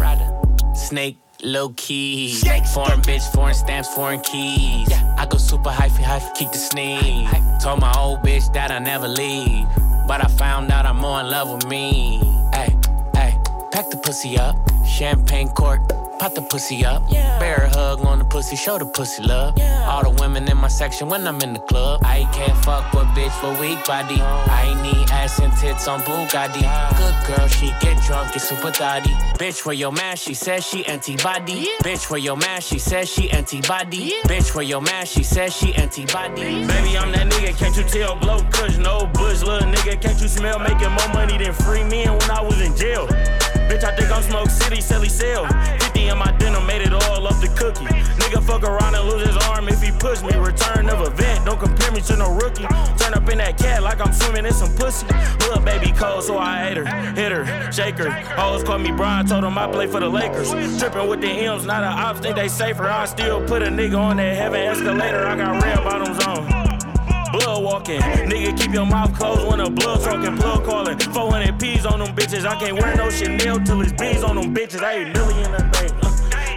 Snake 0.73 1.17
low 1.43 1.69
key. 1.69 2.35
Foreign 2.73 3.01
bitch, 3.01 3.23
foreign 3.33 3.53
stamps, 3.53 3.89
foreign 3.93 4.21
keys. 4.21 4.91
I 5.17 5.25
go 5.29 5.37
super 5.37 5.69
hyphy, 5.69 6.03
hyphy, 6.03 6.33
keep 6.35 6.51
the 6.51 6.57
sneeze. 6.57 7.29
Told 7.63 7.81
my 7.81 7.93
old 7.97 8.19
bitch 8.19 8.51
that 8.53 8.71
I 8.71 8.79
never 8.79 9.07
leave. 9.07 9.67
But 10.07 10.23
I 10.23 10.27
found 10.27 10.71
out 10.71 10.85
I'm 10.85 10.97
more 10.97 11.19
in 11.19 11.29
love 11.29 11.51
with 11.51 11.67
me. 11.67 12.38
Ay, 13.79 13.81
ay, 13.81 13.85
pack 13.85 13.91
the 13.91 13.97
pussy 13.97 14.37
up. 14.37 14.55
Champagne 14.85 15.49
cork, 15.49 15.79
pop 16.19 16.33
the 16.35 16.41
pussy 16.41 16.83
up. 16.83 17.01
Yeah. 17.09 17.39
Bear 17.39 17.69
hug 17.71 18.01
on 18.01 18.19
the 18.19 18.25
pussy, 18.25 18.57
show 18.57 18.77
the 18.77 18.85
pussy 18.85 19.23
love. 19.23 19.57
Yeah. 19.57 19.87
All 19.89 20.03
the 20.03 20.09
women 20.21 20.49
in 20.51 20.57
my 20.57 20.67
section 20.67 21.07
when 21.07 21.25
I'm 21.25 21.39
in 21.41 21.53
the 21.53 21.59
club. 21.59 22.01
I 22.03 22.27
can't 22.33 22.57
fuck 22.65 22.91
with 22.91 23.07
bitch 23.15 23.31
for 23.39 23.53
weak 23.61 23.85
body. 23.85 24.19
I 24.19 24.73
need 24.83 25.09
ass 25.11 25.39
and 25.39 25.53
tits 25.57 25.87
on 25.87 26.01
Bugatti. 26.01 26.65
Good 26.97 27.15
girl, 27.27 27.47
she 27.47 27.67
get 27.79 28.01
drunk, 28.03 28.33
get 28.33 28.41
super 28.41 28.71
thotty. 28.71 29.11
Bitch, 29.39 29.65
where 29.65 29.75
your 29.75 29.93
man? 29.93 30.17
She 30.17 30.33
says 30.33 30.65
she 30.65 30.85
antibody. 30.85 31.53
Yeah. 31.53 31.79
Bitch, 31.83 32.09
where 32.09 32.19
your 32.19 32.35
man? 32.35 32.59
She 32.61 32.79
says 32.79 33.09
she 33.09 33.31
antibody. 33.31 33.97
Yeah. 33.97 34.21
Bitch, 34.25 34.53
where 34.55 34.65
your 34.65 34.81
man? 34.81 35.05
She 35.05 35.23
says 35.23 35.55
she 35.55 35.73
antibody. 35.75 36.65
Baby, 36.67 36.97
I'm 36.97 37.11
that 37.13 37.27
nigga, 37.31 37.57
can't 37.57 37.77
you 37.77 37.83
tell? 37.83 38.15
Blow 38.17 38.43
kush, 38.51 38.77
no 38.77 39.05
bush, 39.13 39.41
little 39.41 39.69
nigga, 39.69 40.01
can't 40.01 40.19
you 40.19 40.27
smell? 40.27 40.59
Making 40.59 40.91
more 40.91 41.09
money 41.13 41.37
than 41.37 41.53
free 41.53 41.83
men 41.83 42.11
when 42.17 42.31
I 42.31 42.41
was 42.41 42.59
in 42.59 42.75
jail. 42.75 43.07
Bitch, 43.69 43.83
I 43.83 43.95
think 43.95 44.09
I'm 44.09 44.23
Smoke 44.23 44.49
City, 44.49 44.81
Sally 44.81 45.09
Sale. 45.09 45.45
50 45.45 46.07
in 46.07 46.17
my 46.17 46.31
denim, 46.39 46.65
made 46.65 46.81
it 46.81 46.91
all 46.91 47.27
up 47.27 47.39
the 47.39 47.49
cookie. 47.49 47.85
Nigga 47.85 48.41
fuck 48.43 48.63
around 48.63 48.95
and 48.95 49.07
lose 49.07 49.27
his 49.27 49.37
arm 49.45 49.67
if 49.69 49.79
he 49.79 49.91
push 49.91 50.23
me. 50.23 50.35
Return 50.37 50.89
of 50.89 51.01
a 51.01 51.11
vet, 51.11 51.45
don't 51.45 51.59
compare 51.59 51.91
me 51.91 52.01
to 52.01 52.15
no 52.17 52.33
rookie. 52.33 52.65
Turn 52.97 53.13
up 53.13 53.29
in 53.29 53.37
that 53.37 53.59
cat 53.59 53.83
like 53.83 54.01
I'm 54.01 54.11
swimming 54.11 54.47
in 54.47 54.53
some 54.53 54.73
pussy. 54.75 55.05
Little 55.41 55.61
baby 55.61 55.91
cold, 55.91 56.23
so 56.23 56.39
I 56.39 56.69
ate 56.69 56.77
her, 56.77 56.85
hit 57.13 57.31
her, 57.31 57.71
shake 57.71 57.99
her. 57.99 58.09
Always 58.39 58.63
call 58.63 58.79
me 58.79 58.91
Brian, 58.91 59.27
told 59.27 59.43
him 59.43 59.55
I 59.55 59.71
play 59.71 59.85
for 59.85 59.99
the 59.99 60.09
Lakers. 60.09 60.49
Tripping 60.79 61.07
with 61.07 61.21
the 61.21 61.29
M's, 61.29 61.67
not 61.67 61.81
the 61.81 61.87
ops, 61.87 62.21
think 62.21 62.37
they 62.37 62.47
safer. 62.47 62.85
I 62.85 63.05
still 63.05 63.45
put 63.45 63.61
a 63.61 63.67
nigga 63.67 63.99
on 63.99 64.17
that 64.17 64.35
heaven 64.35 64.61
escalator. 64.61 65.27
I 65.27 65.35
got 65.37 65.61
red 65.63 65.77
bottoms 65.83 66.25
on 66.25 66.58
blood 67.31 67.63
walking. 67.63 68.01
Nigga, 68.01 68.57
keep 68.57 68.73
your 68.73 68.85
mouth 68.85 69.13
closed 69.17 69.47
when 69.47 69.59
a 69.59 69.69
blood 69.69 70.01
talking, 70.01 70.35
blood 70.35 70.63
calling. 70.65 70.97
400 70.97 71.59
P's 71.59 71.85
on 71.85 71.99
them 71.99 72.15
bitches. 72.15 72.45
I 72.45 72.57
can't 72.59 72.79
wear 72.79 72.95
no 72.95 73.09
Chanel 73.09 73.59
till 73.59 73.81
it's 73.81 73.93
B's 73.93 74.23
on 74.23 74.35
them 74.35 74.53
bitches. 74.53 74.81
I 74.81 74.93
ain't 74.93 75.13
million 75.13 75.53
a 75.53 75.71
day. 75.71 75.89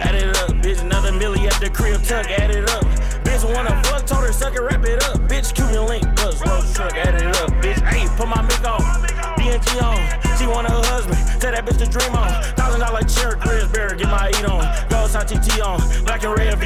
Add 0.01 0.15
it 0.15 0.37
up, 0.37 0.49
bitch. 0.61 0.81
Another 0.81 1.11
million 1.11 1.47
at 1.47 1.59
the 1.59 1.69
crib 1.69 2.01
tuck, 2.03 2.27
add 2.29 2.51
it 2.51 2.69
up. 2.69 2.83
Bitch 3.23 3.43
wanna 3.53 3.81
fuck, 3.83 4.05
told 4.05 4.25
her 4.25 4.33
suck 4.33 4.55
it, 4.55 4.61
wrap 4.61 4.83
it 4.85 5.03
up. 5.03 5.17
Bitch, 5.29 5.53
Cuban 5.53 5.85
link, 5.87 6.03
buzz, 6.15 6.39
slow 6.39 6.61
truck, 6.73 6.93
add 6.95 7.15
it 7.15 7.35
up. 7.41 7.49
Bitch, 7.63 7.81
hey, 7.87 8.07
put 8.17 8.27
my 8.27 8.41
mic 8.41 8.63
on. 8.67 8.81
DNG 9.37 9.81
on. 9.81 10.23
She 10.37 10.47
want 10.47 10.67
her 10.67 10.81
husband, 10.89 11.17
tell 11.39 11.51
that 11.51 11.65
bitch 11.65 11.77
to 11.77 11.85
dream 11.85 12.15
on. 12.15 12.27
Thousand 12.55 12.81
dollar 12.81 13.03
chair, 13.03 13.37
Chris 13.39 13.67
Bear, 13.67 13.95
get 13.95 14.09
my 14.09 14.29
eat 14.29 14.45
on. 14.45 14.65
Gold 14.89 15.11
TT 15.11 15.61
on, 15.61 15.79
black 16.05 16.23
and 16.23 16.35
red 16.37 16.57
V 16.57 16.65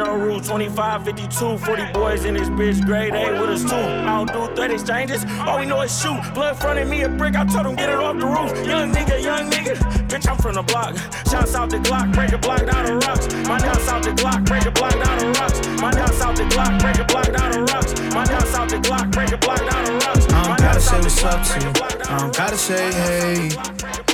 skin 0.00 0.12
on 0.12 0.20
rule 0.20 0.40
25, 0.40 1.04
52, 1.04 1.58
40 1.58 1.92
boys 1.92 2.24
in 2.24 2.34
this 2.34 2.48
bitch, 2.50 2.84
grade 2.84 3.14
A 3.14 3.40
with 3.40 3.50
us 3.50 3.62
too. 3.62 3.76
I 3.76 4.24
don't 4.24 4.32
do 4.32 4.54
threat 4.54 4.70
exchanges, 4.70 5.24
all 5.46 5.58
we 5.58 5.66
know 5.66 5.80
is 5.82 6.00
shoot. 6.00 6.20
Blood 6.34 6.58
fronted 6.58 6.88
me 6.88 7.02
a 7.02 7.08
brick, 7.08 7.34
I 7.36 7.44
told 7.44 7.66
him 7.66 7.76
get 7.76 7.88
it 7.88 7.96
off 7.96 8.18
the 8.18 8.26
roof. 8.26 8.66
Young 8.66 8.92
nigga, 8.92 9.22
young 9.22 9.50
nigga, 9.50 9.76
bitch, 10.08 10.28
I'm 10.28 10.36
from 10.38 10.54
the 10.54 10.62
block. 10.62 10.96
Shouts 11.28 11.54
out 11.54 11.70
the 11.70 11.78
Glock, 11.78 12.12
break 12.12 12.32
a 12.32 12.38
block 12.38 12.66
down 12.66 12.84
the 12.86 12.94
rocks. 13.06 13.26
My 13.48 13.58
down 13.58 13.80
south 13.80 14.04
the 14.04 14.10
Glock, 14.10 14.44
break 14.46 14.64
a 14.64 14.70
block 14.70 14.92
down 14.92 15.18
the 15.18 15.26
rocks. 15.38 15.60
My 15.80 15.90
down 15.90 16.12
south 16.12 16.36
the 16.36 16.44
Glock, 16.44 16.80
break 16.80 16.98
a 16.98 17.04
block 17.04 17.32
down 17.32 17.52
the 17.52 17.60
rocks. 17.72 17.92
My 18.14 18.24
down 18.24 18.46
south 18.46 18.70
the 18.70 18.76
Glock, 18.76 19.12
break 19.12 19.32
a 19.32 19.38
block 19.38 19.58
down 19.58 19.84
the 19.84 19.92
rocks. 19.92 20.26
I 20.32 20.46
don't 20.48 20.58
gotta 20.58 20.80
say 20.80 20.98
what's 20.98 21.24
up 21.24 21.42
to 21.46 21.56
you. 21.60 21.72
I 22.08 22.18
don't 22.18 22.36
gotta 22.36 22.56
say 22.56 22.92
hey. 22.92 23.48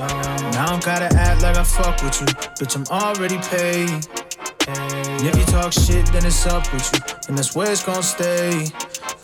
Now 0.01 0.65
I 0.65 0.67
don't 0.71 0.85
gotta 0.85 1.09
act 1.17 1.43
like 1.43 1.57
I 1.57 1.65
fuck 1.65 2.03
with 2.03 2.21
you. 2.21 2.27
Bitch, 2.59 2.77
I'm 2.77 2.87
already 2.91 3.39
paid. 3.49 5.06
And 5.17 5.29
if 5.29 5.39
you 5.39 5.45
talk 5.47 5.73
shit, 5.73 6.05
then 6.13 6.27
it's 6.27 6.47
up 6.47 6.71
with 6.75 6.93
you. 6.93 7.01
And 7.29 7.39
that's 7.39 7.57
where 7.57 7.73
it's 7.73 7.83
gonna 7.83 8.03
stay. 8.03 8.69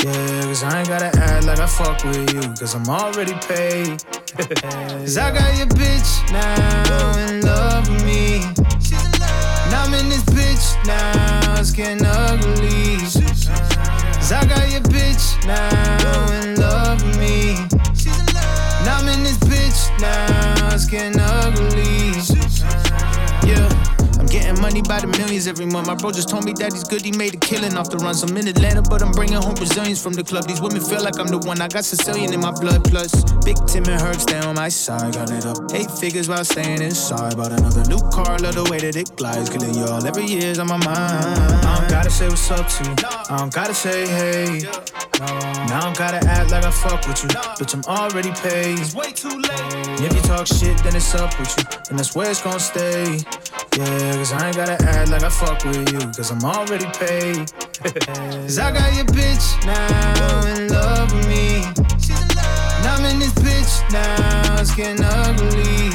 Yeah, 0.03 0.43
cause 0.45 0.63
I 0.63 0.79
ain't 0.79 0.89
gotta 0.89 1.13
act 1.21 1.45
like 1.45 1.59
I 1.59 1.67
fuck 1.67 2.03
with 2.03 2.33
you. 2.33 2.41
Cause 2.55 2.75
I'm 2.75 2.89
already 2.89 3.35
paid. 3.47 4.03
Cause 4.63 5.19
I 5.19 5.31
got 5.31 5.59
your 5.59 5.67
bitch 5.67 6.33
now 6.33 7.19
in 7.19 7.43
love 7.43 7.87
with 7.91 8.05
me. 8.07 8.37
And 9.67 9.75
I'm 9.75 9.93
in 9.93 10.09
this 10.09 10.25
bitch 10.33 10.87
now, 10.87 11.61
it's 11.61 11.73
getting 11.73 12.07
ugly. 12.07 12.97
Cause 14.17 14.33
I 14.33 14.47
got 14.49 14.73
your 14.73 14.81
bitch 14.89 15.47
now 15.47 16.41
in 16.41 16.59
love 16.59 17.05
with 17.05 17.19
me. 17.19 17.57
And 18.81 18.89
I'm 18.89 19.07
in 19.09 19.23
this 19.25 19.37
bitch 19.41 20.01
now, 20.01 20.75
it's 20.75 20.87
getting 20.87 21.21
ugly. 21.21 22.13
Yeah. 23.47 23.92
Getting 24.33 24.59
money 24.63 24.81
by 24.81 24.99
the 24.99 25.09
millions 25.09 25.47
every 25.47 25.67
month. 25.67 25.87
My 25.89 25.95
bro 25.95 26.11
just 26.11 26.31
told 26.31 26.47
me 26.47 26.55
that 26.55 26.73
he's 26.73 26.85
good, 26.85 27.03
he 27.03 27.13
made 27.13 27.35
a 27.35 27.37
killing 27.37 27.77
off 27.77 27.91
the 27.91 27.99
runs. 27.99 28.23
I'm 28.23 28.35
in 28.35 28.49
Atlanta, 28.49 28.81
but 28.81 29.03
I'm 29.03 29.13
bringing 29.13 29.37
home 29.37 29.55
Brazilians 29.55 30.03
from 30.03 30.15
the 30.15 30.25
club. 30.25 30.49
These 30.49 30.63
women 30.63 30.81
feel 30.81 31.05
like 31.05 31.21
I'm 31.21 31.27
the 31.29 31.37
one. 31.37 31.61
I 31.61 31.69
got 31.69 31.85
Sicilian 31.85 32.33
in 32.33 32.41
my 32.41 32.51
blood, 32.51 32.83
plus 32.85 33.13
Big 33.45 33.61
Tim 33.67 33.85
and 33.85 34.01
Herb 34.01 34.17
stay 34.17 34.41
on 34.41 34.55
my 34.55 34.71
side. 34.71 35.13
Got 35.13 35.31
it 35.31 35.45
up 35.45 35.59
eight 35.75 35.91
figures 35.91 36.31
while 36.31 36.47
staying 36.47 36.81
inside. 36.81 37.37
Bought 37.37 37.53
another 37.53 37.85
new 37.85 38.01
car, 38.09 38.39
love 38.39 38.55
the 38.57 38.65
way 38.73 38.81
that 38.81 38.97
it 38.97 39.15
glides. 39.17 39.51
Killing 39.51 39.75
y'all 39.75 40.01
every 40.07 40.25
year's 40.25 40.59
on 40.59 40.69
my 40.69 40.79
mind. 40.79 41.29
I 41.69 41.77
don't 41.77 41.91
gotta 41.91 42.09
say 42.09 42.29
what's 42.29 42.51
up 42.51 42.67
to 42.67 42.85
you. 42.89 42.97
I 43.29 43.37
don't 43.37 43.53
gotta 43.53 43.75
say 43.75 44.09
hey. 44.09 44.65
Now 45.21 45.77
I 45.77 45.81
don't 45.85 45.99
gotta 45.99 46.27
act 46.27 46.51
like 46.51 46.65
I 46.65 46.71
fuck 46.71 47.07
with 47.07 47.23
you. 47.23 47.29
Bitch, 47.61 47.75
I'm 47.77 47.85
already 47.85 48.33
paid. 48.41 48.81
It's 48.81 48.95
way 48.95 49.13
too 49.13 49.29
late. 49.29 49.61
And 49.61 50.01
if 50.01 50.15
you 50.15 50.23
talk 50.23 50.47
shit, 50.47 50.79
then 50.79 50.97
it's 50.97 51.15
up 51.15 51.39
with 51.39 51.53
you. 51.59 51.65
And 51.91 51.99
that's 51.99 52.15
where 52.15 52.31
it's 52.31 52.41
gonna 52.41 52.59
stay. 52.59 53.21
Yeah, 53.77 54.22
cause 54.23 54.33
I 54.35 54.47
ain't 54.47 54.57
gotta 54.57 54.85
act 54.85 55.11
like 55.11 55.25
I 55.25 55.29
fuck 55.29 55.65
with 55.65 55.93
you. 55.93 55.99
Cause 55.99 56.31
I'm 56.31 56.45
already 56.45 56.87
paid. 56.95 57.51
Cause 58.47 58.59
I 58.59 58.71
got 58.71 58.95
your 58.95 59.07
bitch 59.07 59.47
now 59.67 60.47
in 60.55 60.69
love 60.69 61.13
with 61.13 61.27
me. 61.27 61.65
And 62.77 62.87
I'm 62.87 63.05
in 63.07 63.19
this 63.19 63.35
bitch 63.35 63.93
now, 63.93 64.61
it's 64.61 64.75
getting 64.77 65.05
ugly. 65.05 65.91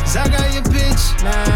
Cause 0.00 0.16
I 0.16 0.28
got 0.30 0.52
your 0.52 0.64
bitch 0.64 1.22
now 1.22 1.51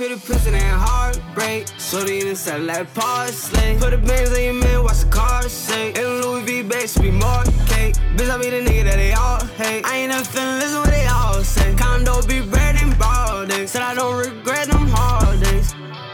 RP 0.00 0.14
the 0.14 0.26
prison 0.26 0.54
and 0.54 0.80
heartbreak. 0.80 1.66
The 1.66 2.28
in 2.28 2.34
sell 2.34 2.60
like 2.60 2.92
parsley. 2.94 3.76
Put 3.78 3.90
the 3.90 3.98
bands 3.98 4.30
on 4.30 4.42
your 4.42 4.54
man, 4.54 4.82
watch 4.82 5.00
the 5.00 5.10
car 5.10 5.42
shake. 5.48 5.98
And 5.98 6.24
Louis 6.24 6.42
V 6.42 6.62
bags 6.62 6.96
be 6.96 7.10
more 7.10 7.44
cake. 7.66 7.94
Bitch, 8.16 8.30
I 8.30 8.38
be 8.38 8.48
the 8.48 8.64
nigga 8.64 8.84
that 8.84 8.96
they 8.96 9.12
all 9.12 9.44
hate. 9.58 9.84
I 9.84 9.98
ain't 9.98 10.12
never 10.12 10.24
finna 10.24 10.58
listen 10.58 10.80
what 10.80 10.90
they 10.90 11.06
all 11.06 11.42
say. 11.44 11.74
Condo 11.74 12.22
be 12.22 12.40
bread 12.40 12.76
and 12.80 12.96
broad 12.96 13.50
days. 13.50 13.72
Said 13.72 13.82
I 13.82 13.94
don't 13.94 14.16
regret 14.16 14.68
them 14.68 14.88
hard 14.88 15.40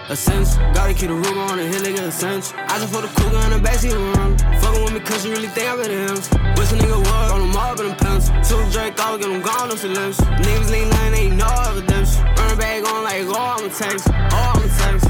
days. 0.08 0.18
Essential. 0.18 0.58
Gotta 0.72 0.94
keep 0.94 1.08
the 1.08 1.14
Ruger 1.14 1.50
on 1.50 1.58
the 1.58 1.66
hill, 1.66 1.82
nigga, 1.82 2.08
essential. 2.08 2.58
I 2.58 2.78
just 2.78 2.92
put 2.92 3.02
the 3.02 3.08
cougar 3.20 3.38
in 3.46 3.50
the 3.50 3.68
backseat 3.68 3.94
around. 3.94 4.40
Fucking 4.60 4.84
with 4.84 4.92
me, 4.94 5.00
cause 5.00 5.24
you 5.24 5.32
really 5.32 5.48
think 5.48 5.68
I 5.68 5.76
better 5.76 5.92
him. 5.92 6.16
Wish 6.56 6.72
a 6.72 6.76
nigga 6.76 6.98
would, 6.98 7.30
on 7.32 7.40
them 7.40 7.56
all, 7.56 7.76
but 7.76 7.84
them 7.84 7.96
pencil. 7.96 8.34
Two 8.42 8.70
Drake 8.70 8.98
off, 9.00 9.20
get 9.20 9.28
them 9.28 9.42
gone, 9.42 9.68
no 9.68 9.74
limbs. 9.74 10.18
Niggas 10.18 10.70
lean 10.70 10.88
nothing, 10.90 11.14
ain't 11.14 11.36
no 11.36 11.48
evidence. 11.68 12.18
Run 12.18 12.52
a 12.52 12.56
bag 12.56 12.84
on 12.86 13.04
like, 13.04 13.24
oh, 13.26 13.56
I'm 13.58 13.64
a 13.64 13.70
text. 13.70 14.08
Oh, 14.08 14.52
I'm 14.54 14.62
a 14.62 14.68
text. 14.68 15.06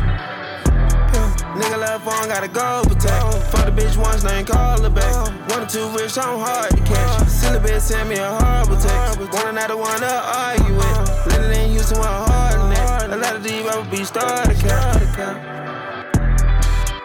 Nigga 1.57 1.79
left 1.81 2.05
phone, 2.05 2.29
gotta 2.29 2.49
go 2.49 2.83
protect. 2.85 3.33
Fuck 3.49 3.65
the 3.65 3.73
bitch 3.73 3.97
once, 3.97 4.23
now 4.23 4.37
ain't 4.37 4.47
call 4.47 4.83
her 4.83 4.91
back. 4.91 5.15
One 5.51 5.63
or 5.63 5.67
two 5.67 5.89
rich, 5.97 6.19
I'm 6.19 6.39
hard 6.39 6.71
to 6.71 6.83
catch. 6.85 7.29
Silly 7.29 7.59
bitch 7.61 7.81
send 7.81 8.11
me 8.11 8.17
a 8.17 8.29
horrible 8.29 8.77
text. 8.77 9.19
One 9.21 9.49
another 9.49 9.77
one 9.77 10.01
to 10.01 10.23
argue 10.37 10.75
with. 10.77 11.35
It 11.35 11.57
in 11.57 11.71
Houston, 11.71 11.99
one 11.99 12.13
in. 12.13 12.26
A 13.07 13.17
lot 13.17 13.37
of 13.37 13.45
these 13.45 13.63
rapper 13.63 13.89
be 13.89 14.03
started 14.03 14.59
cap. 14.59 14.97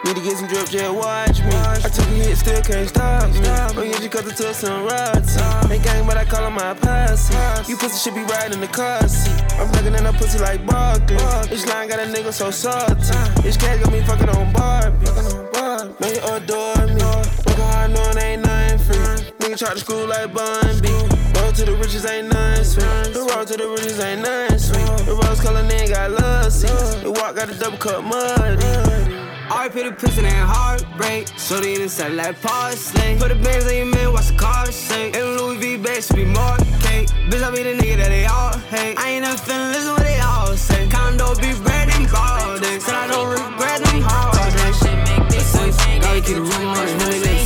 Need 0.04 0.16
to 0.16 0.22
get 0.24 0.36
some 0.36 0.48
drip, 0.48 0.68
just 0.68 0.96
watch 0.96 1.40
me. 1.42 1.52
I 1.54 1.78
took 1.78 2.08
a 2.08 2.10
hit, 2.10 2.38
still 2.38 2.62
can't 2.64 2.90
stop 2.90 3.30
me. 3.30 3.42
Oh 3.46 3.84
yeah, 3.84 4.02
you 4.02 4.10
cut 4.10 4.26
the 4.26 4.32
to 4.32 4.52
some 4.52 4.84
royalty. 4.84 5.72
Ain't 5.72 5.84
gang, 5.84 6.08
but 6.08 6.18
I 6.18 6.26
call 6.26 6.48
him 6.48 6.54
my 6.54 6.74
posse. 6.74 7.32
You 7.70 7.78
pussy 7.78 7.98
should 8.00 8.16
be 8.16 8.24
riding 8.24 8.54
in 8.54 8.62
the 8.62 8.68
car 8.68 9.08
seat. 9.08 9.44
I'm 9.60 9.72
knocking 9.72 9.94
in 9.94 10.06
a 10.08 10.12
pussy 10.14 10.40
like 10.40 10.66
Barkley. 10.66 11.18
This 11.50 11.68
line 11.68 11.88
got 11.88 12.00
a 12.00 12.12
nigga 12.12 12.34
so 12.34 12.50
salty. 12.50 12.96
This 13.44 13.56
cat 13.56 13.80
got 13.80 13.94
me 13.94 14.02
fucking 14.02 14.30
on 14.30 14.52
Barbie. 14.54 15.06
Know 15.06 16.08
you 16.10 16.20
adore 16.34 16.88
me. 16.88 17.04
Working 17.46 17.64
hard, 17.70 17.92
knowing 17.92 18.18
ain't 18.18 18.42
nothing 18.42 18.80
free. 18.80 19.31
Nigga 19.42 19.58
try 19.58 19.74
to 19.74 19.80
school 19.80 20.06
like 20.06 20.32
Bun 20.36 20.80
B. 20.82 20.90
Road 21.34 21.56
to 21.56 21.66
the 21.66 21.76
riches 21.82 22.06
ain't 22.06 22.32
nothing 22.32 22.64
sweet. 22.64 23.12
The 23.12 23.26
road 23.34 23.48
to 23.48 23.58
the 23.58 23.68
riches 23.70 24.00
ain't 24.00 24.22
nothing 24.22 24.60
sweet. 24.60 24.86
The 25.08 25.18
rose 25.18 25.42
color 25.42 25.64
nigga 25.64 25.90
got 25.90 26.12
love 26.12 26.54
seats. 26.54 27.02
The 27.02 27.10
walk 27.10 27.36
got 27.36 27.50
a 27.50 27.58
double 27.58 27.80
cup 27.80 28.04
muddy. 28.04 28.62
RP 29.50 29.90
the 29.90 29.96
prison 29.98 30.26
and 30.26 30.48
heartbreak. 30.48 31.28
Shorty 31.40 31.74
in 31.74 31.82
the 31.82 31.90
side 31.90 32.14
like 32.14 32.40
parsley. 32.40 33.18
Put 33.18 33.30
the 33.30 33.36
bands 33.42 33.66
on 33.66 33.76
your 33.76 33.88
man, 33.88 34.14
watch 34.14 34.28
the 34.28 34.38
car 34.38 34.72
shake. 34.72 35.16
And 35.16 35.26
Louis 35.38 35.58
V 35.58 35.78
bags 35.78 36.06
should 36.06 36.18
be 36.18 36.26
more 36.26 36.58
cake. 36.86 37.10
Bitch, 37.26 37.42
I 37.42 37.50
be 37.50 37.64
the 37.64 37.74
nigga 37.82 37.98
that 37.98 38.10
they 38.14 38.26
all 38.28 38.56
hate. 38.70 38.94
I 39.00 39.10
ain't 39.10 39.26
never 39.26 39.42
finna 39.42 39.74
listen 39.74 39.94
what 39.94 40.04
they 40.04 40.20
all 40.20 40.56
say. 40.56 40.88
Condo 40.88 41.34
be 41.42 41.50
red 41.66 41.90
and 41.90 42.06
gold. 42.06 42.62
Said 42.62 42.94
I 42.94 43.08
don't 43.10 43.26
regret 43.34 43.82
them 43.82 44.02
hard 44.06 44.38
days. 44.54 44.78
Gotta 46.06 46.22
keep 46.22 46.36
the 46.36 46.42
room 46.42 46.68
on 46.78 46.86
the 46.86 47.41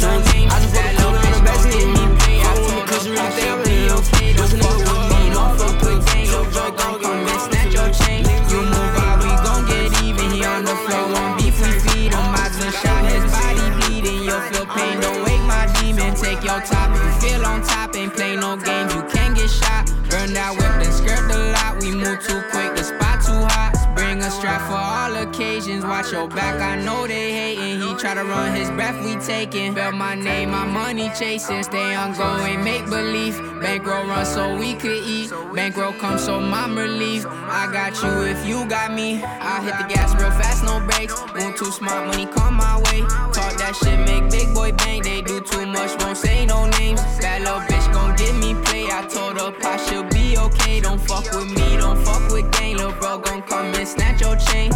Watch 25.88 26.12
your 26.12 26.28
back, 26.28 26.60
I 26.60 26.84
know 26.84 27.06
they 27.06 27.32
hating. 27.32 27.80
He 27.80 27.96
try 27.96 28.16
to 28.16 28.24
run 28.24 28.56
his 28.56 28.70
breath, 28.72 28.98
we 29.06 29.16
taking. 29.24 29.74
Spell 29.74 29.92
my 29.92 30.16
name, 30.16 30.50
my 30.50 30.66
money 30.66 31.12
chasing. 31.18 31.62
Stay 31.62 31.94
ongoing, 31.94 32.64
make 32.64 32.86
believe. 32.86 33.38
Bankroll 33.62 34.06
run 34.08 34.26
so 34.26 34.58
we 34.58 34.74
could 34.74 35.04
eat. 35.04 35.30
Bankroll 35.54 35.94
come 35.94 36.18
so 36.18 36.40
mom 36.40 36.76
relief. 36.76 37.26
I 37.28 37.70
got 37.72 38.02
you 38.02 38.24
if 38.24 38.46
you 38.48 38.66
got 38.66 38.94
me. 38.94 39.24
I 39.24 39.62
hit 39.62 39.78
the 39.78 39.94
gas 39.94 40.14
real 40.20 40.32
fast, 40.32 40.64
no 40.64 40.80
brakes. 40.80 41.14
Move 41.36 41.56
too 41.56 41.72
smart, 41.72 42.08
money 42.08 42.26
come 42.26 42.56
my 42.56 42.78
way. 42.90 43.02
Talk 43.32 43.56
that 43.58 43.76
shit, 43.76 44.00
make 44.08 44.30
big 44.32 44.54
boy 44.56 44.72
bang. 44.74 45.04
They 45.04 45.22
do 45.22 45.40
too 45.40 45.66
much, 45.68 45.92
won't 46.02 46.18
say 46.18 46.46
no 46.46 46.66
names. 46.80 47.02
Bad 47.22 47.42
little 47.44 47.60
bitch 47.62 47.94
gon' 47.94 48.16
give 48.16 48.36
me 48.38 48.56
play. 48.66 48.88
I 48.92 49.06
told 49.08 49.40
her 49.40 49.52
pop 49.52 49.80
she'll 49.82 50.04
be 50.04 50.38
okay. 50.38 50.80
Don't 50.82 51.00
fuck 51.00 51.26
with 51.32 51.50
me, 51.52 51.78
don't 51.78 52.04
fuck 52.04 52.32
with 52.32 52.52
gang. 52.54 52.78
Lil' 52.78 52.92
bro 52.94 53.20
gon' 53.20 53.44
come 53.44 53.68
and 53.76 53.88
snatch 53.88 54.22
your 54.22 54.36
chain. 54.36 54.72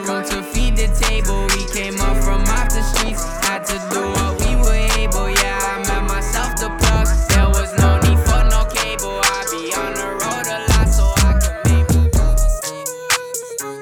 Got 0.00 0.08
room 0.08 0.24
to 0.24 0.42
feed 0.42 0.76
the 0.76 0.88
table. 0.88 1.46
We 1.54 1.64
came 1.72 2.00
up 2.00 2.16
from 2.24 2.42
off 2.42 2.68
the 2.70 2.82
streets. 2.82 3.22
Had 3.46 3.64
to 3.66 3.78
do 3.92 4.00
what 4.00 4.40
we 4.40 4.56
were 4.56 4.88
able. 4.98 5.30
Yeah, 5.30 5.58
I 5.62 5.78
met 5.86 6.08
myself 6.08 6.56
the 6.56 6.68
plug. 6.80 7.06
There 7.30 7.48
was 7.48 7.72
no 7.78 8.00
need 8.02 8.18
for 8.26 8.42
no 8.50 8.64
cable. 8.70 9.20
I 9.22 9.44
be 9.50 9.72
on 9.74 9.94
the 9.94 10.08
road 10.22 10.46
a 10.50 10.58
lot, 10.72 10.88
so 10.88 11.04
I 11.04 11.32
can 11.38 11.54
make 11.70 11.88
my 11.94 12.08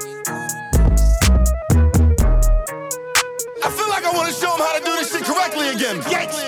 maybe. 0.04 0.20
I 3.64 3.70
feel 3.70 3.88
like 3.88 4.04
I 4.04 4.12
want 4.12 4.28
to 4.28 4.34
show 4.34 4.52
them 4.56 4.66
how 4.66 4.78
to 4.78 4.84
do 4.84 4.92
this 4.96 5.12
shit 5.12 5.24
correctly 5.24 5.68
again. 5.68 6.02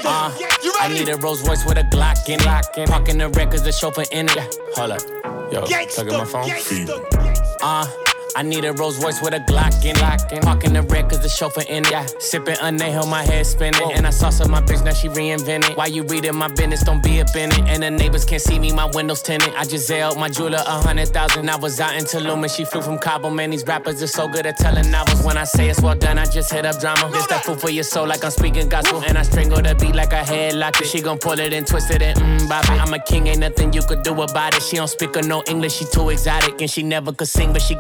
Uh, 0.05 0.31
You 0.63 0.73
ready? 0.79 0.79
I 0.81 0.89
need 0.93 1.09
a 1.09 1.17
Rolls 1.17 1.47
Royce 1.49 1.65
with 1.65 1.79
a 1.79 1.85
Glock 1.85 2.29
in 2.29 2.41
it. 2.41 2.89
Parking 2.89 3.19
the 3.19 3.29
records, 3.31 3.63
the 3.63 3.73
chauffeur 3.73 4.05
in 4.13 4.29
it. 4.29 4.59
Hold 4.75 4.93
up. 4.93 5.01
Yo, 5.53 5.63
plug 5.65 6.09
in 6.09 6.17
my 6.19 6.25
phone. 6.25 6.51
Uh, 7.63 7.87
I 8.37 8.43
need 8.43 8.65
a 8.65 8.73
Rolls 8.73 9.03
Royce 9.03 9.23
with 9.23 9.35
a 9.35 9.41
Glock 9.41 9.85
in 9.85 9.97
it. 9.97 10.43
Parking 10.43 10.73
the 10.73 10.83
red 10.83 11.09
cause 11.09 11.21
the 11.21 11.29
chauffeur 11.29 11.63
in 11.69 11.85
it. 11.87 12.23
Sipping 12.23 12.57
unnailed, 12.61 13.09
my 13.09 13.23
head 13.23 13.47
spinning. 13.47 13.93
And 13.93 14.07
I 14.07 14.11
saw 14.11 14.31
some 14.31 14.51
my 14.51 14.61
bitch, 14.61 14.85
now 14.85 14.93
she 14.93 15.09
reinvented. 15.09 15.77
Why 15.77 15.87
you 15.87 16.03
reading 16.05 16.35
my 16.37 16.49
business? 16.49 16.83
Don't 16.83 17.03
be 17.03 17.21
up 17.21 17.35
in 17.37 17.51
it. 17.51 17.61
And 17.69 17.83
the 17.83 17.91
neighbors 17.91 18.25
can't 18.25 18.43
see 18.43 18.59
me, 18.59 18.73
my 18.73 18.87
windows 18.93 19.23
tinted. 19.23 19.55
I 19.55 19.65
just 19.65 19.89
zailed 19.89 20.19
my 20.19 20.29
jeweler 20.29 20.63
a 20.67 20.83
hundred 20.83 21.09
thousand. 21.09 21.49
I 21.49 21.57
was 21.57 21.81
out 21.81 21.95
in 21.95 22.05
Tulum 22.05 22.43
and 22.43 22.51
she 22.51 22.65
flew 22.65 22.83
from 22.83 22.99
Cabo. 22.99 23.31
Man, 23.31 23.51
these 23.51 23.65
rappers 23.67 24.03
are 24.03 24.07
so 24.09 24.29
good 24.29 24.47
at 24.47 24.57
telling 24.57 24.91
novels. 24.91 25.23
When 25.25 25.37
I 25.37 25.45
say 25.45 25.69
it's 25.69 25.81
well 25.81 25.95
done, 25.95 26.19
I 26.19 26.27
just 26.27 26.53
hit 26.53 26.67
up 26.67 26.81
drama. 26.81 27.11
This 27.13 27.27
that 27.29 27.45
food 27.45 27.61
for 27.61 27.71
your 27.71 27.85
soul 27.85 28.07
like 28.07 28.25
I'm 28.25 28.31
speaking 28.31 28.69
gospel. 28.69 29.03
And 29.07 29.17
I 29.17 29.23
strangle 29.23 29.63
the 29.63 29.75
beat 29.75 29.95
like 29.95 30.13
a 30.13 30.23
headlock 30.23 30.81
it. 30.81 30.87
She 30.87 31.01
gon' 31.01 31.19
pull 31.19 31.39
it 31.39 31.53
and 31.53 31.67
twist 31.67 31.91
it 31.91 32.03
and 32.03 32.19
mm, 32.19 32.49
bop 32.49 32.65
it. 32.65 32.81
I'm 32.81 32.93
a 32.93 32.99
king, 32.99 33.27
ain't 33.29 33.41
nothing 33.41 33.73
you 33.73 33.83
could 33.83 34.03
do 34.03 34.21
about 34.23 34.55
it. 34.57 34.63
She 34.63 34.77
don't 34.77 34.89
speak 34.89 35.17
or 35.17 35.23
no 35.23 35.43
English, 35.49 35.75
she 35.77 35.85
too 35.85 36.11
exotic. 36.11 36.61
And 36.61 36.71
she 36.71 36.83
never 36.83 37.13
could 37.13 37.29
sing, 37.29 37.53
but 37.53 37.63
she 37.63 37.75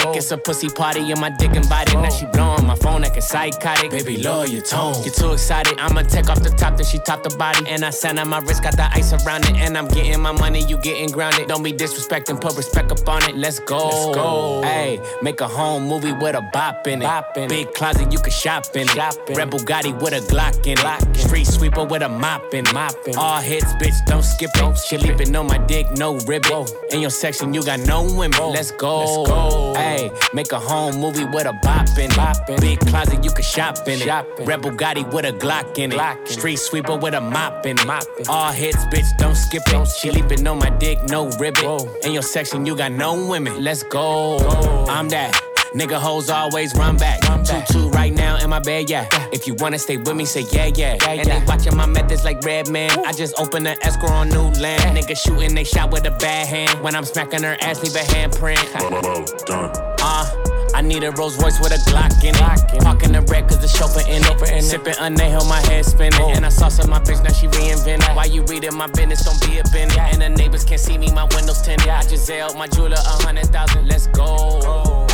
It's 0.00 0.30
a 0.30 0.38
pussy 0.38 0.68
party 0.68 1.10
and 1.10 1.20
my 1.20 1.30
dick 1.30 1.54
invited. 1.54 1.94
Now 1.94 2.10
she 2.10 2.26
blowing 2.26 2.66
my 2.66 2.74
phone 2.76 3.02
like 3.02 3.16
a 3.16 3.22
psychotic. 3.22 3.90
Baby, 3.90 4.18
lower 4.18 4.46
your 4.46 4.62
tone. 4.62 4.94
You're 5.04 5.14
too 5.14 5.32
excited. 5.32 5.78
I'ma 5.78 6.02
take 6.02 6.28
off 6.28 6.42
the 6.42 6.50
top, 6.50 6.76
then 6.76 6.86
she 6.86 6.98
top 6.98 7.22
the 7.22 7.30
body. 7.36 7.64
And 7.68 7.84
I 7.84 7.90
sand 7.90 8.18
on 8.18 8.28
my 8.28 8.38
wrist, 8.38 8.62
got 8.62 8.76
the 8.76 8.84
ice 8.92 9.12
around 9.12 9.44
it. 9.44 9.56
And 9.56 9.76
I'm 9.76 9.88
getting 9.88 10.20
my 10.20 10.32
money, 10.32 10.64
you 10.64 10.76
getting 10.78 11.10
grounded. 11.10 11.48
Don't 11.48 11.62
be 11.62 11.72
disrespecting, 11.72 12.40
put 12.40 12.56
respect 12.56 12.90
up 12.90 13.08
on 13.08 13.22
it. 13.28 13.36
Let's 13.36 13.60
go. 13.60 13.88
Let's 13.88 14.16
go. 14.16 14.62
Hey, 14.62 15.00
make 15.22 15.40
a 15.40 15.48
home 15.48 15.86
movie 15.86 16.12
with 16.12 16.34
a 16.34 16.42
bop 16.52 16.86
in 16.86 17.02
it. 17.02 17.04
Bop 17.04 17.36
in 17.36 17.48
Big 17.48 17.72
closet, 17.74 18.10
you 18.12 18.18
can 18.18 18.32
shop 18.32 18.64
in 18.74 18.82
it. 18.82 18.90
Shop 18.90 19.14
in 19.28 19.36
Red 19.36 19.50
Bugatti 19.50 19.92
with 20.00 20.12
a 20.12 20.20
Glock 20.32 20.66
in 20.66 20.78
it. 20.78 21.16
Street 21.16 21.46
sweeper 21.46 21.84
with 21.84 22.02
a 22.02 22.08
mop 22.08 22.52
in 22.54 22.66
it. 22.66 22.72
Mopping. 22.72 23.16
All 23.16 23.40
hits, 23.40 23.72
bitch, 23.74 23.94
don't 24.06 24.22
skip 24.22 24.50
it. 24.54 24.78
She 24.78 24.96
leaping 24.96 25.34
on 25.36 25.46
my 25.46 25.58
dick, 25.58 25.90
no 25.92 26.16
ribbon. 26.20 26.66
In 26.90 27.00
your 27.00 27.10
section, 27.10 27.52
you 27.52 27.62
got 27.62 27.80
no 27.80 28.02
women. 28.02 28.52
Let's 28.52 28.70
go. 28.70 29.22
Let's 29.22 29.28
go. 29.30 29.74
Hey, 29.82 30.12
make 30.32 30.52
a 30.52 30.60
home 30.60 31.00
movie 31.00 31.24
with 31.24 31.44
a 31.46 31.52
bop 31.52 31.88
in 31.98 32.10
it. 32.12 32.60
Big 32.60 32.78
closet, 32.78 33.24
you 33.24 33.32
can 33.32 33.42
shop 33.42 33.76
in 33.88 34.00
it. 34.00 34.06
Red 34.46 34.62
Bugatti 34.62 35.12
with 35.12 35.24
a 35.24 35.32
Glock 35.32 35.76
in 35.76 35.92
it. 35.92 36.28
Street 36.28 36.56
sweeper 36.56 36.96
with 36.96 37.14
a 37.14 37.20
mop 37.20 37.66
in 37.66 37.76
it. 37.78 38.28
All 38.28 38.52
hits, 38.52 38.84
bitch, 38.86 39.16
don't 39.18 39.34
skip 39.34 39.62
it. 39.66 39.88
She 39.88 40.12
leaping 40.12 40.46
on 40.46 40.58
my 40.60 40.70
dick, 40.70 41.02
no 41.08 41.30
ribbon. 41.30 41.88
In 42.04 42.12
your 42.12 42.22
section, 42.22 42.64
you 42.64 42.76
got 42.76 42.92
no 42.92 43.26
women. 43.26 43.64
Let's 43.64 43.82
go. 43.82 44.38
I'm 44.88 45.08
that. 45.08 45.51
Nigga 45.74 45.98
hoes 45.98 46.28
always 46.28 46.74
run 46.74 46.98
back. 46.98 47.20
Two 47.44 47.62
two 47.72 47.88
right 47.90 48.12
now 48.12 48.36
in 48.42 48.50
my 48.50 48.58
bed, 48.58 48.90
yeah. 48.90 49.08
If 49.32 49.46
you 49.46 49.54
wanna 49.54 49.78
stay 49.78 49.96
with 49.96 50.14
me, 50.14 50.26
say 50.26 50.44
yeah, 50.52 50.66
yeah. 50.74 50.96
and 51.08 51.26
they 51.26 51.42
watching 51.46 51.74
my 51.76 51.86
methods 51.86 52.24
like 52.24 52.42
Redman. 52.44 52.90
I 53.06 53.12
just 53.12 53.38
opened 53.38 53.66
an 53.66 53.76
escrow 53.80 54.10
on 54.10 54.28
new 54.28 54.50
land. 54.60 54.96
Nigga 54.96 55.16
shooting, 55.16 55.54
they 55.54 55.64
shot 55.64 55.90
with 55.90 56.06
a 56.06 56.10
bad 56.10 56.46
hand. 56.46 56.82
When 56.82 56.94
I'm 56.94 57.04
smacking 57.04 57.42
her 57.42 57.56
ass, 57.62 57.82
leave 57.82 57.94
a 57.94 58.04
handprint. 58.12 58.58
Uh, 60.02 60.42
I 60.74 60.82
need 60.82 61.04
a 61.04 61.10
Rolls 61.12 61.42
Royce 61.42 61.58
with 61.60 61.72
a 61.72 61.90
Glock 61.90 62.22
in 62.22 62.34
it. 62.34 62.82
Parking 62.82 63.12
the 63.12 63.22
red 63.22 63.48
cause 63.48 63.60
the 63.60 63.68
chauffeur 63.68 64.06
in 64.08 64.22
it. 64.24 64.62
Sipping 64.62 64.94
unnailed, 65.00 65.48
my 65.48 65.60
head 65.60 65.86
spinning. 65.86 66.32
And 66.32 66.44
I 66.44 66.50
saw 66.50 66.68
some 66.68 66.90
my 66.90 67.00
bitch, 67.00 67.22
now 67.24 67.32
she 67.32 67.46
reinvented. 67.46 68.14
Why 68.14 68.24
you 68.24 68.42
reading 68.44 68.74
my 68.74 68.88
business? 68.88 69.24
Don't 69.24 69.40
be 69.40 69.58
up 69.58 69.74
in 69.74 69.88
it. 69.88 69.98
And 69.98 70.20
the 70.20 70.28
neighbors 70.28 70.64
can't 70.64 70.80
see 70.80 70.98
me, 70.98 71.10
my 71.12 71.24
windows 71.34 71.62
tinted. 71.62 71.88
I 71.88 72.02
just 72.02 72.28
zailed 72.28 72.56
my 72.58 72.66
jeweler 72.68 72.96
a 72.96 73.22
hundred 73.24 73.46
thousand. 73.46 73.88
Let's 73.88 74.06
go. 74.08 75.06
Hey, 75.08 75.11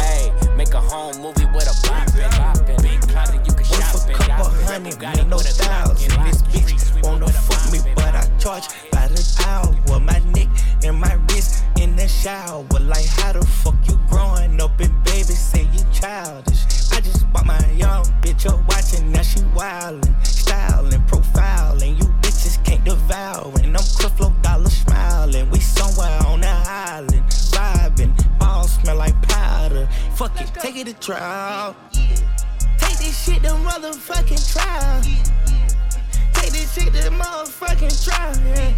make 0.59 0.75
a 0.75 0.81
home 0.81 1.23
movie 1.23 1.47
with 1.55 1.71
a 1.71 1.89
bop 1.89 2.09
in 2.19 2.75
it. 2.75 2.83
Big 2.83 3.01
closet, 3.09 3.41
you 3.47 3.55
can 3.55 3.65
shop 3.65 3.95
in 4.05 4.11
it. 4.11 4.17
couple 4.19 4.51
hundred, 4.67 5.01
man, 5.01 5.29
no 5.31 5.39
thousand. 5.39 6.11
This 6.27 6.43
bitch 6.51 7.03
wanna 7.05 7.29
fuck 7.29 7.73
me, 7.73 7.79
but 7.95 8.13
I 8.13 8.27
charge 8.39 8.67
by 8.91 9.07
the 9.07 9.23
hour. 9.47 10.01
My 10.01 10.19
neck 10.35 10.49
and 10.83 10.99
my 10.99 11.15
wrist 11.31 11.63
in 11.81 11.95
the 11.95 12.09
shower. 12.09 12.65
Like, 12.81 13.07
how 13.07 13.33
the 13.35 13.47
fuck 13.47 13.77
you 13.87 13.97
growing 14.11 14.61
up 14.61 14.81
and 14.81 14.93
baby 15.05 15.37
say 15.49 15.63
you 15.73 15.85
childish? 15.93 16.65
I 16.91 17.01
just 17.03 17.33
bought 17.33 17.47
my 17.47 17.65
young 17.77 18.05
bitch 18.21 18.45
a 18.51 18.57
watch 18.67 18.99
and 18.99 19.13
now 19.13 19.23
she 19.23 19.39
wildin', 19.55 20.27
styling, 20.27 21.01
profiling. 21.07 21.99
You 22.01 22.07
bitches 22.21 22.63
can't 22.65 22.85
devour. 22.85 23.53
And 23.63 23.77
I'm 23.77 23.87
Creflo 23.99 24.35
Dollar 24.43 24.71
smiling. 24.71 25.51
We 25.51 25.61
somewhere 25.61 26.19
on 26.27 26.41
the 26.41 26.49
island, 26.49 27.23
vibing. 28.69 28.83
Smell 28.83 28.97
like 28.97 29.21
powder. 29.23 29.89
Fuck 30.15 30.41
it, 30.41 30.51
take 30.55 30.77
it 30.77 30.87
to 30.87 30.95
trial. 30.95 31.77
Take 31.93 32.99
this 32.99 33.25
shit 33.25 33.43
to 33.43 33.51
motherfucking 33.51 34.53
trial. 34.53 35.03
Take 36.33 36.53
this 36.53 36.75
shit 36.75 36.93
to 36.95 37.11
motherfucking 37.11 38.05
trial. 38.05 38.37
Yeah. 38.47 38.75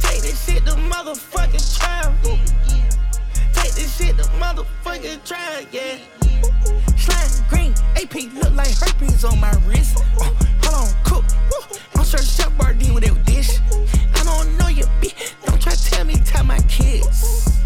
Take 0.00 0.22
this 0.22 0.44
shit 0.46 0.64
to 0.66 0.72
motherfucking 0.72 1.78
trial. 1.78 2.14
Take 3.52 3.72
this 3.74 3.96
shit 3.96 4.16
to 4.16 4.24
motherfucking 4.38 5.26
trial. 5.26 5.64
Yeah. 5.72 5.98
Slime 6.96 7.48
green, 7.48 7.74
AP 7.96 8.14
look 8.34 8.54
like 8.54 8.74
herpes 8.78 9.24
on 9.24 9.40
my 9.40 9.52
wrist. 9.66 9.98
Uh, 10.20 10.30
hold 10.62 10.88
on, 10.88 11.04
cook. 11.04 11.24
Woo. 11.50 11.78
I'm 11.96 12.04
sure 12.04 12.20
Chef 12.20 12.50
Boyardee 12.58 12.94
with 12.94 13.04
that 13.04 13.24
dish. 13.24 13.60
I 14.14 14.24
don't 14.24 14.56
know 14.58 14.68
you, 14.68 14.84
bitch. 15.00 15.34
Don't 15.44 15.60
try 15.60 15.72
to 15.72 15.84
tell 15.84 16.04
me 16.04 16.14
tell 16.24 16.44
my 16.44 16.58
kids. 16.60 17.64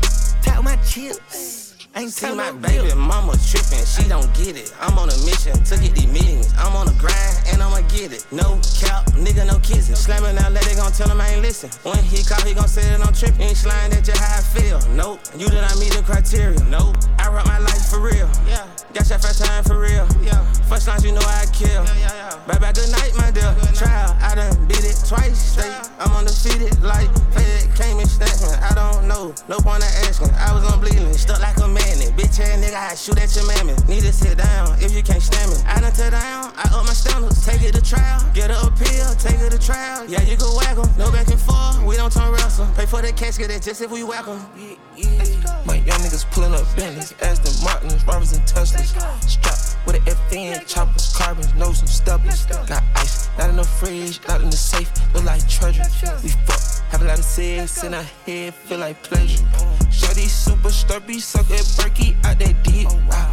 Tell 0.48 0.62
my 0.62 0.76
chips. 0.76 1.67
Ain't 1.98 2.12
See 2.12 2.32
my 2.32 2.52
baby 2.52 2.94
mama 2.94 3.34
trippin', 3.42 3.82
she 3.82 4.06
don't 4.06 4.30
get 4.32 4.54
it. 4.54 4.72
I'm 4.78 4.96
on 4.98 5.10
a 5.10 5.18
mission 5.26 5.58
to 5.58 5.74
get 5.82 5.96
these 5.98 6.06
millions. 6.06 6.54
I'm 6.56 6.76
on 6.76 6.86
a 6.86 6.94
grind 6.94 7.42
and 7.50 7.60
I'ma 7.60 7.82
get 7.90 8.12
it. 8.12 8.24
No 8.30 8.60
cap, 8.78 9.10
nigga, 9.18 9.44
no 9.44 9.58
kissing. 9.58 9.96
Slamming 9.96 10.38
out, 10.38 10.52
let 10.52 10.62
they 10.62 10.76
gon' 10.76 10.92
tell 10.92 11.10
him 11.10 11.20
I 11.20 11.30
ain't 11.30 11.42
listen. 11.42 11.70
When 11.82 11.98
he 11.98 12.22
call, 12.22 12.38
he 12.46 12.54
gon' 12.54 12.68
say 12.68 12.86
that 12.86 13.02
I'm 13.02 13.12
trippin'. 13.12 13.50
Ain't 13.50 13.56
slime 13.56 13.90
that 13.90 14.04
just 14.04 14.22
how 14.22 14.38
I 14.38 14.42
feel. 14.46 14.78
Nope, 14.94 15.18
you 15.34 15.48
did 15.50 15.58
not 15.58 15.74
meet 15.82 15.90
the 15.90 16.04
criteria. 16.06 16.62
Nope, 16.70 16.94
I 17.18 17.34
rock 17.34 17.46
my 17.46 17.58
life 17.58 17.90
for 17.90 17.98
real. 17.98 18.30
Yeah, 18.46 18.62
got 18.94 19.10
your 19.10 19.18
first 19.18 19.42
time 19.42 19.64
for 19.64 19.80
real. 19.80 20.06
Yeah, 20.22 20.38
first 20.70 20.86
lines 20.86 21.02
you 21.02 21.10
know 21.10 21.26
I 21.26 21.50
kill. 21.50 21.82
Yeah, 21.82 21.98
yeah, 21.98 22.14
yeah. 22.14 22.46
Bye 22.46 22.62
bye, 22.62 22.70
good 22.78 22.94
night, 22.94 23.10
my 23.18 23.34
dear. 23.34 23.50
Trial, 23.74 24.14
I 24.22 24.36
done 24.38 24.54
beat 24.70 24.86
it 24.86 25.02
twice. 25.02 25.58
Straight. 25.58 25.74
I'm 25.98 26.14
undefeated 26.14 26.78
like 26.78 27.10
Fed 27.34 27.74
came 27.74 27.98
and 27.98 28.08
snatched 28.08 28.46
me. 28.46 28.54
I 28.62 28.70
don't 28.78 29.08
know, 29.08 29.34
no 29.48 29.58
point 29.58 29.82
of 29.82 29.90
asking. 30.06 30.30
I 30.38 30.54
was 30.54 30.62
on 30.62 30.78
bleeding, 30.78 31.12
stuck 31.14 31.42
like 31.42 31.58
a 31.58 31.66
man 31.66 31.87
it. 31.96 32.12
Bitch 32.16 32.40
ass 32.40 32.60
nigga, 32.60 32.76
I 32.76 32.94
shoot 32.94 33.18
at 33.18 33.34
your 33.34 33.46
mammy. 33.48 33.72
Need 33.88 34.04
to 34.04 34.12
sit 34.12 34.36
down 34.36 34.76
if 34.80 34.92
you 34.92 35.02
can't 35.02 35.22
stand 35.22 35.50
me. 35.50 35.56
I 35.66 35.80
done 35.80 35.92
tear 35.92 36.10
down, 36.10 36.52
I 36.56 36.68
up 36.76 36.84
my 36.84 36.92
standards. 36.92 37.44
Take 37.44 37.62
it 37.62 37.72
to 37.74 37.82
trial, 37.82 38.20
get 38.34 38.50
a 38.50 38.58
appeal, 38.60 39.08
take 39.16 39.40
it 39.40 39.50
to 39.50 39.58
trial. 39.58 40.04
Yeah, 40.06 40.22
you 40.22 40.36
can 40.36 40.52
whack 40.56 40.76
em, 40.76 40.88
no 40.98 41.10
back 41.10 41.28
and 41.28 41.40
forth. 41.40 41.82
We 41.84 41.96
don't 41.96 42.12
turn 42.12 42.32
wrestle. 42.32 42.66
Pay 42.76 42.86
for 42.86 43.00
the 43.02 43.12
casket, 43.12 43.48
that's 43.48 43.64
just 43.64 43.80
if 43.80 43.90
we 43.90 44.02
whack 44.02 44.28
em. 44.28 44.44
Yeah, 44.56 44.76
yeah. 44.96 45.62
My 45.64 45.76
young 45.76 46.00
niggas 46.04 46.28
pulling 46.30 46.54
up 46.54 46.64
Bentleys, 46.76 47.14
Aston 47.22 47.64
Martins, 47.64 48.04
Robbers 48.04 48.36
and 48.36 48.44
Teslas. 48.46 48.92
Strapped 49.28 49.86
with 49.86 49.96
an 49.96 50.02
FN, 50.02 50.66
choppers, 50.66 51.14
carbons, 51.16 51.54
no 51.54 51.72
some 51.72 51.88
stubblers. 51.88 52.48
Got 52.68 52.82
ice, 52.96 53.28
not 53.38 53.50
in 53.50 53.56
the 53.56 53.64
fridge, 53.64 54.20
not 54.28 54.40
in 54.42 54.50
the 54.50 54.56
safe, 54.56 54.90
look 55.14 55.24
like 55.24 55.46
treasure. 55.48 55.84
We 56.22 56.30
fuck, 56.46 56.77
have 56.90 57.02
a 57.02 57.04
lot 57.04 57.18
of 57.18 57.24
sex 57.24 57.84
in 57.84 57.94
our 57.94 58.02
head, 58.26 58.54
feel 58.54 58.78
like 58.78 59.02
pleasure. 59.02 59.44
Shorty 59.90 60.26
super 60.26 60.70
sturdy, 60.70 61.20
suck 61.20 61.50
at 61.50 61.64
Berkey 61.76 62.16
out 62.24 62.38
that 62.38 62.62
deep. 62.64 62.88
Wow. 63.08 63.32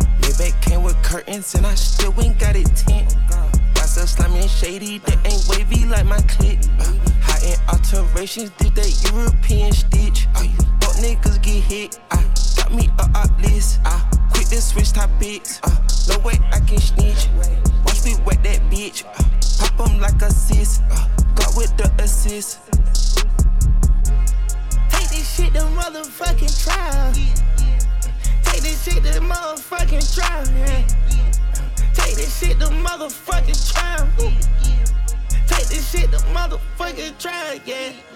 Came 0.61 0.83
with 0.83 1.01
curtains 1.01 1.55
and 1.55 1.65
I 1.65 1.75
still 1.75 2.13
ain't 2.19 2.37
got 2.37 2.55
it 2.55 2.65
tint. 2.75 3.15
Got 3.29 3.85
some 3.85 4.07
slimy 4.07 4.39
and 4.39 4.49
shady 4.49 4.97
that 4.97 5.17
ain't 5.25 5.47
wavy 5.47 5.85
like 5.85 6.05
my 6.05 6.19
clip. 6.27 6.57
High 7.21 7.51
end 7.51 7.61
alterations, 7.69 8.49
did 8.57 8.75
that 8.75 9.11
European 9.11 9.71
stitch. 9.71 10.27
Fuck 10.81 10.95
niggas 10.97 11.41
get 11.41 11.63
hit. 11.63 11.99
I 12.11 12.21
got 12.57 12.73
me 12.73 12.89
a 12.99 13.03
up 13.15 13.41
list. 13.41 13.79
I 13.85 14.01
quit 14.33 14.47
the 14.47 14.59
switch 14.59 14.91
topics. 14.91 15.61
Uh, 15.63 15.69
no 16.09 16.19
way 16.25 16.39
I 16.51 16.59
can 16.61 16.79
snitch. 16.79 17.29
Watch 17.85 18.03
me 18.03 18.15
wet 18.25 18.43
that 18.43 18.59
bitch. 18.69 19.05
Uh, 19.05 19.23
pop 19.59 19.87
'em 19.89 19.99
like 19.99 20.21
a 20.21 20.31
sis. 20.31 20.81
Uh, 20.91 21.07
got 21.35 21.55
with 21.55 21.77
the 21.77 21.89
assist 22.03 22.64
shit 25.35 25.53
to 25.53 25.59
motherfucking 25.59 26.63
trial. 26.63 27.13
Take 28.43 28.61
this 28.61 28.83
shit 28.83 29.03
to 29.03 29.19
motherfucking 29.19 30.15
trial. 30.15 30.45
Take 31.93 32.15
this 32.15 32.39
shit 32.39 32.59
to 32.59 32.67
motherfucking 32.67 33.73
trial. 33.73 34.07
Take 35.47 35.67
this 35.67 35.91
shit 35.91 36.11
to 36.11 36.17
motherfucking 36.27 37.19
trial, 37.19 37.59
yeah. 37.65 38.14